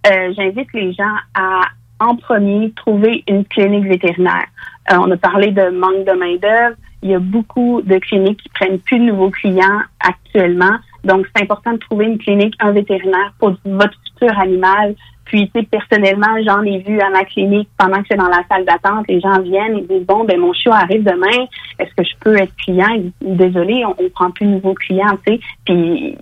[0.07, 1.63] euh, j'invite les gens à
[2.01, 4.47] en premier trouver une clinique vétérinaire.
[4.91, 6.77] Euh, on a parlé de manque de main-d'œuvre.
[7.03, 10.77] Il y a beaucoup de cliniques qui prennent plus de nouveaux clients actuellement.
[11.05, 14.95] Donc, c'est important de trouver une clinique, un vétérinaire pour votre futur animal
[15.27, 18.43] puis, tu sais, personnellement, j'en ai vu à ma clinique pendant que c'est dans la
[18.49, 19.07] salle d'attente.
[19.09, 21.47] Les gens viennent et disent, bon, ben mon chiot arrive demain.
[21.79, 23.03] Est-ce que je peux être client?
[23.21, 25.41] Désolé, on, on prend plus de nouveaux clients, tu sais.
[25.65, 26.17] Puis,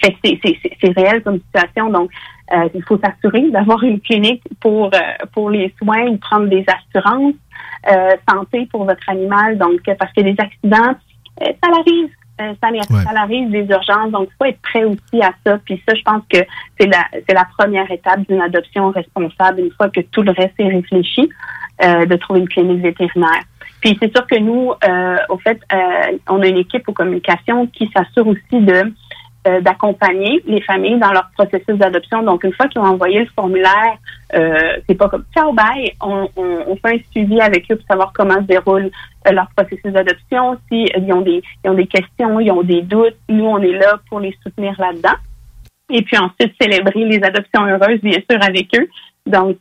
[0.00, 1.90] c'est réel comme situation.
[1.90, 2.10] Donc,
[2.52, 7.34] euh, il faut s'assurer d'avoir une clinique pour euh, pour les soins, prendre des assurances
[7.90, 9.58] euh, santé pour votre animal.
[9.58, 10.94] Donc, parce que les accidents,
[11.40, 12.10] ça arrive
[12.40, 15.58] euh, ça, ça, arrive des urgences, donc il faut être prêt aussi à ça.
[15.64, 16.38] Puis ça, je pense que
[16.78, 20.54] c'est la, c'est la première étape d'une adoption responsable, une fois que tout le reste
[20.58, 21.28] est réfléchi,
[21.84, 23.42] euh, de trouver une clinique vétérinaire.
[23.80, 25.60] Puis c'est sûr que nous, euh, au fait,
[26.28, 28.92] on a une équipe aux communications qui s'assure aussi de
[29.46, 32.24] euh, d'accompagner les familles dans leur processus d'adoption.
[32.24, 33.96] Donc, une fois qu'ils ont envoyé le formulaire,
[34.34, 38.12] euh, c'est pas comme ciao bye, on, on, fait un suivi avec eux pour savoir
[38.12, 38.90] comment se déroule
[39.26, 40.58] euh, leur processus d'adoption.
[40.68, 43.78] Si ils ont des ils ont des questions, ils ont des doutes, nous on est
[43.78, 45.16] là pour les soutenir là-dedans.
[45.90, 48.88] Et puis ensuite célébrer les adoptions heureuses bien sûr avec eux.
[49.24, 49.58] Donc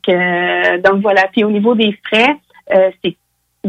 [0.84, 1.28] donc voilà.
[1.32, 2.36] Puis au niveau des frais,
[3.04, 3.16] c'est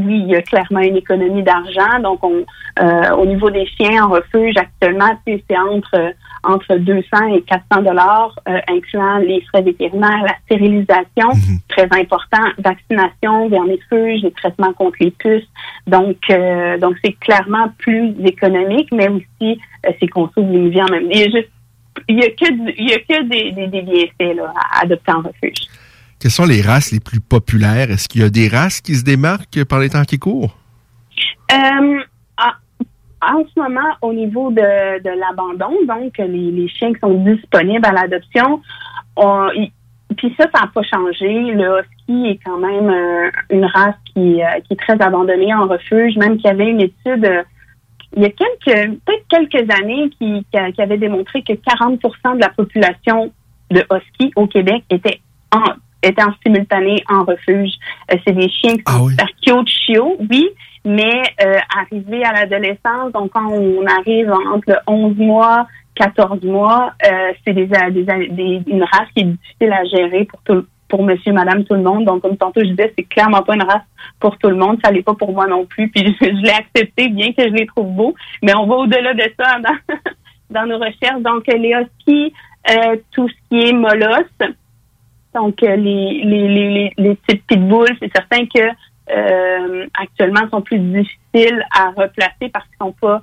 [0.05, 2.01] oui, il y a clairement une économie d'argent.
[2.03, 2.45] Donc, on,
[2.81, 6.15] euh, au niveau des chiens en refuge, actuellement, c'est entre
[6.45, 11.59] entre 200 et 400 dollars, euh, incluant les frais vétérinaires, la stérilisation, mhm.
[11.69, 15.49] très important, vaccination, vermifuge, les traitements contre les puces.
[15.89, 19.61] Donc, euh, donc c'est clairement plus économique, mais aussi
[19.99, 21.11] c'est qu'on sauve vie en même temps.
[21.13, 21.51] Il y a juste,
[22.09, 25.13] il y a que, il y a que des, des, des bienfaits là, à adopter
[25.13, 25.67] en refuge.
[26.21, 27.91] Quelles sont les races les plus populaires?
[27.91, 30.57] Est-ce qu'il y a des races qui se démarquent par les temps qui courent?
[31.53, 32.01] Euh,
[33.21, 38.61] en ce moment, au niveau de, l'abandon, donc les, chiens qui sont disponibles à l'adoption,
[40.17, 41.53] puis ça, ça n'a pas changé.
[41.53, 45.67] Le husky est quand même euh, une race qui, euh, qui, est très abandonnée en
[45.67, 47.45] refuge, même qu'il y avait une étude
[48.17, 52.49] il y a quelques peut-être quelques années qui, qui, avait démontré que 40% de la
[52.49, 53.33] population
[53.71, 55.21] de husky au Québec était
[55.53, 57.73] en, étaient en simultané en refuge.
[58.13, 59.67] Euh, c'est des chiens qui sont ah oui.
[59.67, 60.49] chiots, oui,
[60.85, 65.67] mais euh, arrivés à l'adolescence, donc quand on arrive entre 11 mois,
[65.97, 70.65] 14 mois, euh, c'est des, des, une race qui est difficile à gérer pour tout
[70.89, 72.05] pour monsieur, madame, tout le monde.
[72.05, 73.83] Donc, comme tantôt je disais, c'est clairement pas une race
[74.19, 74.79] pour tout le monde.
[74.83, 75.89] Ça l'est pas pour moi non plus.
[75.91, 78.15] Puis je, l'ai accepté, bien que je les trouve beaux.
[78.43, 79.95] Mais on va au-delà de ça dans,
[80.51, 81.21] dans nos recherches.
[81.21, 82.33] Donc, les huskies,
[82.71, 84.49] euh, tout ce qui est molosse,
[85.39, 88.61] donc, euh, les, les, les, les types pitbulls, c'est certain que
[89.11, 93.23] euh, actuellement sont plus difficiles à replacer parce qu'ils sont pas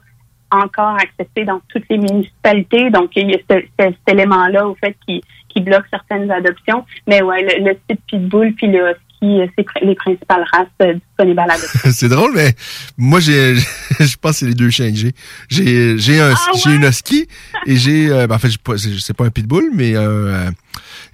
[0.52, 2.90] encore acceptés dans toutes les municipalités.
[2.90, 6.86] Donc, il y a cet élément-là, au fait, qui, qui bloque certaines adoptions.
[7.06, 11.48] Mais ouais, le, type pitbull puis le husky, euh, c'est les principales races disponibles à
[11.48, 11.80] l'adoption.
[11.92, 12.52] c'est drôle, mais
[12.98, 13.56] moi, j'ai,
[14.00, 15.12] je pense que c'est les deux chiens que j'ai.
[15.50, 17.28] J'ai, j'ai un, ah j'ai une husky
[17.66, 20.50] et j'ai, ben, en fait, c'est pas un pitbull, mais euh,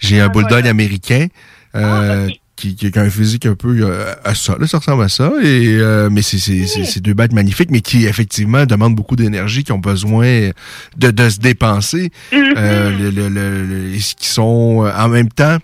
[0.02, 1.28] j'ai un bulldog américain
[1.76, 4.56] euh, ah, qui, qui, a un physique un peu euh, à ça.
[4.60, 5.32] Là, ça ressemble à ça.
[5.42, 9.80] Et, euh, mais c'est deux bêtes magnifiques, mais qui effectivement demandent beaucoup d'énergie, qui ont
[9.80, 10.52] besoin
[10.98, 12.54] de, de se dépenser, mm-hmm.
[12.58, 15.58] euh, le, le, qui sont en même temps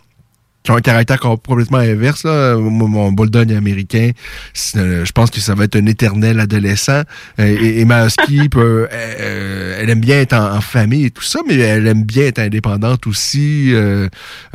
[0.67, 2.25] qui ont un caractère complètement inverse.
[2.25, 2.57] Là.
[2.57, 4.11] Mon, bulldog américain,
[4.75, 7.03] euh, je pense que ça va être un éternel adolescent.
[7.39, 11.39] Euh, et, et ma husky, euh, elle aime bien être en, famille et tout ça,
[11.47, 13.73] mais elle aime bien être indépendante aussi.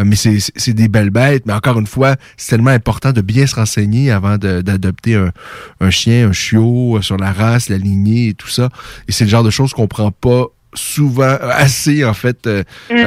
[0.05, 1.47] mais c'est des belles bêtes.
[1.47, 5.33] Mais encore une fois, c'est tellement important de bien se renseigner avant d'adopter un,
[5.81, 8.69] un chien, un chiot, sur la race, la lignée et tout ça.
[9.09, 12.65] Et c'est le genre de choses qu'on prend pas souvent assez en fait euh,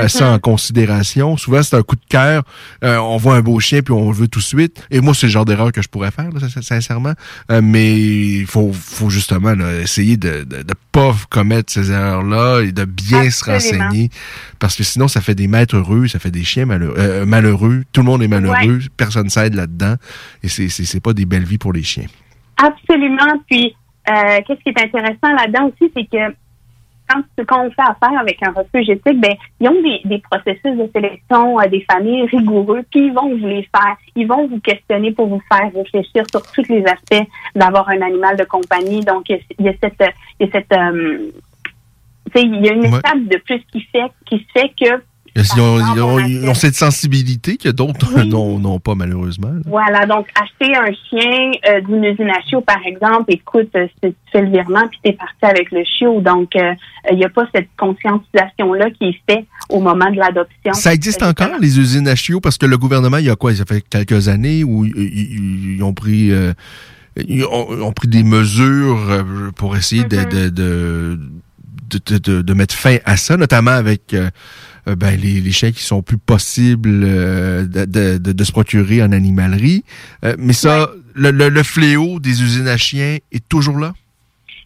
[0.08, 1.38] ça en considération.
[1.38, 2.44] Souvent c'est un coup de cœur.
[2.84, 4.86] Euh, on voit un beau chien puis on le veut tout de suite.
[4.92, 7.14] Et moi c'est le genre d'erreur que je pourrais faire là, sin- sincèrement.
[7.52, 12.24] Euh, mais il faut faut justement là, essayer de, de de pas commettre ces erreurs
[12.24, 14.10] là et de bien se renseigner
[14.60, 16.96] parce que sinon ça fait des maîtres heureux, ça fait des chiens malheureux.
[16.98, 17.84] euh, malheureux.
[17.92, 18.80] Tout le monde est malheureux.
[18.96, 19.96] Personne s'aide là-dedans
[20.44, 22.06] et c'est c'est pas des belles vies pour les chiens.
[22.58, 23.42] Absolument.
[23.50, 23.76] Puis,
[24.10, 26.34] euh, qu'est-ce qui est intéressant là-dedans aussi, c'est que
[27.08, 30.78] quand, quand on fait affaire avec un refuge éthique, ben, ils ont des, des processus
[30.78, 33.96] de sélection euh, des familles rigoureux, puis ils vont vous les faire.
[34.16, 38.38] Ils vont vous questionner pour vous faire réfléchir sur tous les aspects d'avoir un animal
[38.38, 39.02] de compagnie.
[39.02, 41.18] Donc, il y a, il y a cette, il y a cette, euh,
[42.34, 42.98] tu sais, il y a une Ouais.
[43.00, 45.02] étape de plus qui fait, qui fait que
[45.38, 48.24] Ils ont, ils ont- ils ont cette sensibilité que d'autres?
[48.24, 49.50] N'ont n'ont pas malheureusement.
[49.50, 49.60] là.
[49.66, 54.12] Voilà, donc acheter un chien euh, d'une usine à chiots, par exemple, écoute, euh, c'est-
[54.12, 56.22] tu fais le virement puis t'es parti avec le chiot.
[56.22, 56.74] Donc, euh,
[57.12, 60.74] il n'y a pas cette conscientisation-là qui est faite au moment de l'adoption.
[60.74, 63.54] Ça existe encore, les usines à chiots, parce que le gouvernement, il y a quoi?
[63.54, 66.32] Ça fait quelques années où ils, ont pris...
[66.32, 66.54] euh,
[67.18, 69.24] ils ont, pris des mesures euh,
[69.56, 71.20] pour essayer de, de, de,
[72.08, 74.30] de, de- de mettre fin à ça, notamment avec euh,
[74.88, 77.86] euh, ben, les, les chiens qui sont plus possibles euh, de,
[78.18, 79.84] de, de- se procurer en animalerie.
[80.24, 83.94] Euh, mais ça, le, le, le fléau des usines à chiens est toujours là?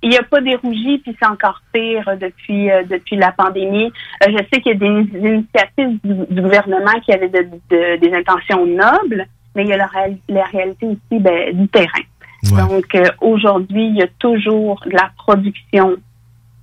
[0.02, 3.92] Il n'y a pas dérougi, puis c'est encore pire euh, depuis euh, depuis la pandémie.
[4.24, 8.00] Euh, je sais qu'il y a des initiatives du, du gouvernement qui avaient de- de-
[8.00, 12.06] des intentions nobles, mais il y a la, réal- la réalité aussi ben, du terrain.
[12.52, 15.98] Donc euh, aujourd'hui, il y a toujours de la production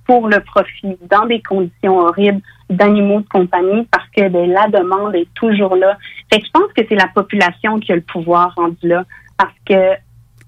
[0.05, 5.15] pour le profit dans des conditions horribles d'animaux de compagnie parce que ben, la demande
[5.15, 5.97] est toujours là.
[6.31, 9.03] Fait que je pense que c'est la population qui a le pouvoir rendu là
[9.37, 9.73] parce que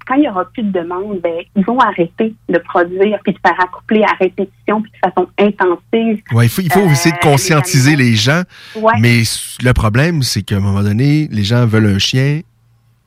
[0.05, 3.37] quand il y aura plus de demande, ben, ils vont arrêter de produire puis de
[3.45, 6.23] faire accoupler à répétition puis de façon intensive.
[6.31, 8.41] Ouais, il faut, il faut Euh, essayer de conscientiser les, gens.
[8.75, 8.93] Ouais.
[8.99, 9.21] Mais
[9.63, 12.41] le problème, c'est qu'à un moment donné, les gens veulent un chien,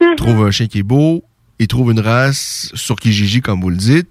[0.00, 0.14] Mhm.
[0.16, 1.24] trouvent un chien qui est beau,
[1.58, 4.08] ils trouvent une race sur Kijiji, comme vous le dites.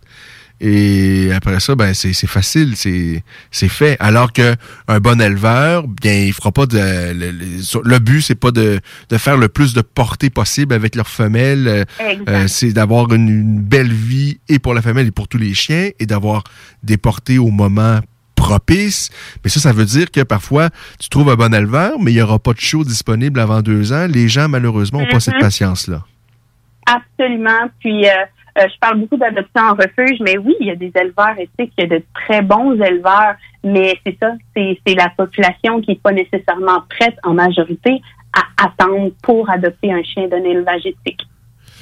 [0.64, 3.98] Et après ça, ben c'est facile, c'est c'est fait.
[4.00, 4.56] Alors que
[4.88, 8.80] un bon éleveur, bien, il fera pas de le, le- le but, c'est pas de,
[9.10, 11.68] de faire le plus de portée possible avec leur femelle.
[11.68, 11.84] euh,
[12.30, 15.56] euh, c'est d'avoir une, une belle vie et pour la femelle et pour tous les
[15.56, 16.44] chiens et d'avoir
[16.84, 18.00] des portées au moment
[18.36, 19.10] propice.
[19.44, 20.70] Mais ça, ça veut dire que parfois,
[21.00, 23.94] tu trouves un bon éleveur, mais il n'y aura pas de show disponible avant deux
[23.94, 24.06] ans.
[24.08, 25.20] Les gens, malheureusement, n'ont pas Mhm.
[25.22, 26.04] cette patience-là.
[26.86, 27.70] Absolument.
[27.80, 28.12] Puis, euh,
[28.58, 31.74] euh, je parle beaucoup d'adoption en refuge, mais oui, il y a des éleveurs éthiques,
[31.78, 36.00] il y a de très bons éleveurs, mais c'est ça, c'est la population qui n'est
[36.00, 38.02] pas nécessairement prête en majorité
[38.34, 41.22] à attendre pour adopter un chien d'un élevage éthique.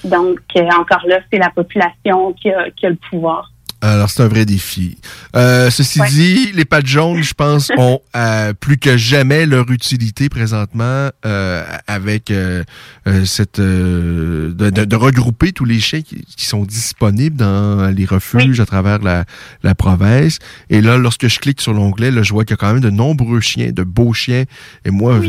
[0.04, 3.52] Donc, euh, encore là, c'est la population qui a, qui a le pouvoir.
[3.82, 4.98] Alors, c'est un vrai défi.
[5.38, 10.28] Euh, ceci dit, les pattes jaunes, je pense, ont euh, plus que jamais leur utilité
[10.28, 12.64] présentement euh, avec euh,
[13.08, 17.90] euh, cette euh, de, de- de regrouper tous les chiens qui, qui sont disponibles dans
[17.96, 19.24] les refuges à travers la,
[19.64, 20.40] la province.
[20.70, 22.82] Et là, lorsque je clique sur l'onglet, là, je vois qu'il y a quand même
[22.84, 24.44] de nombreux chiens, de beaux chiens.
[24.84, 25.22] Et moi,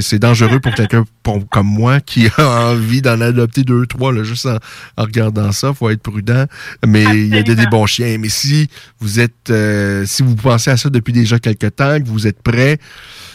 [0.00, 1.04] c'est dangereux pour quelqu'un
[1.50, 4.56] comme moi qui a envie d'en adopter deux, trois, là, juste en,
[4.96, 5.72] en regardant ça.
[5.72, 6.44] faut être prudent.
[6.86, 8.16] Mais il y a des, des bons chiens.
[8.18, 8.68] Mais si
[9.00, 12.42] vous êtes, euh, si vous pensez à ça depuis déjà quelques temps, que vous êtes
[12.42, 12.78] prêt,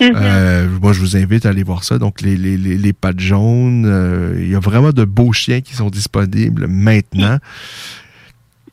[0.02, 1.98] euh, moi je vous invite à aller voir ça.
[1.98, 5.62] Donc les les les, les pattes jaunes, euh, il y a vraiment de beaux chiens
[5.62, 7.38] qui sont disponibles maintenant.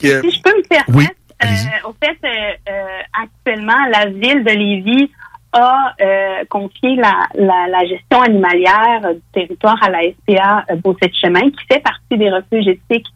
[0.05, 1.07] Euh, Si je peux me permettre, Oui,
[1.44, 2.28] euh, au fait, euh,
[2.69, 5.11] euh, actuellement, la ville de Lévis
[5.53, 11.51] a euh, confié la, la, la gestion animalière du territoire à la SPA euh, Beaucette-Chemin,
[11.51, 13.07] qui fait partie des refuges éthiques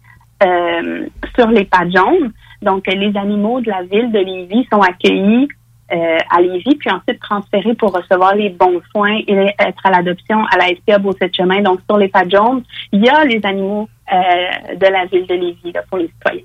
[0.43, 1.07] euh,
[1.37, 2.33] sur les pattes jaunes.
[2.63, 5.49] Donc, euh, les animaux de la ville de Lévis sont accueillis
[5.93, 10.45] euh, à Lévis, puis ensuite transférés pour recevoir les bons soins et être à l'adoption
[10.47, 11.63] à la SPA Beaucette-Chemin.
[11.63, 12.63] Donc, sur les pattes jaunes,
[12.93, 16.43] il y a les animaux euh, de la ville de Lévis là, pour les citoyens.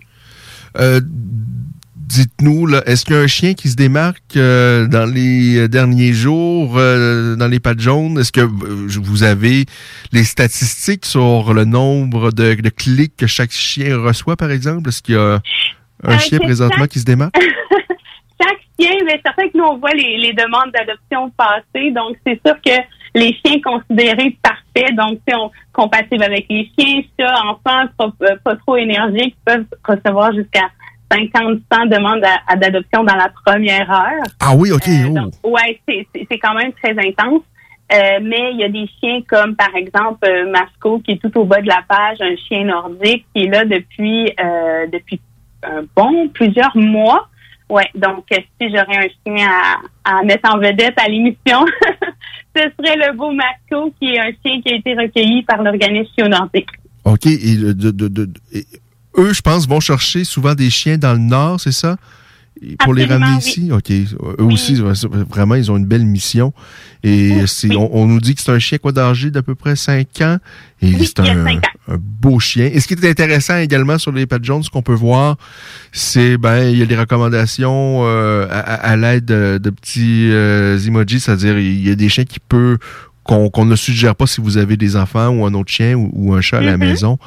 [1.95, 7.49] Dites-nous, est-ce qu'il y a un chien qui se démarque dans les derniers jours dans
[7.49, 8.19] les pattes jaunes?
[8.19, 9.65] Est-ce que vous avez
[10.11, 14.89] les statistiques sur le nombre de clics que chaque chien reçoit, par exemple?
[14.89, 15.41] Est-ce qu'il y a
[16.07, 16.87] un Euh, chien présentement ça.
[16.87, 17.35] qui se démarque?
[18.41, 21.91] chaque chien, mais c'est certain que nous, on voit les, les demandes d'adoption passer.
[21.91, 22.81] Donc, c'est sûr que
[23.13, 28.55] les chiens considérés parfaits, donc, on- compatibles avec les chiens, chats, enfants, pas, euh, pas
[28.57, 30.67] trop énergiques, peuvent recevoir jusqu'à
[31.11, 32.23] 50 100 demandes
[32.57, 34.23] d'adoption dans la première heure.
[34.41, 34.83] Ah oui, OK.
[35.09, 35.13] oh.
[35.13, 37.41] Donc, ouais, c'est quand même très intense.
[37.93, 41.37] Euh, mais il y a des chiens comme, par exemple, euh, Masco, qui est tout
[41.39, 45.21] au bas de la page, un chien nordique qui est là depuis, euh, depuis
[45.65, 47.29] un bon plusieurs mois.
[47.67, 49.47] Ouais, donc euh, si j'aurais un chien
[50.03, 51.65] à, mettre en vedette à l'émission,
[52.55, 56.11] ce serait le beau Masco, qui est un chien qui a été recueilli par l'organisme
[56.15, 56.69] Chionantique.
[57.05, 57.25] OK.
[57.25, 57.53] Et,
[58.53, 58.65] et
[59.17, 61.97] eux, je pense, vont chercher souvent des chiens dans le nord, c'est ça?
[62.79, 63.37] Pour les ramener oui.
[63.39, 63.69] ici?
[63.71, 63.91] OK.
[63.91, 64.75] Eux aussi,
[65.29, 66.53] vraiment, ils ont une belle mission.
[67.03, 67.33] Et
[67.71, 70.37] on, on nous dit que c'est un chien, quoi, d'âge d'à peu près 5 ans.
[70.81, 71.59] Et c'est un,
[71.99, 72.69] beau chien.
[72.73, 75.37] Et ce qui est intéressant également sur les pattes jaunes, ce qu'on peut voir,
[75.91, 81.19] c'est, ben, il y a des recommandations euh, à, l'aide de, de petits euh, emojis,
[81.19, 82.77] c'est-à-dire, il y a des chiens qui peuvent
[83.23, 86.33] qu'on ne suggère pas si vous avez des enfants ou un autre chien ou, ou
[86.35, 86.79] un chat à la Mhm.
[86.87, 87.17] maison.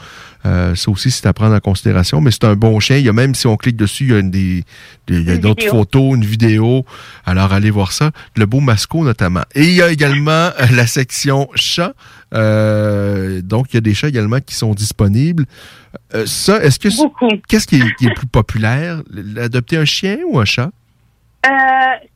[0.47, 2.21] Euh, ça aussi, c'est à prendre en considération.
[2.21, 2.97] Mais c'est un bon chien.
[2.97, 4.65] Il y a même si on clique dessus, il y a une des,
[5.07, 6.85] des- il y a Une d'autres photos, une vidéo.
[7.27, 8.13] Alors allez voir ça.
[8.37, 9.43] Le beau Masco notamment.
[9.55, 11.93] Et il y a également euh, la section chat.
[12.35, 15.45] Euh, donc il y a des chats également qui sont disponibles.
[16.15, 16.89] Euh, ça, est-ce que
[17.49, 19.03] qu'est-ce qui est, qui est le plus populaire,
[19.41, 20.71] adopter un chien ou un chat?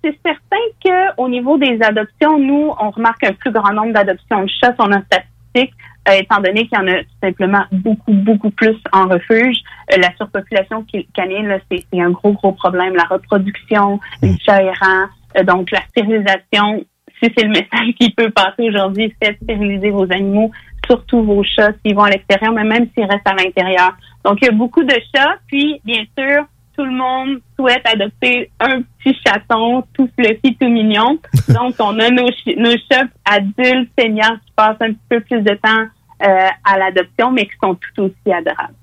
[0.04, 4.42] C'est certain que au niveau des adoptions, nous, on remarque un plus grand nombre d'adoptions
[4.44, 5.74] de chats sur nos statistiques,
[6.08, 9.58] euh, étant donné qu'il y en a tout simplement beaucoup, beaucoup plus en refuge.
[9.92, 10.84] Euh, la surpopulation
[11.14, 12.94] canine, c'est un gros, gros problème.
[12.94, 15.06] La reproduction, les chats errants,
[15.38, 16.84] euh, donc la stérilisation.
[17.22, 20.50] Si c'est le message qui peut passer aujourd'hui, faites stériliser vos animaux,
[20.86, 23.96] surtout vos chats s'ils vont à l'extérieur, mais même s'ils restent à l'intérieur.
[24.24, 25.36] Donc, il y a beaucoup de chats.
[25.46, 26.44] Puis, bien sûr,
[26.76, 31.18] tout le monde souhaite adopter un petit chaton tout fluffy, tout mignon.
[31.48, 35.54] Donc, on a nos, nos chats adultes, seniors, qui passent un petit peu plus de
[35.54, 35.86] temps
[36.24, 38.74] euh, à l'adoption, mais qui sont tout aussi adorables.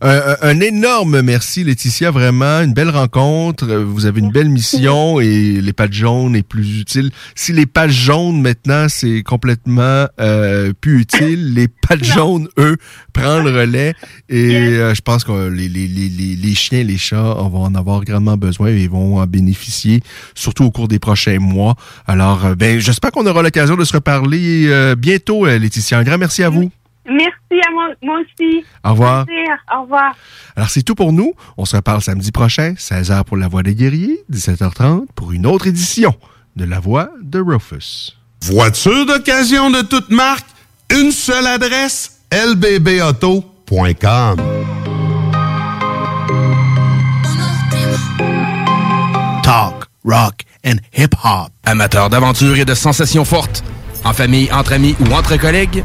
[0.00, 2.10] Un, énorme merci, Laetitia.
[2.10, 3.66] Vraiment, une belle rencontre.
[3.66, 7.10] Vous avez une belle mission et les pages jaunes est plus utile.
[7.34, 12.76] Si les pages jaunes, maintenant, c'est complètement euh, plus utile, les pages jaunes, eux,
[13.12, 13.94] prennent le relais.
[14.28, 17.74] Et euh, je pense que les, les, les, les, chiens, les chats, on va en
[17.74, 20.00] avoir grandement besoin et vont en bénéficier,
[20.34, 21.76] surtout au cours des prochains mois.
[22.06, 25.98] Alors, euh, ben, j'espère qu'on aura l'occasion de se reparler euh, bientôt, Laetitia.
[25.98, 26.70] Un grand merci à vous.
[27.08, 28.64] Merci à moi, moi aussi.
[28.84, 29.26] Au revoir.
[29.74, 30.14] Au revoir.
[30.56, 31.34] Alors, c'est tout pour nous.
[31.56, 35.66] On se reparle samedi prochain, 16h pour La Voix des guerriers, 17h30 pour une autre
[35.66, 36.14] édition
[36.56, 38.16] de La Voix de Rufus.
[38.42, 40.46] Voiture d'occasion de toute marque,
[40.90, 43.46] une seule adresse, lbbauto.com.
[49.42, 51.50] Talk, rock and hip-hop.
[51.64, 53.62] Amateurs d'aventure et de sensations fortes,
[54.04, 55.84] en famille, entre amis ou entre collègues,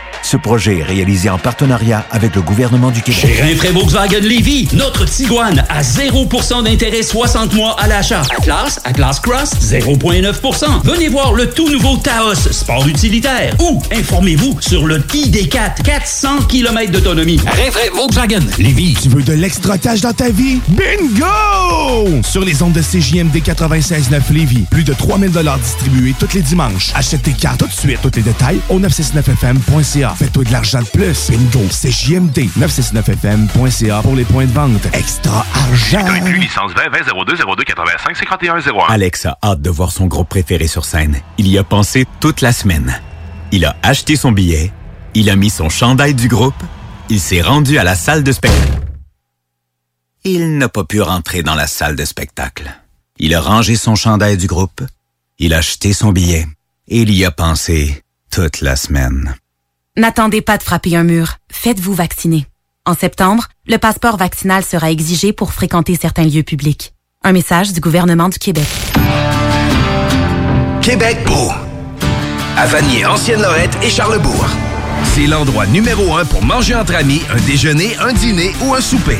[0.23, 3.21] Ce projet est réalisé en partenariat avec le gouvernement du Québec.
[3.21, 8.21] Chez Rinfraie Volkswagen Lévy, notre Tiguan à 0% d'intérêt 60 mois à l'achat.
[8.37, 10.83] Atlas, Atlas Cross, 0,9%.
[10.83, 13.55] Venez voir le tout nouveau Taos, sport utilitaire.
[13.59, 17.39] Ou informez-vous sur le ID4, 400 km d'autonomie.
[17.45, 18.93] Rinfraie Volkswagen Lévy.
[19.01, 20.61] Tu veux de l'extra cash dans ta vie?
[20.69, 22.21] Bingo!
[22.23, 25.31] Sur les ondes de CJMD 96.9 Lévis, plus de 3000
[25.61, 26.91] distribués tous les dimanches.
[26.95, 27.99] Achète tes cartes tout de suite.
[28.01, 30.10] Tous les détails au 969fm.ca.
[30.15, 31.29] Fais-toi de l'argent de plus.
[31.29, 31.65] Bingo!
[31.69, 34.87] CJMD 969fm.ca pour les points de vente.
[34.93, 36.05] Extra argent!
[36.33, 38.85] licence 20 20 02 02 85 51 01.
[38.89, 41.19] Alex a hâte de voir son groupe préféré sur scène.
[41.37, 43.01] Il y a pensé toute la semaine.
[43.51, 44.71] Il a acheté son billet,
[45.13, 46.63] il a mis son chandail du groupe,
[47.09, 48.79] il s'est rendu à la salle de spectacle.
[50.23, 52.71] Il n'a pas pu rentrer dans la salle de spectacle.
[53.17, 54.81] Il a rangé son chandail du groupe,
[55.37, 56.47] il a acheté son billet
[56.87, 59.35] et il y a pensé toute la semaine.
[59.97, 61.35] N'attendez pas de frapper un mur.
[61.51, 62.45] Faites-vous vacciner.
[62.85, 66.93] En septembre, le passeport vaccinal sera exigé pour fréquenter certains lieux publics.
[67.25, 68.63] Un message du gouvernement du Québec.
[70.81, 71.51] Québec beau.
[72.55, 74.47] À Vanier, Ancienne-Lorette et Charlebourg.
[75.13, 79.19] C'est l'endroit numéro un pour manger entre amis, un déjeuner, un dîner ou un souper.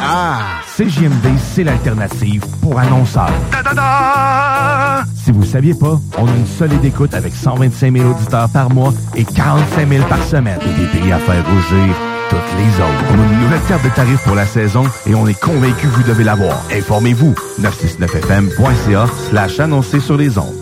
[0.00, 3.30] Ah, CJMD, c'est l'alternative pour annonceurs.
[5.24, 8.92] Si vous saviez pas, on a une solide écoute avec 125 000 auditeurs par mois
[9.14, 10.58] et 45 000 par semaine.
[10.62, 11.94] Et des prix à faire rougir
[12.30, 13.04] toutes les autres.
[13.10, 15.94] On a une nouvelle carte de tarifs pour la saison et on est convaincu que
[15.94, 16.56] vous devez l'avoir.
[16.72, 17.34] Informez-vous.
[17.60, 20.61] 969fm.ca slash annoncer sur les ondes.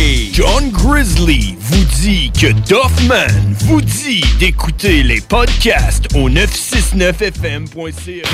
[0.41, 8.27] John Grizzly vous dit que Doffman vous dit d'écouter les podcasts au 969fm.ca.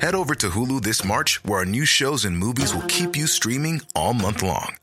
[0.00, 3.26] Head over to Hulu this March, where our new shows and movies will keep you
[3.26, 4.74] streaming all month long.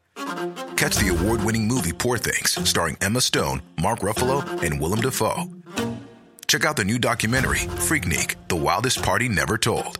[0.75, 5.45] Catch the award winning movie Poor Things, starring Emma Stone, Mark Ruffalo, and Willem Dafoe.
[6.47, 9.99] Check out the new documentary, Freaknik The Wildest Party Never Told,